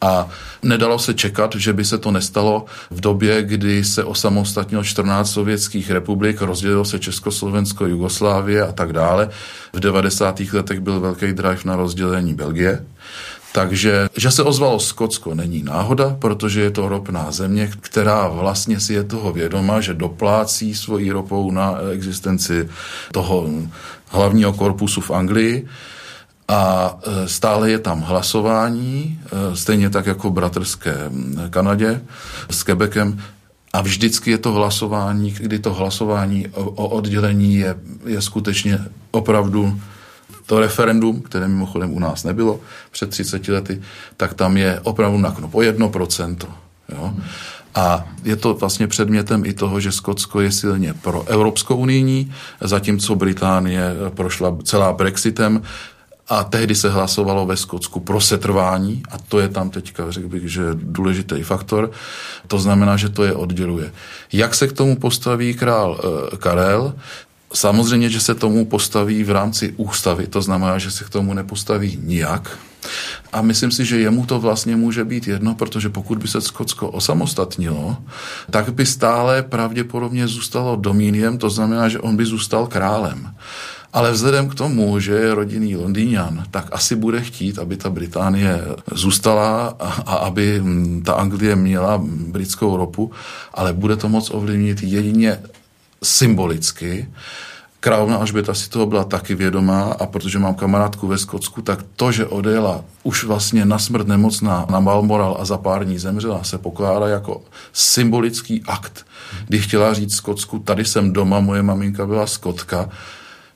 A 0.00 0.28
nedalo 0.62 0.98
se 0.98 1.14
čekat, 1.14 1.54
že 1.54 1.72
by 1.72 1.84
se 1.84 1.98
to 1.98 2.10
nestalo 2.10 2.64
v 2.90 3.00
době, 3.00 3.42
kdy 3.42 3.84
se 3.84 4.04
osamostatnilo 4.04 4.84
14 4.84 5.30
sovětských 5.30 5.90
republik, 5.90 6.40
rozdělilo 6.40 6.84
se 6.84 6.98
Československo, 6.98 7.86
Jugoslávie 7.86 8.62
a 8.62 8.72
tak 8.72 8.92
dále. 8.92 9.28
V 9.72 9.80
90. 9.80 10.40
letech 10.52 10.80
byl 10.80 11.00
velký 11.00 11.32
drive 11.32 11.60
na 11.64 11.76
rozdělení 11.76 12.34
Belgie. 12.34 12.84
Takže, 13.56 14.08
že 14.16 14.30
se 14.30 14.42
ozvalo 14.42 14.80
Skotsko, 14.80 15.34
není 15.34 15.62
náhoda, 15.62 16.16
protože 16.18 16.60
je 16.60 16.70
to 16.70 16.88
ropná 16.88 17.32
země, 17.32 17.70
která 17.80 18.28
vlastně 18.28 18.80
si 18.80 18.94
je 18.94 19.04
toho 19.04 19.32
vědoma, 19.32 19.80
že 19.80 19.94
doplácí 19.94 20.74
svojí 20.74 21.10
ropou 21.10 21.50
na 21.50 21.74
existenci 21.92 22.68
toho 23.12 23.48
hlavního 24.08 24.52
korpusu 24.52 25.00
v 25.00 25.10
Anglii. 25.10 25.66
A 26.48 26.92
e, 27.02 27.28
stále 27.28 27.70
je 27.70 27.78
tam 27.78 28.00
hlasování, 28.00 29.20
e, 29.24 29.56
stejně 29.56 29.90
tak 29.90 30.06
jako 30.06 30.30
v 30.30 30.32
bratrské 30.32 31.10
Kanadě 31.50 32.00
s 32.50 32.62
Quebecem, 32.62 33.22
a 33.72 33.80
vždycky 33.80 34.30
je 34.30 34.38
to 34.38 34.52
hlasování, 34.52 35.30
kdy 35.30 35.58
to 35.58 35.72
hlasování 35.74 36.46
o 36.54 36.88
oddělení 36.88 37.54
je, 37.54 37.74
je 38.06 38.22
skutečně 38.22 38.78
opravdu 39.10 39.80
to 40.46 40.60
referendum, 40.60 41.20
které 41.20 41.48
mimochodem 41.48 41.94
u 41.94 41.98
nás 41.98 42.24
nebylo 42.24 42.60
před 42.90 43.10
30 43.10 43.48
lety, 43.48 43.82
tak 44.16 44.34
tam 44.34 44.56
je 44.56 44.80
opravdu 44.82 45.18
na 45.18 45.30
knop 45.30 45.54
o 45.54 45.58
1%. 45.58 46.36
Jo? 46.88 47.14
A 47.74 48.08
je 48.24 48.36
to 48.36 48.54
vlastně 48.54 48.86
předmětem 48.86 49.44
i 49.44 49.52
toho, 49.52 49.80
že 49.80 49.92
Skotsko 49.92 50.40
je 50.40 50.52
silně 50.52 50.94
pro 50.94 51.24
Evropskou 51.26 51.76
unijní, 51.76 52.32
zatímco 52.60 53.14
Británie 53.14 53.94
prošla 54.14 54.56
celá 54.64 54.92
Brexitem, 54.92 55.62
a 56.28 56.44
tehdy 56.44 56.74
se 56.74 56.90
hlasovalo 56.90 57.46
ve 57.46 57.56
Skotsku 57.56 58.00
pro 58.00 58.20
setrvání 58.20 59.02
a 59.10 59.18
to 59.18 59.40
je 59.40 59.48
tam 59.48 59.70
teďka, 59.70 60.10
řekl 60.10 60.28
bych, 60.28 60.48
že 60.52 60.62
důležitý 60.72 61.42
faktor. 61.42 61.90
To 62.46 62.58
znamená, 62.58 62.96
že 62.96 63.08
to 63.08 63.24
je 63.24 63.32
odděluje. 63.32 63.92
Jak 64.32 64.54
se 64.54 64.68
k 64.68 64.72
tomu 64.72 64.96
postaví 64.96 65.54
král 65.54 66.00
e, 66.32 66.36
Karel? 66.36 66.94
Samozřejmě, 67.56 68.10
že 68.10 68.20
se 68.20 68.34
tomu 68.34 68.64
postaví 68.64 69.24
v 69.24 69.30
rámci 69.30 69.74
ústavy, 69.76 70.26
to 70.26 70.42
znamená, 70.42 70.78
že 70.78 70.90
se 70.90 71.04
k 71.04 71.10
tomu 71.10 71.34
nepostaví 71.34 71.98
nijak. 72.02 72.58
A 73.32 73.42
myslím 73.42 73.70
si, 73.70 73.84
že 73.84 74.00
jemu 74.00 74.26
to 74.26 74.40
vlastně 74.40 74.76
může 74.76 75.04
být 75.04 75.28
jedno, 75.28 75.54
protože 75.54 75.88
pokud 75.88 76.18
by 76.18 76.28
se 76.28 76.40
Skotsko 76.40 76.88
osamostatnilo, 76.88 77.96
tak 78.50 78.74
by 78.74 78.86
stále 78.86 79.42
pravděpodobně 79.42 80.28
zůstalo 80.28 80.76
domíniem, 80.76 81.38
to 81.38 81.50
znamená, 81.50 81.88
že 81.88 82.00
on 82.00 82.16
by 82.16 82.24
zůstal 82.24 82.66
králem. 82.66 83.34
Ale 83.92 84.12
vzhledem 84.12 84.48
k 84.48 84.54
tomu, 84.54 85.00
že 85.00 85.12
je 85.12 85.34
rodinný 85.34 85.76
Londýňan, 85.76 86.44
tak 86.50 86.68
asi 86.72 86.96
bude 86.96 87.20
chtít, 87.20 87.58
aby 87.58 87.76
ta 87.76 87.90
Británie 87.90 88.60
zůstala 88.92 89.76
a, 89.80 89.88
a 89.88 90.14
aby 90.28 90.62
ta 91.04 91.12
Anglie 91.12 91.56
měla 91.56 92.02
britskou 92.04 92.76
ropu, 92.76 93.10
ale 93.54 93.72
bude 93.72 93.96
to 93.96 94.08
moc 94.08 94.30
ovlivnit 94.30 94.82
jedině 94.82 95.38
symbolicky. 96.06 97.08
Královna 97.80 98.16
Alžběta 98.16 98.54
si 98.54 98.70
toho 98.70 98.86
byla 98.86 99.04
taky 99.04 99.34
vědomá 99.34 99.82
a 99.82 100.06
protože 100.06 100.38
mám 100.38 100.54
kamarádku 100.54 101.06
ve 101.06 101.18
Skotsku, 101.18 101.62
tak 101.62 101.84
to, 101.96 102.12
že 102.12 102.26
odjela 102.26 102.84
už 103.02 103.24
vlastně 103.24 103.64
na 103.64 103.78
smrt 103.78 104.06
nemocná 104.06 104.66
na 104.70 104.80
Balmoral 104.80 105.36
a 105.40 105.44
za 105.44 105.58
pár 105.58 105.84
dní 105.84 105.98
zemřela, 105.98 106.44
se 106.44 106.58
pokládá 106.58 107.08
jako 107.08 107.42
symbolický 107.72 108.62
akt, 108.66 109.06
kdy 109.48 109.58
chtěla 109.58 109.94
říct 109.94 110.14
Skotsku, 110.14 110.58
tady 110.58 110.84
jsem 110.84 111.12
doma, 111.12 111.40
moje 111.40 111.62
maminka 111.62 112.06
byla 112.06 112.26
Skotka, 112.26 112.88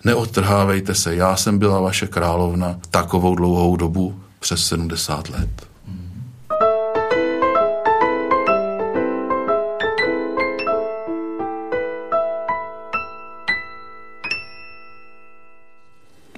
neodtrhávejte 0.05 0.95
se, 0.95 1.15
já 1.15 1.37
jsem 1.37 1.59
byla 1.59 1.81
vaše 1.81 2.07
královna 2.07 2.77
takovou 2.91 3.35
dlouhou 3.35 3.77
dobu, 3.77 4.21
přes 4.41 4.67
70 4.67 5.29
let. 5.29 5.70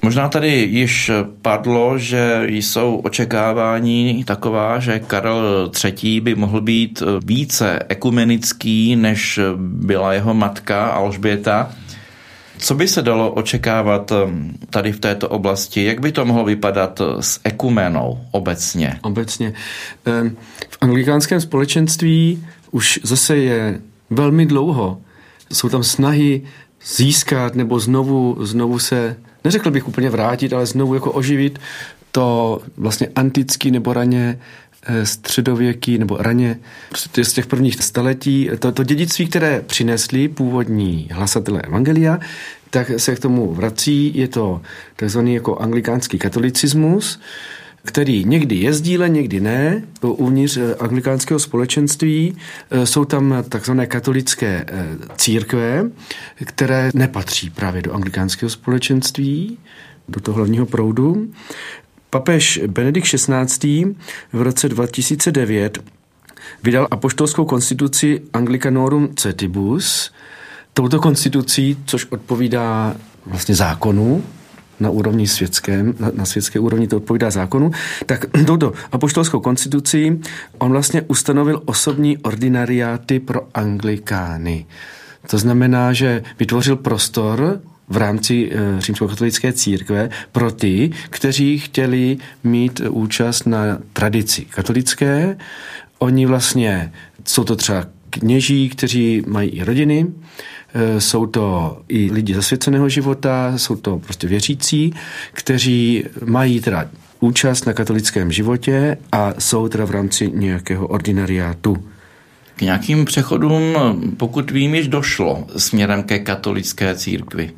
Možná 0.05 0.29
tady 0.29 0.49
již 0.49 1.11
padlo, 1.43 1.99
že 1.99 2.43
jsou 2.47 2.97
očekávání 2.97 4.25
taková, 4.25 4.79
že 4.79 4.99
Karel 4.99 5.71
III. 5.85 6.21
by 6.21 6.35
mohl 6.35 6.61
být 6.61 7.03
více 7.25 7.79
ekumenický, 7.89 8.97
než 8.97 9.41
byla 9.57 10.13
jeho 10.13 10.35
matka 10.35 10.87
Alžběta. 10.87 11.73
Co 12.59 12.75
by 12.75 12.89
se 12.89 13.03
dalo 13.03 13.33
očekávat 13.33 14.13
um, 14.13 14.53
tady 14.71 14.93
v 14.93 15.01
této 15.01 15.29
oblasti? 15.29 15.85
Jak 15.85 16.01
by 16.01 16.13
to 16.13 16.25
mohlo 16.25 16.45
vypadat 16.45 17.01
s 17.21 17.41
ekumenou 17.45 18.21
obecně? 18.31 18.99
Obecně. 19.03 19.53
V 20.69 20.79
anglikánském 20.81 21.41
společenství 21.41 22.47
už 22.71 23.01
zase 23.03 23.37
je 23.37 23.81
velmi 24.11 24.47
dlouho. 24.47 25.01
Jsou 25.53 25.69
tam 25.69 25.83
snahy 25.83 26.43
získat 26.97 27.55
nebo 27.55 27.81
znovu, 27.81 28.37
znovu 28.41 28.79
se, 28.79 29.17
neřekl 29.45 29.71
bych 29.71 29.89
úplně 29.89 30.11
vrátit, 30.11 30.53
ale 30.53 30.67
znovu 30.67 30.95
jako 30.95 31.13
oživit 31.13 31.59
to 32.13 32.61
vlastně 32.77 33.09
antický 33.15 33.71
nebo 33.71 33.93
raně 33.93 34.39
Eh, 34.87 35.07
středověký 35.07 35.99
nebo 35.99 36.17
raně 36.17 36.59
prostě 36.89 37.25
z 37.25 37.33
těch 37.33 37.47
prvních 37.47 37.83
staletí, 37.85 38.51
to, 38.59 38.73
to 38.73 38.85
dědictví, 38.85 39.27
které 39.27 39.63
přinesli 39.67 40.29
původní 40.29 41.09
hlasatelé 41.13 41.63
Evangelia, 41.63 42.19
tak 42.71 42.91
se 42.97 43.15
k 43.15 43.19
tomu 43.21 43.55
vrací, 43.55 44.13
je 44.15 44.29
to 44.29 44.63
takzvaný 44.97 45.35
jako 45.35 45.57
anglikánský 45.57 46.19
katolicismus, 46.19 47.21
který 47.85 48.25
někdy 48.25 48.57
je 48.57 48.73
sdílen, 48.73 49.13
někdy 49.13 49.41
ne, 49.41 49.83
uvnitř 50.03 50.57
eh, 50.57 50.75
anglikánského 50.75 51.41
společenství. 51.41 52.37
Eh, 52.71 52.87
jsou 52.87 53.05
tam 53.05 53.45
takzvané 53.49 53.87
katolické 53.87 54.67
církve, 55.17 55.91
které 56.45 56.91
nepatří 56.95 57.51
právě 57.51 57.83
do 57.83 57.93
anglikánského 57.93 58.51
společenství, 58.51 59.59
do 60.09 60.21
toho 60.21 60.37
hlavního 60.37 60.67
proudu. 60.67 61.29
Papež 62.11 62.61
Benedikt 62.67 63.07
XVI. 63.07 63.85
v 64.33 64.43
roce 64.43 64.69
2009 64.69 65.79
vydal 66.63 66.89
apoštolskou 66.91 67.45
konstituci 67.45 68.23
Anglicanorum 68.33 69.15
Cetibus. 69.15 70.13
Touto 70.75 71.01
konstitucí, 71.01 71.77
což 71.87 72.07
odpovídá 72.11 72.97
vlastně 73.27 73.55
zákonu, 73.55 74.25
na 74.83 74.91
úrovni 74.91 75.27
světském, 75.27 75.95
na, 75.99 76.11
na 76.15 76.25
světské 76.25 76.59
úrovni 76.59 76.89
to 76.89 76.97
odpovídá 76.97 77.31
zákonu, 77.31 77.71
tak 78.07 78.27
touto 78.47 78.73
apoštolskou 78.93 79.41
konstitucí 79.41 80.21
on 80.59 80.73
vlastně 80.73 81.03
ustanovil 81.03 81.63
osobní 81.65 82.19
ordinariáty 82.19 83.21
pro 83.21 83.49
anglikány. 83.55 84.67
To 85.31 85.39
znamená, 85.39 85.93
že 85.93 86.23
vytvořil 86.39 86.77
prostor 86.77 87.61
v 87.89 87.97
rámci 87.97 88.51
eh, 88.53 88.81
římskokatolické 88.81 89.53
církve 89.53 90.11
pro 90.33 90.53
ty, 90.53 90.91
kteří 91.11 91.59
chtěli 91.59 92.19
mít 92.45 92.81
účast 92.81 93.47
na 93.47 93.79
tradici 93.93 94.45
katolické. 94.45 95.37
Oni 95.99 96.27
vlastně, 96.27 96.93
jsou 97.25 97.45
to 97.45 97.57
třeba 97.57 97.87
kněží, 98.13 98.69
kteří 98.69 99.23
mají 99.27 99.51
i 99.51 99.65
rodiny, 99.65 100.07
eh, 100.75 101.01
jsou 101.01 101.27
to 101.27 101.79
i 101.89 102.11
lidi 102.13 102.35
zasvěceného 102.35 102.89
života, 102.89 103.59
jsou 103.59 103.77
to 103.77 103.99
prostě 103.99 104.29
věřící, 104.29 104.95
kteří 105.33 106.05
mají 106.25 106.61
teda 106.61 106.91
účast 107.21 107.67
na 107.67 107.73
katolickém 107.73 108.33
životě 108.33 108.99
a 109.13 109.35
jsou 109.39 109.69
teda 109.69 109.85
v 109.85 109.91
rámci 109.91 110.31
nějakého 110.35 110.87
ordinariátu. 110.87 111.77
K 112.57 112.63
nějakým 112.63 113.05
přechodům, 113.05 113.77
pokud 114.17 114.51
vím, 114.51 114.75
již 114.75 114.89
došlo 114.89 115.47
směrem 115.57 116.03
ke 116.03 116.19
katolické 116.19 116.95
církvi. 116.95 117.51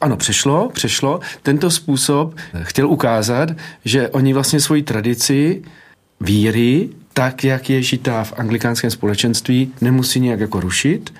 Ano, 0.00 0.16
přešlo, 0.16 0.70
přešlo. 0.72 1.20
Tento 1.42 1.70
způsob 1.70 2.34
chtěl 2.62 2.88
ukázat, 2.88 3.48
že 3.84 4.08
oni 4.08 4.32
vlastně 4.32 4.60
svoji 4.60 4.82
tradici 4.82 5.62
víry, 6.20 6.88
tak 7.12 7.44
jak 7.44 7.70
je 7.70 7.82
žitá 7.82 8.24
v 8.24 8.32
anglikánském 8.36 8.90
společenství, 8.90 9.72
nemusí 9.80 10.20
nějak 10.20 10.40
jako 10.40 10.60
rušit, 10.60 11.14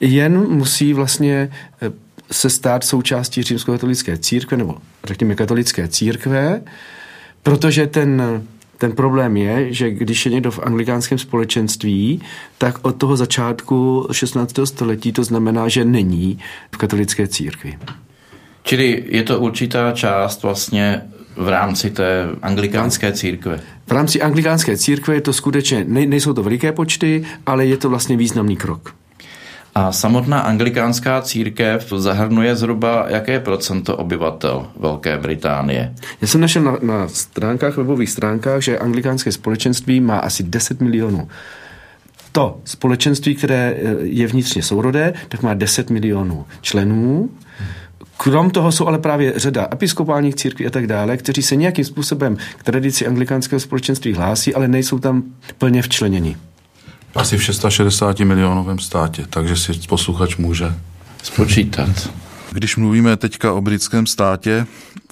jen 0.00 0.48
musí 0.48 0.92
vlastně 0.92 1.50
eh, 1.82 1.92
se 2.30 2.50
stát 2.50 2.84
součástí 2.84 3.42
římskokatolické 3.42 4.18
církve, 4.18 4.56
nebo 4.56 4.76
řekněme 5.04 5.34
katolické 5.34 5.88
církve, 5.88 6.62
protože 7.42 7.86
ten 7.86 8.42
ten 8.78 8.92
problém 8.92 9.36
je, 9.36 9.72
že 9.72 9.90
když 9.90 10.26
je 10.26 10.32
někdo 10.32 10.50
v 10.50 10.58
anglikánském 10.58 11.18
společenství, 11.18 12.22
tak 12.58 12.78
od 12.82 12.92
toho 12.96 13.16
začátku 13.16 14.08
16. 14.12 14.54
století 14.64 15.12
to 15.12 15.24
znamená, 15.24 15.68
že 15.68 15.84
není 15.84 16.38
v 16.74 16.76
katolické 16.76 17.28
církvi. 17.28 17.78
Čili 18.62 19.04
je 19.06 19.22
to 19.22 19.40
určitá 19.40 19.92
část 19.92 20.42
vlastně 20.42 21.02
v 21.36 21.48
rámci 21.48 21.90
té 21.90 22.28
anglikánské 22.42 23.12
církve. 23.12 23.60
V 23.86 23.92
rámci 23.92 24.22
anglikánské 24.22 24.76
církve 24.76 25.14
je 25.14 25.20
to 25.20 25.32
skutečně, 25.32 25.84
nejsou 25.88 26.32
to 26.32 26.42
veliké 26.42 26.72
počty, 26.72 27.24
ale 27.46 27.66
je 27.66 27.76
to 27.76 27.90
vlastně 27.90 28.16
významný 28.16 28.56
krok. 28.56 28.94
A 29.74 29.92
samotná 29.92 30.40
anglikánská 30.40 31.22
církev 31.22 31.92
zahrnuje 31.96 32.56
zhruba 32.56 33.04
jaké 33.08 33.40
procento 33.40 33.96
obyvatel 33.96 34.66
Velké 34.76 35.18
Británie? 35.18 35.94
Já 36.20 36.26
jsem 36.26 36.40
našel 36.40 36.62
na, 36.62 36.78
na 36.82 37.08
stránkách, 37.08 37.76
webových 37.76 38.10
stránkách, 38.10 38.62
že 38.62 38.78
anglikánské 38.78 39.32
společenství 39.32 40.00
má 40.00 40.18
asi 40.18 40.42
10 40.42 40.80
milionů. 40.80 41.28
To 42.32 42.58
společenství, 42.64 43.34
které 43.34 43.76
je 44.00 44.26
vnitřně 44.26 44.62
sourodé, 44.62 45.14
tak 45.28 45.42
má 45.42 45.54
10 45.54 45.90
milionů 45.90 46.46
členů. 46.60 47.30
Krom 48.24 48.50
toho 48.50 48.72
jsou 48.72 48.86
ale 48.86 48.98
právě 48.98 49.32
řada 49.36 49.68
episkopálních 49.72 50.34
církví 50.34 50.66
a 50.66 50.70
tak 50.70 50.86
dále, 50.86 51.16
kteří 51.16 51.42
se 51.42 51.56
nějakým 51.56 51.84
způsobem 51.84 52.36
k 52.56 52.62
tradici 52.62 53.06
anglikánského 53.06 53.60
společenství 53.60 54.12
hlásí, 54.12 54.54
ale 54.54 54.68
nejsou 54.68 54.98
tam 54.98 55.22
plně 55.58 55.82
včleněni. 55.82 56.36
Asi 57.14 57.36
v 57.36 57.42
660 57.42 58.20
milionovém 58.20 58.78
státě, 58.78 59.26
takže 59.30 59.56
si 59.56 59.72
posluchač 59.88 60.36
může 60.36 60.74
spočítat. 61.22 62.10
Když 62.52 62.76
mluvíme 62.76 63.16
teďka 63.16 63.52
o 63.52 63.60
britském 63.60 64.06
státě, 64.06 64.66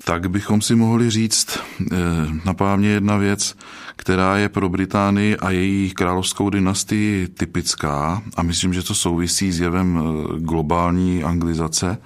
tak 0.04 0.30
bychom 0.30 0.62
si 0.62 0.74
mohli 0.74 1.10
říct 1.10 1.58
eh, 1.92 1.96
na 2.44 2.76
mě 2.76 2.88
jedna 2.88 3.16
věc, 3.16 3.54
která 3.96 4.36
je 4.36 4.48
pro 4.48 4.68
Británii 4.68 5.36
a 5.36 5.50
její 5.50 5.90
královskou 5.90 6.50
dynastii 6.50 7.28
typická 7.28 8.22
a 8.36 8.42
myslím, 8.42 8.74
že 8.74 8.82
to 8.82 8.94
souvisí 8.94 9.52
s 9.52 9.60
jevem 9.60 10.00
eh, 10.00 10.40
globální 10.40 11.24
anglizace, 11.24 11.98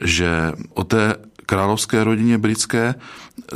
že 0.00 0.52
o 0.74 0.84
té 0.84 1.14
královské 1.46 2.04
rodině 2.04 2.38
britské 2.38 2.94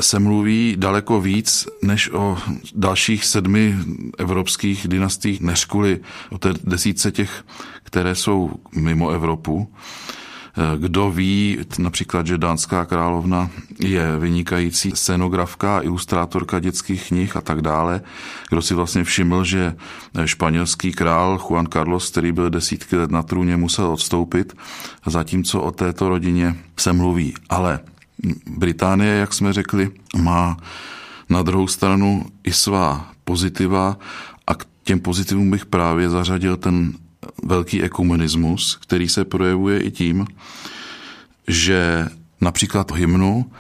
se 0.00 0.18
mluví 0.18 0.74
daleko 0.78 1.20
víc 1.20 1.66
než 1.82 2.10
o 2.10 2.38
dalších 2.74 3.24
sedmi 3.24 3.76
evropských 4.18 4.88
dynastiích, 4.88 5.40
než 5.40 5.64
kvůli 5.64 6.00
o 6.30 6.38
té 6.38 6.52
desítce 6.64 7.12
těch, 7.12 7.44
které 7.82 8.14
jsou 8.14 8.50
mimo 8.76 9.10
Evropu. 9.10 9.72
Kdo 10.78 11.10
ví, 11.10 11.58
například, 11.78 12.26
že 12.26 12.38
dánská 12.38 12.84
královna 12.84 13.50
je 13.78 14.18
vynikající 14.18 14.90
scenografka, 14.94 15.80
ilustrátorka 15.80 16.60
dětských 16.60 17.08
knih 17.08 17.36
a 17.36 17.40
tak 17.40 17.62
dále. 17.62 18.00
Kdo 18.50 18.62
si 18.62 18.74
vlastně 18.74 19.04
všiml, 19.04 19.44
že 19.44 19.76
španělský 20.24 20.92
král 20.92 21.38
Juan 21.38 21.66
Carlos, 21.72 22.10
který 22.10 22.32
byl 22.32 22.50
desítky 22.50 22.96
let 22.96 23.10
na 23.10 23.22
trůně, 23.22 23.56
musel 23.56 23.86
odstoupit, 23.86 24.56
zatímco 25.06 25.60
o 25.60 25.70
této 25.70 26.08
rodině 26.08 26.56
se 26.76 26.92
mluví. 26.92 27.34
Ale 27.48 27.80
Británie, 28.46 29.14
jak 29.14 29.34
jsme 29.34 29.52
řekli, 29.52 29.90
má 30.16 30.56
na 31.28 31.42
druhou 31.42 31.66
stranu 31.66 32.26
i 32.44 32.52
svá 32.52 33.10
pozitiva 33.24 33.98
a 34.46 34.54
k 34.54 34.66
těm 34.84 35.00
pozitivům 35.00 35.50
bych 35.50 35.66
právě 35.66 36.10
zařadil 36.10 36.56
ten 36.56 36.92
velký 37.42 37.82
ekumenismus, 37.82 38.78
který 38.82 39.08
se 39.08 39.24
projevuje 39.24 39.80
i 39.80 39.90
tím, 39.90 40.26
že 41.48 42.08
například 42.40 42.92
hymnu 42.92 43.50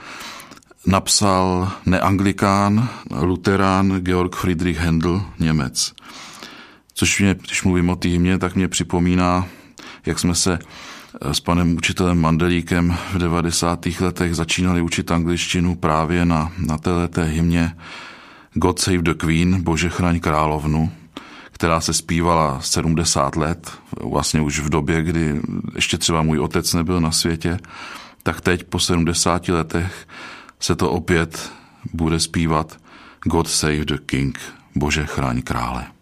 napsal 0.86 1.72
neanglikán, 1.86 2.88
luterán 3.20 4.00
Georg 4.00 4.36
Friedrich 4.36 4.78
Händel, 4.78 5.22
Němec. 5.38 5.92
Což 6.94 7.20
mě, 7.20 7.34
když 7.34 7.62
mluvím 7.62 7.90
o 7.90 7.96
té 7.96 8.08
hymně, 8.08 8.38
tak 8.38 8.54
mě 8.54 8.68
připomíná, 8.68 9.46
jak 10.06 10.18
jsme 10.18 10.34
se 10.34 10.58
s 11.22 11.40
panem 11.40 11.76
učitelem 11.76 12.20
Mandelíkem 12.20 12.96
v 13.12 13.18
90. 13.18 13.86
letech 14.00 14.34
začínali 14.34 14.82
učit 14.82 15.10
angličtinu 15.10 15.74
právě 15.74 16.24
na, 16.24 16.52
na 16.58 16.78
této 16.78 17.20
hymně 17.20 17.76
God 18.54 18.78
Save 18.78 19.02
the 19.02 19.14
Queen, 19.14 19.62
Bože 19.62 19.88
chraň 19.88 20.20
královnu, 20.20 20.92
která 21.54 21.80
se 21.80 21.92
zpívala 21.92 22.60
70 22.60 23.36
let, 23.36 23.72
vlastně 24.00 24.40
už 24.40 24.60
v 24.60 24.68
době, 24.68 25.02
kdy 25.02 25.40
ještě 25.74 25.98
třeba 25.98 26.22
můj 26.22 26.38
otec 26.38 26.74
nebyl 26.74 27.00
na 27.00 27.12
světě, 27.12 27.58
tak 28.22 28.40
teď 28.40 28.64
po 28.64 28.78
70 28.78 29.48
letech 29.48 30.06
se 30.60 30.76
to 30.76 30.90
opět 30.90 31.52
bude 31.92 32.20
zpívat 32.20 32.78
God 33.24 33.48
Save 33.48 33.84
the 33.84 33.98
King, 34.06 34.38
Bože 34.74 35.06
chraň 35.06 35.42
krále. 35.42 35.93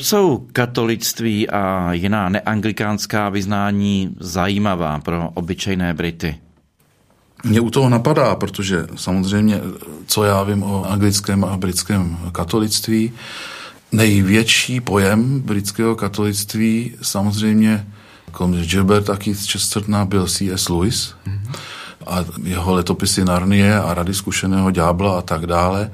Proč 0.00 0.08
jsou 0.08 0.46
katolictví 0.52 1.50
a 1.50 1.92
jiná 1.92 2.28
neanglikánská 2.28 3.28
vyznání 3.28 4.16
zajímavá 4.20 4.98
pro 4.98 5.30
obyčejné 5.34 5.94
Brity? 5.94 6.36
Mě 7.44 7.60
u 7.60 7.70
toho 7.70 7.88
napadá, 7.88 8.34
protože 8.34 8.86
samozřejmě, 8.96 9.60
co 10.06 10.24
já 10.24 10.42
vím 10.42 10.62
o 10.62 10.84
anglickém 10.90 11.44
a 11.44 11.56
britském 11.56 12.18
katolictví, 12.32 13.12
největší 13.92 14.80
pojem 14.80 15.40
britského 15.40 15.96
katolictví 15.96 16.96
samozřejmě 17.02 17.86
kromě 18.32 18.66
Gilberta 18.66 19.16
Keith 19.16 19.52
Chestertona 19.52 20.04
byl 20.04 20.26
C.S. 20.26 20.68
Lewis 20.68 21.14
a 22.06 22.24
jeho 22.42 22.74
letopisy 22.74 23.24
Narnie 23.24 23.80
a 23.80 23.94
Rady 23.94 24.14
zkušeného 24.14 24.70
ďábla 24.70 25.18
a 25.18 25.22
tak 25.22 25.46
dále. 25.46 25.90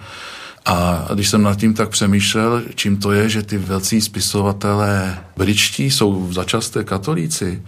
A 0.66 1.08
když 1.14 1.28
jsem 1.28 1.42
nad 1.42 1.58
tím 1.58 1.74
tak 1.74 1.88
přemýšlel, 1.88 2.62
čím 2.74 2.96
to 2.96 3.12
je, 3.12 3.28
že 3.28 3.42
ty 3.42 3.58
velcí 3.58 4.00
spisovatelé 4.00 5.18
britští 5.36 5.90
jsou 5.90 6.32
začasté 6.32 6.84
katolíci, 6.84 7.62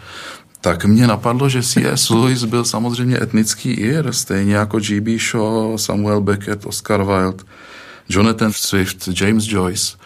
tak 0.61 0.84
mě 0.84 1.07
napadlo, 1.07 1.49
že 1.49 1.62
C.S. 1.62 2.11
Lewis 2.11 2.44
byl 2.44 2.64
samozřejmě 2.64 3.22
etnický 3.22 3.70
Ir, 3.70 4.12
stejně 4.12 4.55
jako 4.55 4.80
G.B. 4.80 5.18
Shaw, 5.18 5.76
Samuel 5.76 6.20
Beckett, 6.20 6.66
Oscar 6.66 7.05
Wilde, 7.05 7.44
Jonathan 8.09 8.53
Swift, 8.53 9.09
James 9.20 9.44
Joyce. 9.46 9.96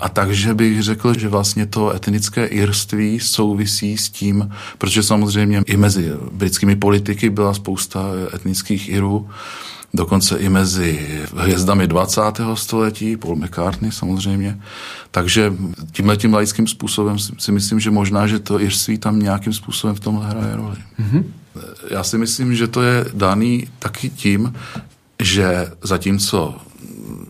A 0.00 0.08
takže 0.08 0.54
bych 0.54 0.82
řekl, 0.82 1.18
že 1.18 1.28
vlastně 1.28 1.66
to 1.66 1.94
etnické 1.94 2.46
irství 2.46 3.20
souvisí 3.20 3.96
s 3.96 4.10
tím, 4.10 4.50
protože 4.78 5.02
samozřejmě 5.02 5.62
i 5.66 5.76
mezi 5.76 6.12
britskými 6.32 6.76
politiky 6.76 7.30
byla 7.30 7.54
spousta 7.54 8.04
etnických 8.34 8.88
Irů, 8.88 9.28
dokonce 9.96 10.38
i 10.38 10.48
mezi 10.48 11.20
hvězdami 11.36 11.86
20. 11.86 12.20
století, 12.54 13.16
Paul 13.16 13.36
McCartney 13.36 13.92
samozřejmě. 13.92 14.60
Takže 15.10 15.52
tímhle 15.92 16.16
tím 16.16 16.34
laickým 16.34 16.66
způsobem 16.66 17.18
si 17.18 17.52
myslím, 17.52 17.80
že 17.80 17.90
možná, 17.90 18.26
že 18.26 18.38
to 18.38 18.60
irství 18.60 18.98
tam 18.98 19.18
nějakým 19.18 19.52
způsobem 19.52 19.96
v 19.96 20.00
tomhle 20.00 20.26
hraje 20.26 20.56
roli. 20.56 20.76
Mm-hmm. 21.00 21.24
Já 21.90 22.02
si 22.02 22.18
myslím, 22.18 22.54
že 22.54 22.66
to 22.66 22.82
je 22.82 23.04
daný 23.14 23.66
taky 23.78 24.10
tím, 24.10 24.54
že 25.22 25.72
zatímco 25.82 26.54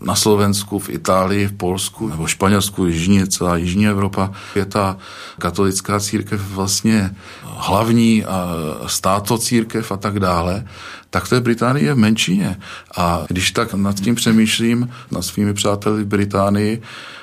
na 0.03 0.15
Slovensku, 0.15 0.79
v 0.79 0.91
Itálii, 0.91 1.47
v 1.47 1.53
Polsku 1.53 2.09
nebo 2.09 2.27
Španělsku, 2.27 2.87
Jižní, 2.87 3.27
celá 3.27 3.57
Jižní 3.57 3.89
Evropa, 3.89 4.31
je 4.55 4.65
ta 4.65 4.97
katolická 5.39 6.01
církev 6.01 6.41
vlastně 6.41 7.15
hlavní 7.43 8.25
a 8.25 8.49
státo 8.87 9.39
církev 9.39 9.93
a 9.93 9.97
tak 9.97 10.21
dále, 10.21 10.65
tak 11.11 11.29
to 11.29 11.35
je 11.35 11.41
Británie 11.41 11.95
v 11.95 11.99
menšině. 11.99 12.59
A 12.97 13.25
když 13.29 13.51
tak 13.51 13.75
nad 13.75 14.01
tím 14.01 14.15
přemýšlím, 14.15 14.91
nad 15.11 15.23
svými 15.23 15.55
přáteli 15.55 16.05
v 16.05 16.07
Británii, 16.07 16.83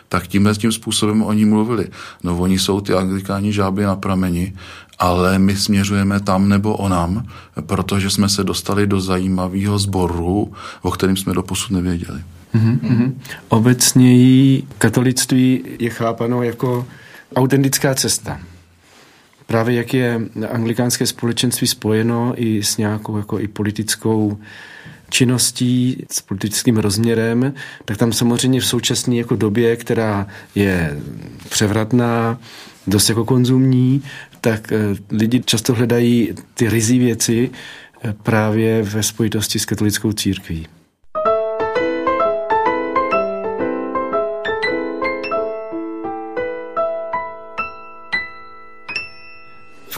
tak 0.09 0.27
tímhle 0.27 0.55
tím 0.55 0.71
způsobem 0.71 1.23
oni 1.23 1.45
mluvili. 1.45 1.87
No 2.23 2.37
oni 2.37 2.59
jsou 2.59 2.81
ty 2.81 2.93
anglikáni 2.93 3.53
žáby 3.53 3.83
na 3.83 3.95
prameni, 3.95 4.53
ale 4.99 5.39
my 5.39 5.55
směřujeme 5.55 6.19
tam 6.19 6.49
nebo 6.49 6.77
onam, 6.77 7.25
protože 7.65 8.09
jsme 8.09 8.29
se 8.29 8.43
dostali 8.43 8.87
do 8.87 9.01
zajímavého 9.01 9.79
sboru, 9.79 10.53
o 10.81 10.91
kterém 10.91 11.17
jsme 11.17 11.33
doposud 11.33 11.71
nevěděli. 11.71 12.23
Mm-hmm. 12.55 13.13
Obecněji 13.49 14.63
katolictví 14.77 15.63
je 15.79 15.89
chápano 15.89 16.43
jako 16.43 16.87
autentická 17.35 17.95
cesta. 17.95 18.39
Právě 19.45 19.75
jak 19.75 19.93
je 19.93 20.21
anglikánské 20.49 21.05
společenství 21.05 21.67
spojeno 21.67 22.33
i 22.35 22.63
s 22.63 22.77
nějakou 22.77 23.17
jako 23.17 23.39
i 23.39 23.47
politickou 23.47 24.37
činností 25.09 26.05
s 26.11 26.21
politickým 26.21 26.77
rozměrem, 26.77 27.53
tak 27.85 27.97
tam 27.97 28.13
samozřejmě 28.13 28.59
v 28.59 28.65
současné 28.65 29.15
jako 29.15 29.35
době, 29.35 29.75
která 29.75 30.27
je 30.55 30.99
převratná, 31.49 32.39
dost 32.87 33.09
jako 33.09 33.25
konzumní, 33.25 34.03
tak 34.41 34.71
eh, 34.71 34.77
lidi 35.11 35.41
často 35.45 35.73
hledají 35.73 36.33
ty 36.53 36.69
rizí 36.69 36.99
věci 36.99 37.49
eh, 38.03 38.13
právě 38.23 38.83
ve 38.83 39.03
spojitosti 39.03 39.59
s 39.59 39.65
katolickou 39.65 40.11
církví. 40.13 40.67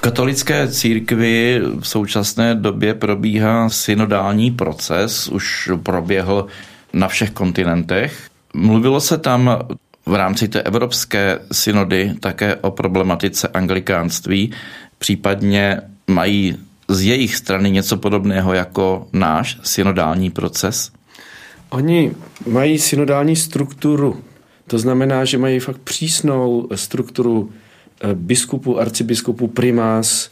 Katolické 0.06 0.68
církvi 0.68 1.62
v 1.80 1.88
současné 1.88 2.56
době 2.56 2.93
probíhá 2.93 3.70
synodální 3.70 4.51
proces, 4.51 5.28
už 5.28 5.70
proběhl 5.84 6.47
na 6.93 7.08
všech 7.08 7.32
kontinentech. 7.32 8.30
Mluvilo 8.53 9.01
se 9.01 9.18
tam 9.18 9.60
v 10.06 10.16
rámci 10.16 10.47
té 10.47 10.62
evropské 10.62 11.39
synody 11.51 12.14
také 12.20 12.56
o 12.56 12.72
problematice 12.72 13.47
anglikánství, 13.47 14.53
případně 14.97 15.82
mají 16.08 16.58
z 16.88 17.01
jejich 17.01 17.36
strany 17.36 17.72
něco 17.72 17.97
podobného 17.97 18.53
jako 18.53 19.08
náš 19.14 19.58
synodální 19.64 20.32
proces? 20.32 20.91
Oni 21.70 22.12
mají 22.47 22.80
synodální 22.80 23.36
strukturu. 23.36 24.24
To 24.68 24.80
znamená, 24.80 25.26
že 25.26 25.38
mají 25.38 25.60
fakt 25.60 25.78
přísnou 25.78 26.68
strukturu 26.76 27.51
biskupů, 28.13 28.79
arcibiskupů, 28.79 29.47
primás, 29.47 30.29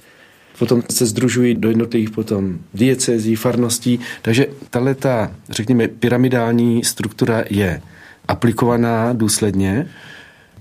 potom 0.59 0.83
se 0.91 1.05
združují 1.05 1.55
do 1.55 1.69
jednotlivých 1.69 2.09
potom 2.09 2.57
diecezí, 2.73 3.35
farností, 3.35 3.99
takže 4.21 4.47
tahle 4.69 4.95
ta, 4.95 5.31
řekněme, 5.49 5.87
pyramidální 5.87 6.83
struktura 6.83 7.43
je 7.49 7.81
aplikovaná 8.27 9.13
důsledně. 9.13 9.87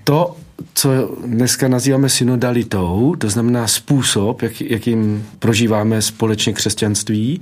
To, 0.05 0.36
co 0.74 1.16
dneska 1.26 1.68
nazýváme 1.68 2.09
synodalitou, 2.09 3.14
to 3.18 3.30
znamená 3.30 3.66
způsob, 3.66 4.42
jak, 4.42 4.61
jakým 4.61 5.26
prožíváme 5.38 6.03
společně 6.03 6.53
křesťanství, 6.53 7.40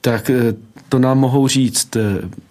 tak 0.00 0.30
eh, 0.30 0.54
to 0.88 0.98
nám 0.98 1.18
mohou 1.18 1.48
říct 1.48 1.96
eh, 1.96 2.00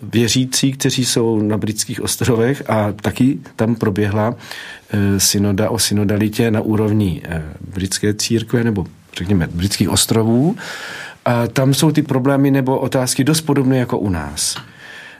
věřící, 0.01 0.71
kteří 0.71 1.05
jsou 1.05 1.41
na 1.41 1.57
britských 1.57 2.01
ostrovech 2.01 2.69
a 2.69 2.91
taky 2.91 3.39
tam 3.55 3.75
proběhla 3.75 4.35
eh, 4.35 4.78
synoda 5.17 5.69
o 5.69 5.79
synodalitě 5.79 6.51
na 6.51 6.61
úrovni 6.61 7.21
britské 7.73 8.13
církve 8.13 8.63
nebo 8.63 8.85
řekněme 9.17 9.47
britských 9.51 9.89
ostrovů. 9.89 10.55
A 11.25 11.47
tam 11.47 11.73
jsou 11.73 11.91
ty 11.91 12.01
problémy 12.01 12.51
nebo 12.51 12.79
otázky 12.79 13.23
dost 13.23 13.41
podobné 13.41 13.77
jako 13.77 13.97
u 13.97 14.09
nás. 14.09 14.55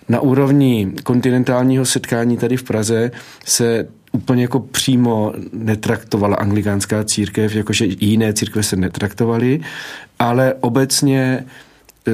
Na 0.10 0.20
úrovni 0.20 0.92
kontinentálního 1.04 1.86
setkání 1.86 2.38
tady 2.38 2.58
v 2.58 2.64
Praze 2.64 3.12
se 3.46 3.88
úplně 4.12 4.42
jako 4.42 4.60
přímo 4.60 5.34
netraktovala 5.54 6.36
anglikánská 6.36 7.04
církev, 7.04 7.56
jakože 7.56 7.86
jiné 7.86 8.34
církve 8.34 8.64
se 8.64 8.76
netraktovaly, 8.76 9.60
ale 10.20 10.54
obecně 10.60 11.46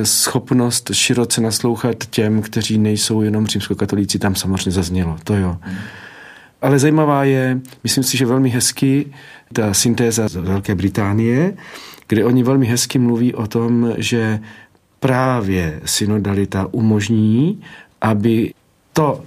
schopnost 0.03 0.89
široce 0.93 1.41
naslouchat 1.41 1.95
těm, 2.09 2.41
kteří 2.41 2.77
nejsou 2.77 3.21
jenom 3.21 3.47
římskokatolíci, 3.47 4.19
tam 4.19 4.35
samozřejmě 4.35 4.71
zaznělo, 4.71 5.17
to 5.23 5.35
jo. 5.35 5.57
Ale 6.66 6.80
zajímavá 6.80 7.24
je, 7.24 7.61
myslím 7.84 8.03
si, 8.03 8.18
že 8.18 8.26
velmi 8.26 8.49
hezky 8.49 9.05
ta 9.53 9.74
syntéza 9.74 10.28
z 10.28 10.36
Velké 10.36 10.76
Británie, 10.76 11.53
kde 12.07 12.26
oni 12.26 12.43
velmi 12.43 12.66
hezky 12.66 12.99
mluví 12.99 13.34
o 13.34 13.47
tom, 13.47 13.93
že 13.97 14.39
právě 14.99 15.82
synodalita 15.86 16.68
umožní, 16.72 17.61
aby 18.01 18.53
to, 18.93 19.24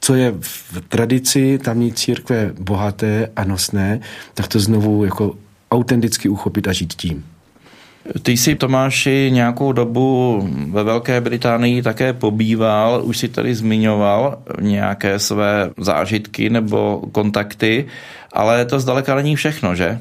co 0.00 0.14
je 0.14 0.34
v 0.40 0.80
tradici 0.88 1.58
tamní 1.58 1.92
církve 1.92 2.52
bohaté 2.60 3.30
a 3.36 3.44
nosné, 3.44 4.00
tak 4.34 4.48
to 4.48 4.60
znovu 4.60 5.04
jako 5.04 5.36
autenticky 5.70 6.28
uchopit 6.28 6.68
a 6.68 6.72
žít 6.72 6.94
tím. 6.94 7.24
Ty 8.22 8.32
jsi, 8.32 8.54
Tomáši, 8.54 9.30
nějakou 9.32 9.72
dobu 9.72 10.42
ve 10.70 10.82
Velké 10.82 11.20
Británii 11.20 11.82
také 11.82 12.12
pobýval, 12.12 13.00
už 13.04 13.18
si 13.18 13.28
tady 13.28 13.54
zmiňoval 13.54 14.38
nějaké 14.60 15.18
své 15.18 15.70
zážitky 15.78 16.50
nebo 16.50 17.02
kontakty, 17.12 17.86
ale 18.32 18.64
to 18.64 18.80
zdaleka 18.80 19.14
není 19.14 19.36
všechno, 19.36 19.74
že? 19.74 20.00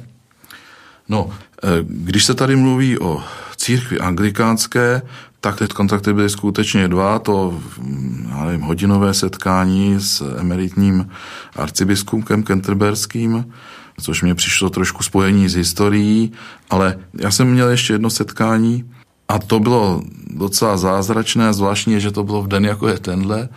No, 1.10 1.34
eh, 1.64 1.68
když 1.82 2.26
se 2.26 2.34
tady 2.34 2.56
mluví 2.56 3.00
o 3.00 3.24
církvi 3.58 4.00
anglikánské, 4.00 5.02
tak 5.42 5.60
ty 5.60 5.68
kontakty 5.68 6.14
byly 6.14 6.30
skutečně 6.30 6.88
dva, 6.88 7.20
to 7.20 7.62
já 8.30 8.46
nevím, 8.46 8.62
hodinové 8.62 9.14
setkání 9.14 9.96
s 10.00 10.38
emeritním 10.40 11.10
arcibiskupem 11.56 12.44
kenterberským, 12.44 13.54
což 14.02 14.22
mě 14.22 14.36
přišlo 14.36 14.70
trošku 14.70 15.04
spojení 15.04 15.50
s 15.50 15.56
historií, 15.56 16.32
ale 16.70 16.98
já 17.20 17.32
jsem 17.32 17.52
měl 17.52 17.70
ještě 17.70 17.94
jedno 17.94 18.10
setkání 18.10 18.84
a 19.28 19.40
to 19.40 19.60
bylo 19.60 20.02
docela 20.28 20.78
zázračné, 20.78 21.54
zvláštně, 21.54 22.00
že 22.00 22.12
to 22.12 22.24
bylo 22.24 22.42
v 22.42 22.48
den, 22.48 22.66
jako 22.66 22.88
je 22.88 23.00
tenhle, 23.00 23.50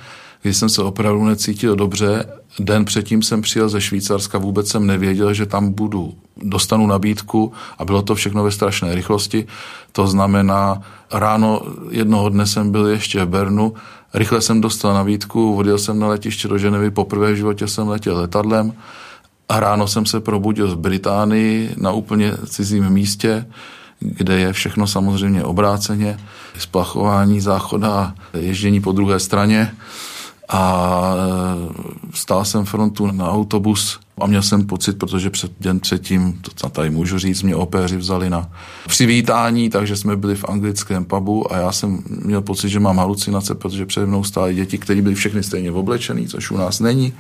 kdy 0.43 0.55
jsem 0.55 0.68
se 0.68 0.82
opravdu 0.82 1.24
necítil 1.24 1.76
dobře. 1.76 2.24
Den 2.61 2.84
předtím 2.84 3.22
jsem 3.22 3.43
přijel 3.43 3.68
ze 3.68 3.80
Švýcarska, 3.80 4.39
vůbec 4.39 4.68
jsem 4.68 4.87
nevěděl, 4.87 5.34
že 5.34 5.47
tam 5.47 5.72
budu, 5.72 6.14
dostanu 6.37 6.87
nabídku 6.87 7.53
a 7.78 7.84
bylo 7.84 8.03
to 8.03 8.14
všechno 8.14 8.45
ve 8.45 8.51
strašné 8.51 8.95
rychlosti. 8.95 9.47
To 9.93 10.07
znamená, 10.07 10.82
ráno 11.12 11.62
jednoho 11.91 12.28
dne 12.28 12.47
jsem 12.47 12.70
byl 12.70 12.87
ještě 12.87 13.24
v 13.24 13.28
Bernu, 13.28 13.74
rychle 14.14 14.41
jsem 14.41 14.61
dostal 14.61 14.95
nabídku, 14.95 15.57
odjel 15.57 15.78
jsem 15.78 15.99
na 15.99 16.09
letiště 16.09 16.49
do 16.49 16.59
Ženevy, 16.59 16.91
poprvé 16.91 17.32
v 17.32 17.37
životě 17.37 17.68
jsem 17.68 17.89
letěl 17.89 18.16
letadlem, 18.16 18.72
a 19.49 19.61
ráno 19.61 19.88
jsem 19.88 20.07
se 20.07 20.20
probudil 20.20 20.68
v 20.68 20.78
Británii 20.78 21.74
na 21.76 21.92
úplně 21.92 22.32
cizím 22.47 22.90
místě, 22.90 23.47
kde 24.01 24.40
je 24.40 24.53
všechno 24.53 24.86
samozřejmě 24.86 25.44
obráceně, 25.44 26.18
splachování 26.59 27.40
záchoda, 27.40 28.14
ježdění 28.34 28.80
po 28.80 28.92
druhé 28.92 29.20
straně 29.20 29.72
a 30.49 31.14
e, 31.16 32.12
stál 32.14 32.44
jsem 32.44 32.64
frontu 32.64 33.07
na 33.07 33.30
autobus 33.30 34.01
a 34.20 34.26
měl 34.26 34.42
jsem 34.42 34.66
pocit, 34.66 34.99
protože 34.99 35.30
před 35.30 35.53
den 35.61 35.80
předtím, 35.80 36.40
to 36.61 36.68
tady 36.68 36.90
můžu 36.90 37.18
říct, 37.18 37.42
mě 37.42 37.57
opéři 37.57 37.97
vzali 37.97 38.30
na 38.30 38.51
přivítání, 38.88 39.70
takže 39.70 39.97
jsme 39.97 40.16
byli 40.16 40.36
v 40.36 40.44
anglickém 40.44 41.05
pubu 41.05 41.53
a 41.53 41.57
já 41.57 41.72
jsem 41.72 42.03
měl 42.09 42.42
pocit, 42.42 42.68
že 42.68 42.80
mám 42.80 42.99
halucinace, 42.99 43.55
protože 43.55 43.86
přede 43.86 44.07
mnou 44.07 44.24
stály 44.24 44.55
děti, 44.55 44.78
které 44.78 45.03
byly 45.03 45.14
všechny 45.14 45.42
stejně 45.42 45.72
oblečený, 45.72 46.28
což 46.28 46.51
u 46.51 46.57
nás 46.57 46.80
není. 46.80 47.12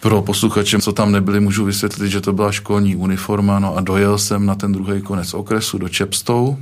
Pro 0.00 0.22
posluchače, 0.22 0.78
co 0.78 0.92
tam 0.92 1.12
nebyli, 1.12 1.40
můžu 1.40 1.64
vysvětlit, 1.64 2.10
že 2.10 2.20
to 2.20 2.32
byla 2.32 2.52
školní 2.52 2.96
uniforma, 2.96 3.58
no 3.58 3.76
a 3.76 3.80
dojel 3.80 4.18
jsem 4.18 4.46
na 4.46 4.54
ten 4.54 4.72
druhý 4.72 5.02
konec 5.02 5.34
okresu 5.34 5.78
do 5.78 5.88
Čepstou. 5.88 6.58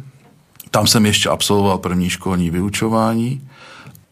Tam 0.71 0.87
jsem 0.87 1.07
ještě 1.07 1.29
absolvoval 1.29 1.79
první 1.79 2.11
školní 2.11 2.51
vyučování 2.51 3.49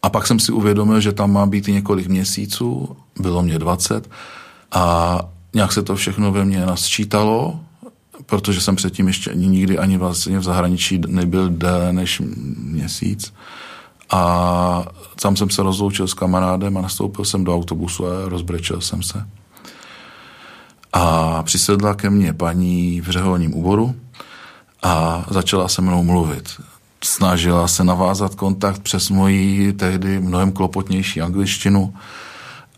a 0.03 0.09
pak 0.09 0.27
jsem 0.27 0.39
si 0.39 0.51
uvědomil, 0.51 1.01
že 1.01 1.11
tam 1.11 1.31
má 1.31 1.45
být 1.45 1.67
několik 1.67 2.07
měsíců, 2.07 2.97
bylo 3.19 3.43
mě 3.43 3.59
20 3.59 4.09
a 4.71 5.19
nějak 5.53 5.73
se 5.73 5.83
to 5.83 5.95
všechno 5.95 6.31
ve 6.31 6.45
mně 6.45 6.65
nasčítalo, 6.65 7.59
protože 8.25 8.61
jsem 8.61 8.75
předtím 8.75 9.07
ještě 9.07 9.31
nikdy 9.33 9.77
ani 9.77 9.97
vlastně 9.97 10.39
v 10.39 10.43
zahraničí 10.43 11.01
nebyl 11.07 11.49
déle 11.49 11.93
než 11.93 12.21
měsíc. 12.57 13.33
A 14.09 14.85
tam 15.21 15.35
jsem 15.35 15.49
se 15.49 15.63
rozloučil 15.63 16.07
s 16.07 16.13
kamarádem 16.13 16.77
a 16.77 16.81
nastoupil 16.81 17.25
jsem 17.25 17.43
do 17.43 17.55
autobusu 17.55 18.07
a 18.07 18.09
rozbrečel 18.25 18.81
jsem 18.81 19.03
se. 19.03 19.27
A 20.93 21.43
přisedla 21.43 21.93
ke 21.93 22.09
mně 22.09 22.33
paní 22.33 23.01
v 23.01 23.09
řeholním 23.09 23.53
úboru 23.55 23.95
a 24.83 25.25
začala 25.29 25.67
se 25.67 25.81
mnou 25.81 26.03
mluvit. 26.03 26.61
Snažila 27.03 27.67
se 27.67 27.83
navázat 27.83 28.35
kontakt 28.35 28.81
přes 28.81 29.09
moji 29.09 29.73
tehdy 29.73 30.19
mnohem 30.19 30.51
klopotnější 30.51 31.21
angličtinu 31.21 31.93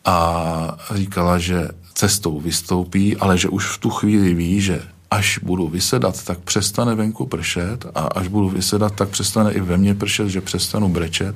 a 0.06 0.78
říkala, 0.96 1.38
že 1.38 1.70
cestou 1.94 2.40
vystoupí, 2.40 3.18
ale 3.18 3.38
že 3.38 3.50
už 3.50 3.66
v 3.66 3.78
tu 3.78 3.90
chvíli 3.90 4.34
ví, 4.34 4.62
že 4.62 4.82
až 5.12 5.40
budu 5.44 5.68
vysedat, 5.68 6.24
tak 6.24 6.40
přestane 6.40 6.96
venku 6.96 7.26
pršet 7.26 7.86
a 7.96 8.00
až 8.00 8.28
budu 8.28 8.50
vysedat, 8.50 8.96
tak 8.96 9.10
přestane 9.10 9.52
i 9.52 9.62
ve 9.62 9.78
mně 9.78 9.96
pršet, 9.96 10.30
že 10.30 10.42
přestanu 10.42 10.90
brečet. 10.90 11.36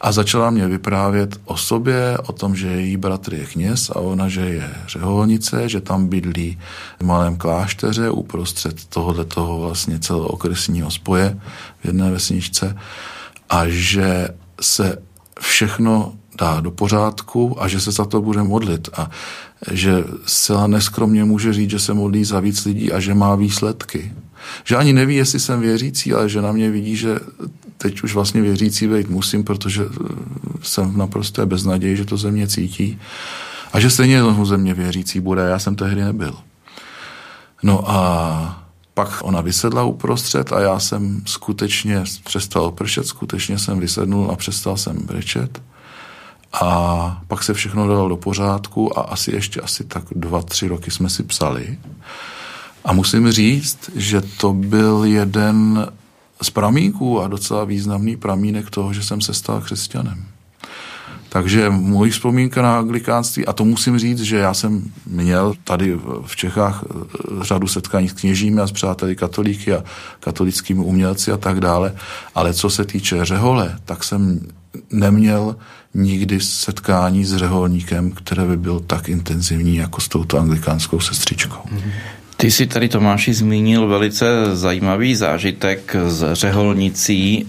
A 0.00 0.12
začala 0.12 0.50
mě 0.50 0.68
vyprávět 0.68 1.40
o 1.44 1.56
sobě, 1.56 2.18
o 2.18 2.32
tom, 2.32 2.56
že 2.56 2.66
její 2.66 2.96
bratr 2.96 3.34
je 3.34 3.46
kněz 3.46 3.90
a 3.90 3.96
ona, 3.96 4.28
že 4.28 4.40
je 4.40 4.70
řeholnice, 4.88 5.68
že 5.68 5.80
tam 5.80 6.06
bydlí 6.08 6.58
v 7.00 7.04
malém 7.04 7.36
klášteře 7.36 8.10
uprostřed 8.10 8.84
tohohle 8.84 9.24
toho 9.24 9.60
vlastně 9.60 9.98
celookresního 9.98 10.90
spoje 10.90 11.40
v 11.80 11.84
jedné 11.84 12.10
vesničce 12.10 12.76
a 13.50 13.62
že 13.68 14.28
se 14.60 15.02
všechno 15.40 16.17
dá 16.38 16.60
do 16.60 16.70
pořádku 16.70 17.62
a 17.62 17.68
že 17.68 17.80
se 17.80 17.92
za 17.92 18.04
to 18.04 18.20
bude 18.20 18.42
modlit 18.42 18.88
a 18.92 19.10
že 19.70 20.04
zcela 20.26 20.66
neskromně 20.66 21.24
může 21.24 21.52
říct, 21.52 21.70
že 21.70 21.78
se 21.78 21.94
modlí 21.94 22.24
za 22.24 22.40
víc 22.40 22.64
lidí 22.64 22.92
a 22.92 23.00
že 23.00 23.14
má 23.14 23.34
výsledky. 23.34 24.12
Že 24.64 24.76
ani 24.76 24.92
neví, 24.92 25.16
jestli 25.16 25.40
jsem 25.40 25.60
věřící, 25.60 26.14
ale 26.14 26.28
že 26.28 26.42
na 26.42 26.52
mě 26.52 26.70
vidí, 26.70 26.96
že 26.96 27.18
teď 27.78 28.02
už 28.02 28.14
vlastně 28.14 28.42
věřící 28.42 28.88
být 28.88 29.08
musím, 29.08 29.44
protože 29.44 29.84
jsem 30.62 30.90
v 30.90 30.96
naprosté 30.96 31.46
beznaději, 31.46 31.96
že 31.96 32.04
to 32.04 32.16
země 32.16 32.48
cítí 32.48 32.98
a 33.72 33.80
že 33.80 33.90
stejně 33.90 34.22
země 34.44 34.74
věřící 34.74 35.20
bude. 35.20 35.42
Já 35.42 35.58
jsem 35.58 35.76
tehdy 35.76 36.04
nebyl. 36.04 36.34
No 37.62 37.90
a 37.90 38.64
pak 38.94 39.18
ona 39.22 39.40
vysedla 39.40 39.84
uprostřed 39.84 40.52
a 40.52 40.60
já 40.60 40.78
jsem 40.78 41.22
skutečně 41.26 42.04
přestal 42.24 42.70
pršet, 42.70 43.06
skutečně 43.06 43.58
jsem 43.58 43.80
vysednul 43.80 44.30
a 44.30 44.36
přestal 44.36 44.76
jsem 44.76 44.96
brečet. 44.96 45.62
A 46.52 47.22
pak 47.28 47.42
se 47.42 47.54
všechno 47.54 47.88
dalo 47.88 48.08
do 48.08 48.16
pořádku 48.16 48.98
a 48.98 49.02
asi 49.02 49.34
ještě 49.34 49.60
asi 49.60 49.84
tak 49.84 50.04
dva, 50.10 50.42
tři 50.42 50.68
roky 50.68 50.90
jsme 50.90 51.08
si 51.08 51.22
psali. 51.22 51.78
A 52.84 52.92
musím 52.92 53.30
říct, 53.32 53.90
že 53.94 54.20
to 54.20 54.52
byl 54.52 55.04
jeden 55.04 55.86
z 56.42 56.50
pramínků 56.50 57.20
a 57.20 57.28
docela 57.28 57.64
významný 57.64 58.16
pramínek 58.16 58.70
toho, 58.70 58.92
že 58.92 59.02
jsem 59.02 59.20
se 59.20 59.34
stal 59.34 59.60
křesťanem. 59.60 60.24
Takže 61.28 61.70
můj 61.70 62.10
vzpomínka 62.10 62.62
na 62.62 62.78
anglikánství, 62.78 63.46
a 63.46 63.52
to 63.52 63.64
musím 63.64 63.98
říct, 63.98 64.20
že 64.20 64.36
já 64.36 64.54
jsem 64.54 64.92
měl 65.06 65.54
tady 65.64 65.98
v 66.26 66.36
Čechách 66.36 66.84
eh, 66.84 67.44
řadu 67.44 67.66
setkání 67.66 68.08
s 68.08 68.12
kněžími 68.12 68.60
a 68.60 68.66
s 68.66 68.72
přáteli 68.72 69.16
katolíky 69.16 69.74
a 69.74 69.84
katolickými 70.20 70.80
umělci 70.80 71.32
a 71.32 71.36
tak 71.36 71.60
dále, 71.60 71.94
ale 72.34 72.54
co 72.54 72.70
se 72.70 72.84
týče 72.84 73.24
řehole, 73.24 73.78
tak 73.84 74.04
jsem 74.04 74.40
neměl 74.90 75.56
nikdy 75.94 76.40
setkání 76.40 77.24
s 77.24 77.36
řeholníkem, 77.36 78.10
které 78.10 78.44
by 78.44 78.56
byl 78.56 78.80
tak 78.80 79.08
intenzivní 79.08 79.76
jako 79.76 80.00
s 80.00 80.08
touto 80.08 80.38
anglikánskou 80.38 81.00
sestřičkou. 81.00 81.60
Ty 82.36 82.50
si 82.50 82.66
tady, 82.66 82.88
Tomáši, 82.88 83.34
zmínil 83.34 83.86
velice 83.86 84.26
zajímavý 84.56 85.14
zážitek 85.14 85.96
z 86.06 86.34
řeholnicí 86.34 87.46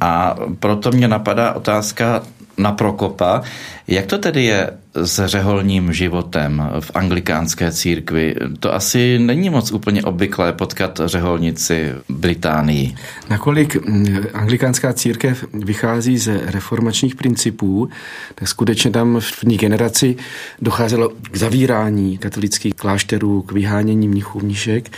a 0.00 0.36
proto 0.58 0.92
mě 0.92 1.08
napadá 1.08 1.52
otázka 1.52 2.22
na 2.58 2.72
Prokopa. 2.72 3.42
Jak 3.88 4.06
to 4.06 4.18
tedy 4.18 4.44
je 4.44 4.70
s 4.94 5.26
řeholním 5.26 5.92
životem 5.92 6.70
v 6.80 6.90
anglikánské 6.94 7.72
církvi? 7.72 8.34
To 8.60 8.74
asi 8.74 9.18
není 9.18 9.50
moc 9.50 9.72
úplně 9.72 10.02
obvyklé 10.02 10.52
potkat 10.52 11.00
řeholnici 11.04 11.92
Británii. 12.08 12.94
Nakolik 13.30 13.86
mm, 13.86 14.16
anglikánská 14.34 14.92
církev 14.92 15.44
vychází 15.52 16.18
ze 16.18 16.40
reformačních 16.44 17.14
principů, 17.14 17.88
tak 18.34 18.48
skutečně 18.48 18.90
tam 18.90 19.20
v 19.20 19.40
první 19.40 19.56
generaci 19.56 20.16
docházelo 20.62 21.08
k 21.08 21.36
zavírání 21.36 22.18
katolických 22.18 22.74
klášterů, 22.74 23.42
k 23.42 23.52
vyhánění 23.52 24.08
mnichů 24.08 24.40
mnišek 24.40 24.90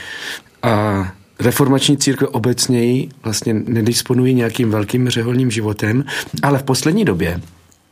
a 0.63 1.07
reformační 1.41 1.97
církve 1.97 2.29
obecněji 2.29 3.09
vlastně 3.23 3.55
nedisponují 3.55 4.35
nějakým 4.35 4.71
velkým 4.71 5.09
řeholním 5.09 5.51
životem, 5.51 6.05
ale 6.43 6.59
v 6.59 6.63
poslední 6.63 7.05
době 7.05 7.41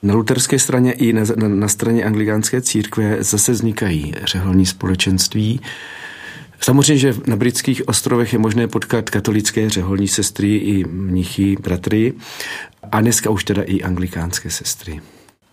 na 0.03 0.15
luterské 0.15 0.59
straně 0.59 0.93
i 0.93 1.13
na, 1.13 1.23
na, 1.37 1.49
na 1.49 1.69
straně 1.69 2.05
anglikánské 2.05 2.61
církve 2.61 3.17
zase 3.21 3.53
vznikají 3.53 4.15
řeholní 4.25 4.67
společenství. 4.67 5.61
Samozřejmě, 6.61 6.99
že 6.99 7.15
na 7.27 7.37
britských 7.37 7.89
ostrovech 7.89 8.33
je 8.33 8.39
možné 8.39 8.69
potkat 8.69 9.11
katolické 9.11 9.71
řeholní 9.71 10.09
sestry 10.09 10.57
i 10.57 10.85
mnichy, 10.85 11.57
bratry 11.63 12.15
a 12.93 13.01
dneska 13.01 13.31
už 13.31 13.45
teda 13.45 13.63
i 13.63 13.83
anglikánské 13.83 14.51
sestry. 14.51 15.01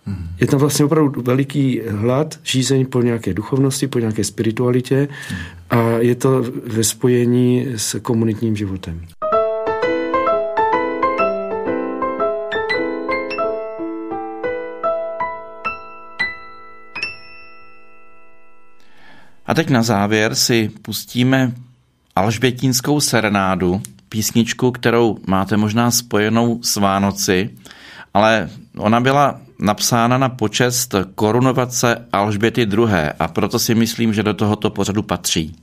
Hmm. 0.06 0.28
Je 0.40 0.46
tam 0.46 0.60
vlastně 0.60 0.84
opravdu 0.84 1.22
veliký 1.22 1.80
hlad, 1.88 2.38
žízeň 2.42 2.86
po 2.86 3.02
nějaké 3.02 3.34
duchovnosti, 3.34 3.86
po 3.86 3.98
nějaké 3.98 4.24
spiritualitě 4.24 5.08
hmm. 5.28 5.38
a 5.70 5.90
je 5.98 6.14
to 6.14 6.44
ve 6.66 6.84
spojení 6.84 7.66
s 7.76 8.00
komunitním 8.00 8.56
životem. 8.56 9.00
A 19.46 19.54
teď 19.54 19.70
na 19.70 19.82
závěr 19.82 20.34
si 20.34 20.70
pustíme 20.82 21.52
Alžbětínskou 22.16 23.00
serenádu, 23.00 23.82
písničku, 24.08 24.70
kterou 24.70 25.18
máte 25.26 25.56
možná 25.56 25.90
spojenou 25.90 26.62
s 26.62 26.76
Vánoci, 26.76 27.50
ale 28.14 28.50
ona 28.76 29.00
byla 29.00 29.40
napsána 29.58 30.18
na 30.18 30.28
počest 30.28 30.94
korunovace 31.14 32.06
Alžběty 32.12 32.62
II. 32.62 32.86
a 33.18 33.28
proto 33.28 33.58
si 33.58 33.74
myslím, 33.74 34.14
že 34.14 34.22
do 34.22 34.34
tohoto 34.34 34.70
pořadu 34.70 35.02
patří. 35.02 35.56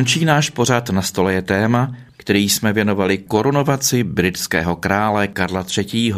Končí 0.00 0.24
náš 0.24 0.50
pořad 0.50 0.90
na 0.90 1.02
stole 1.02 1.32
je 1.34 1.42
téma, 1.42 1.96
který 2.16 2.48
jsme 2.48 2.72
věnovali 2.72 3.18
korunovaci 3.18 4.04
britského 4.04 4.76
krále 4.76 5.28
Karla 5.28 5.64
III. 5.78 6.14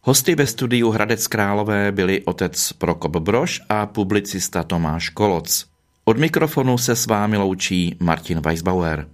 Hosty 0.00 0.34
ve 0.34 0.46
studiu 0.46 0.90
Hradec 0.90 1.26
Králové 1.26 1.92
byli 1.92 2.22
otec 2.24 2.72
Prokop 2.72 3.16
Broš 3.16 3.60
a 3.68 3.86
publicista 3.86 4.62
Tomáš 4.62 5.08
Koloc. 5.08 5.66
Od 6.04 6.18
mikrofonu 6.18 6.78
se 6.78 6.96
s 6.96 7.06
vámi 7.06 7.36
loučí 7.36 7.96
Martin 8.00 8.40
Weisbauer. 8.40 9.06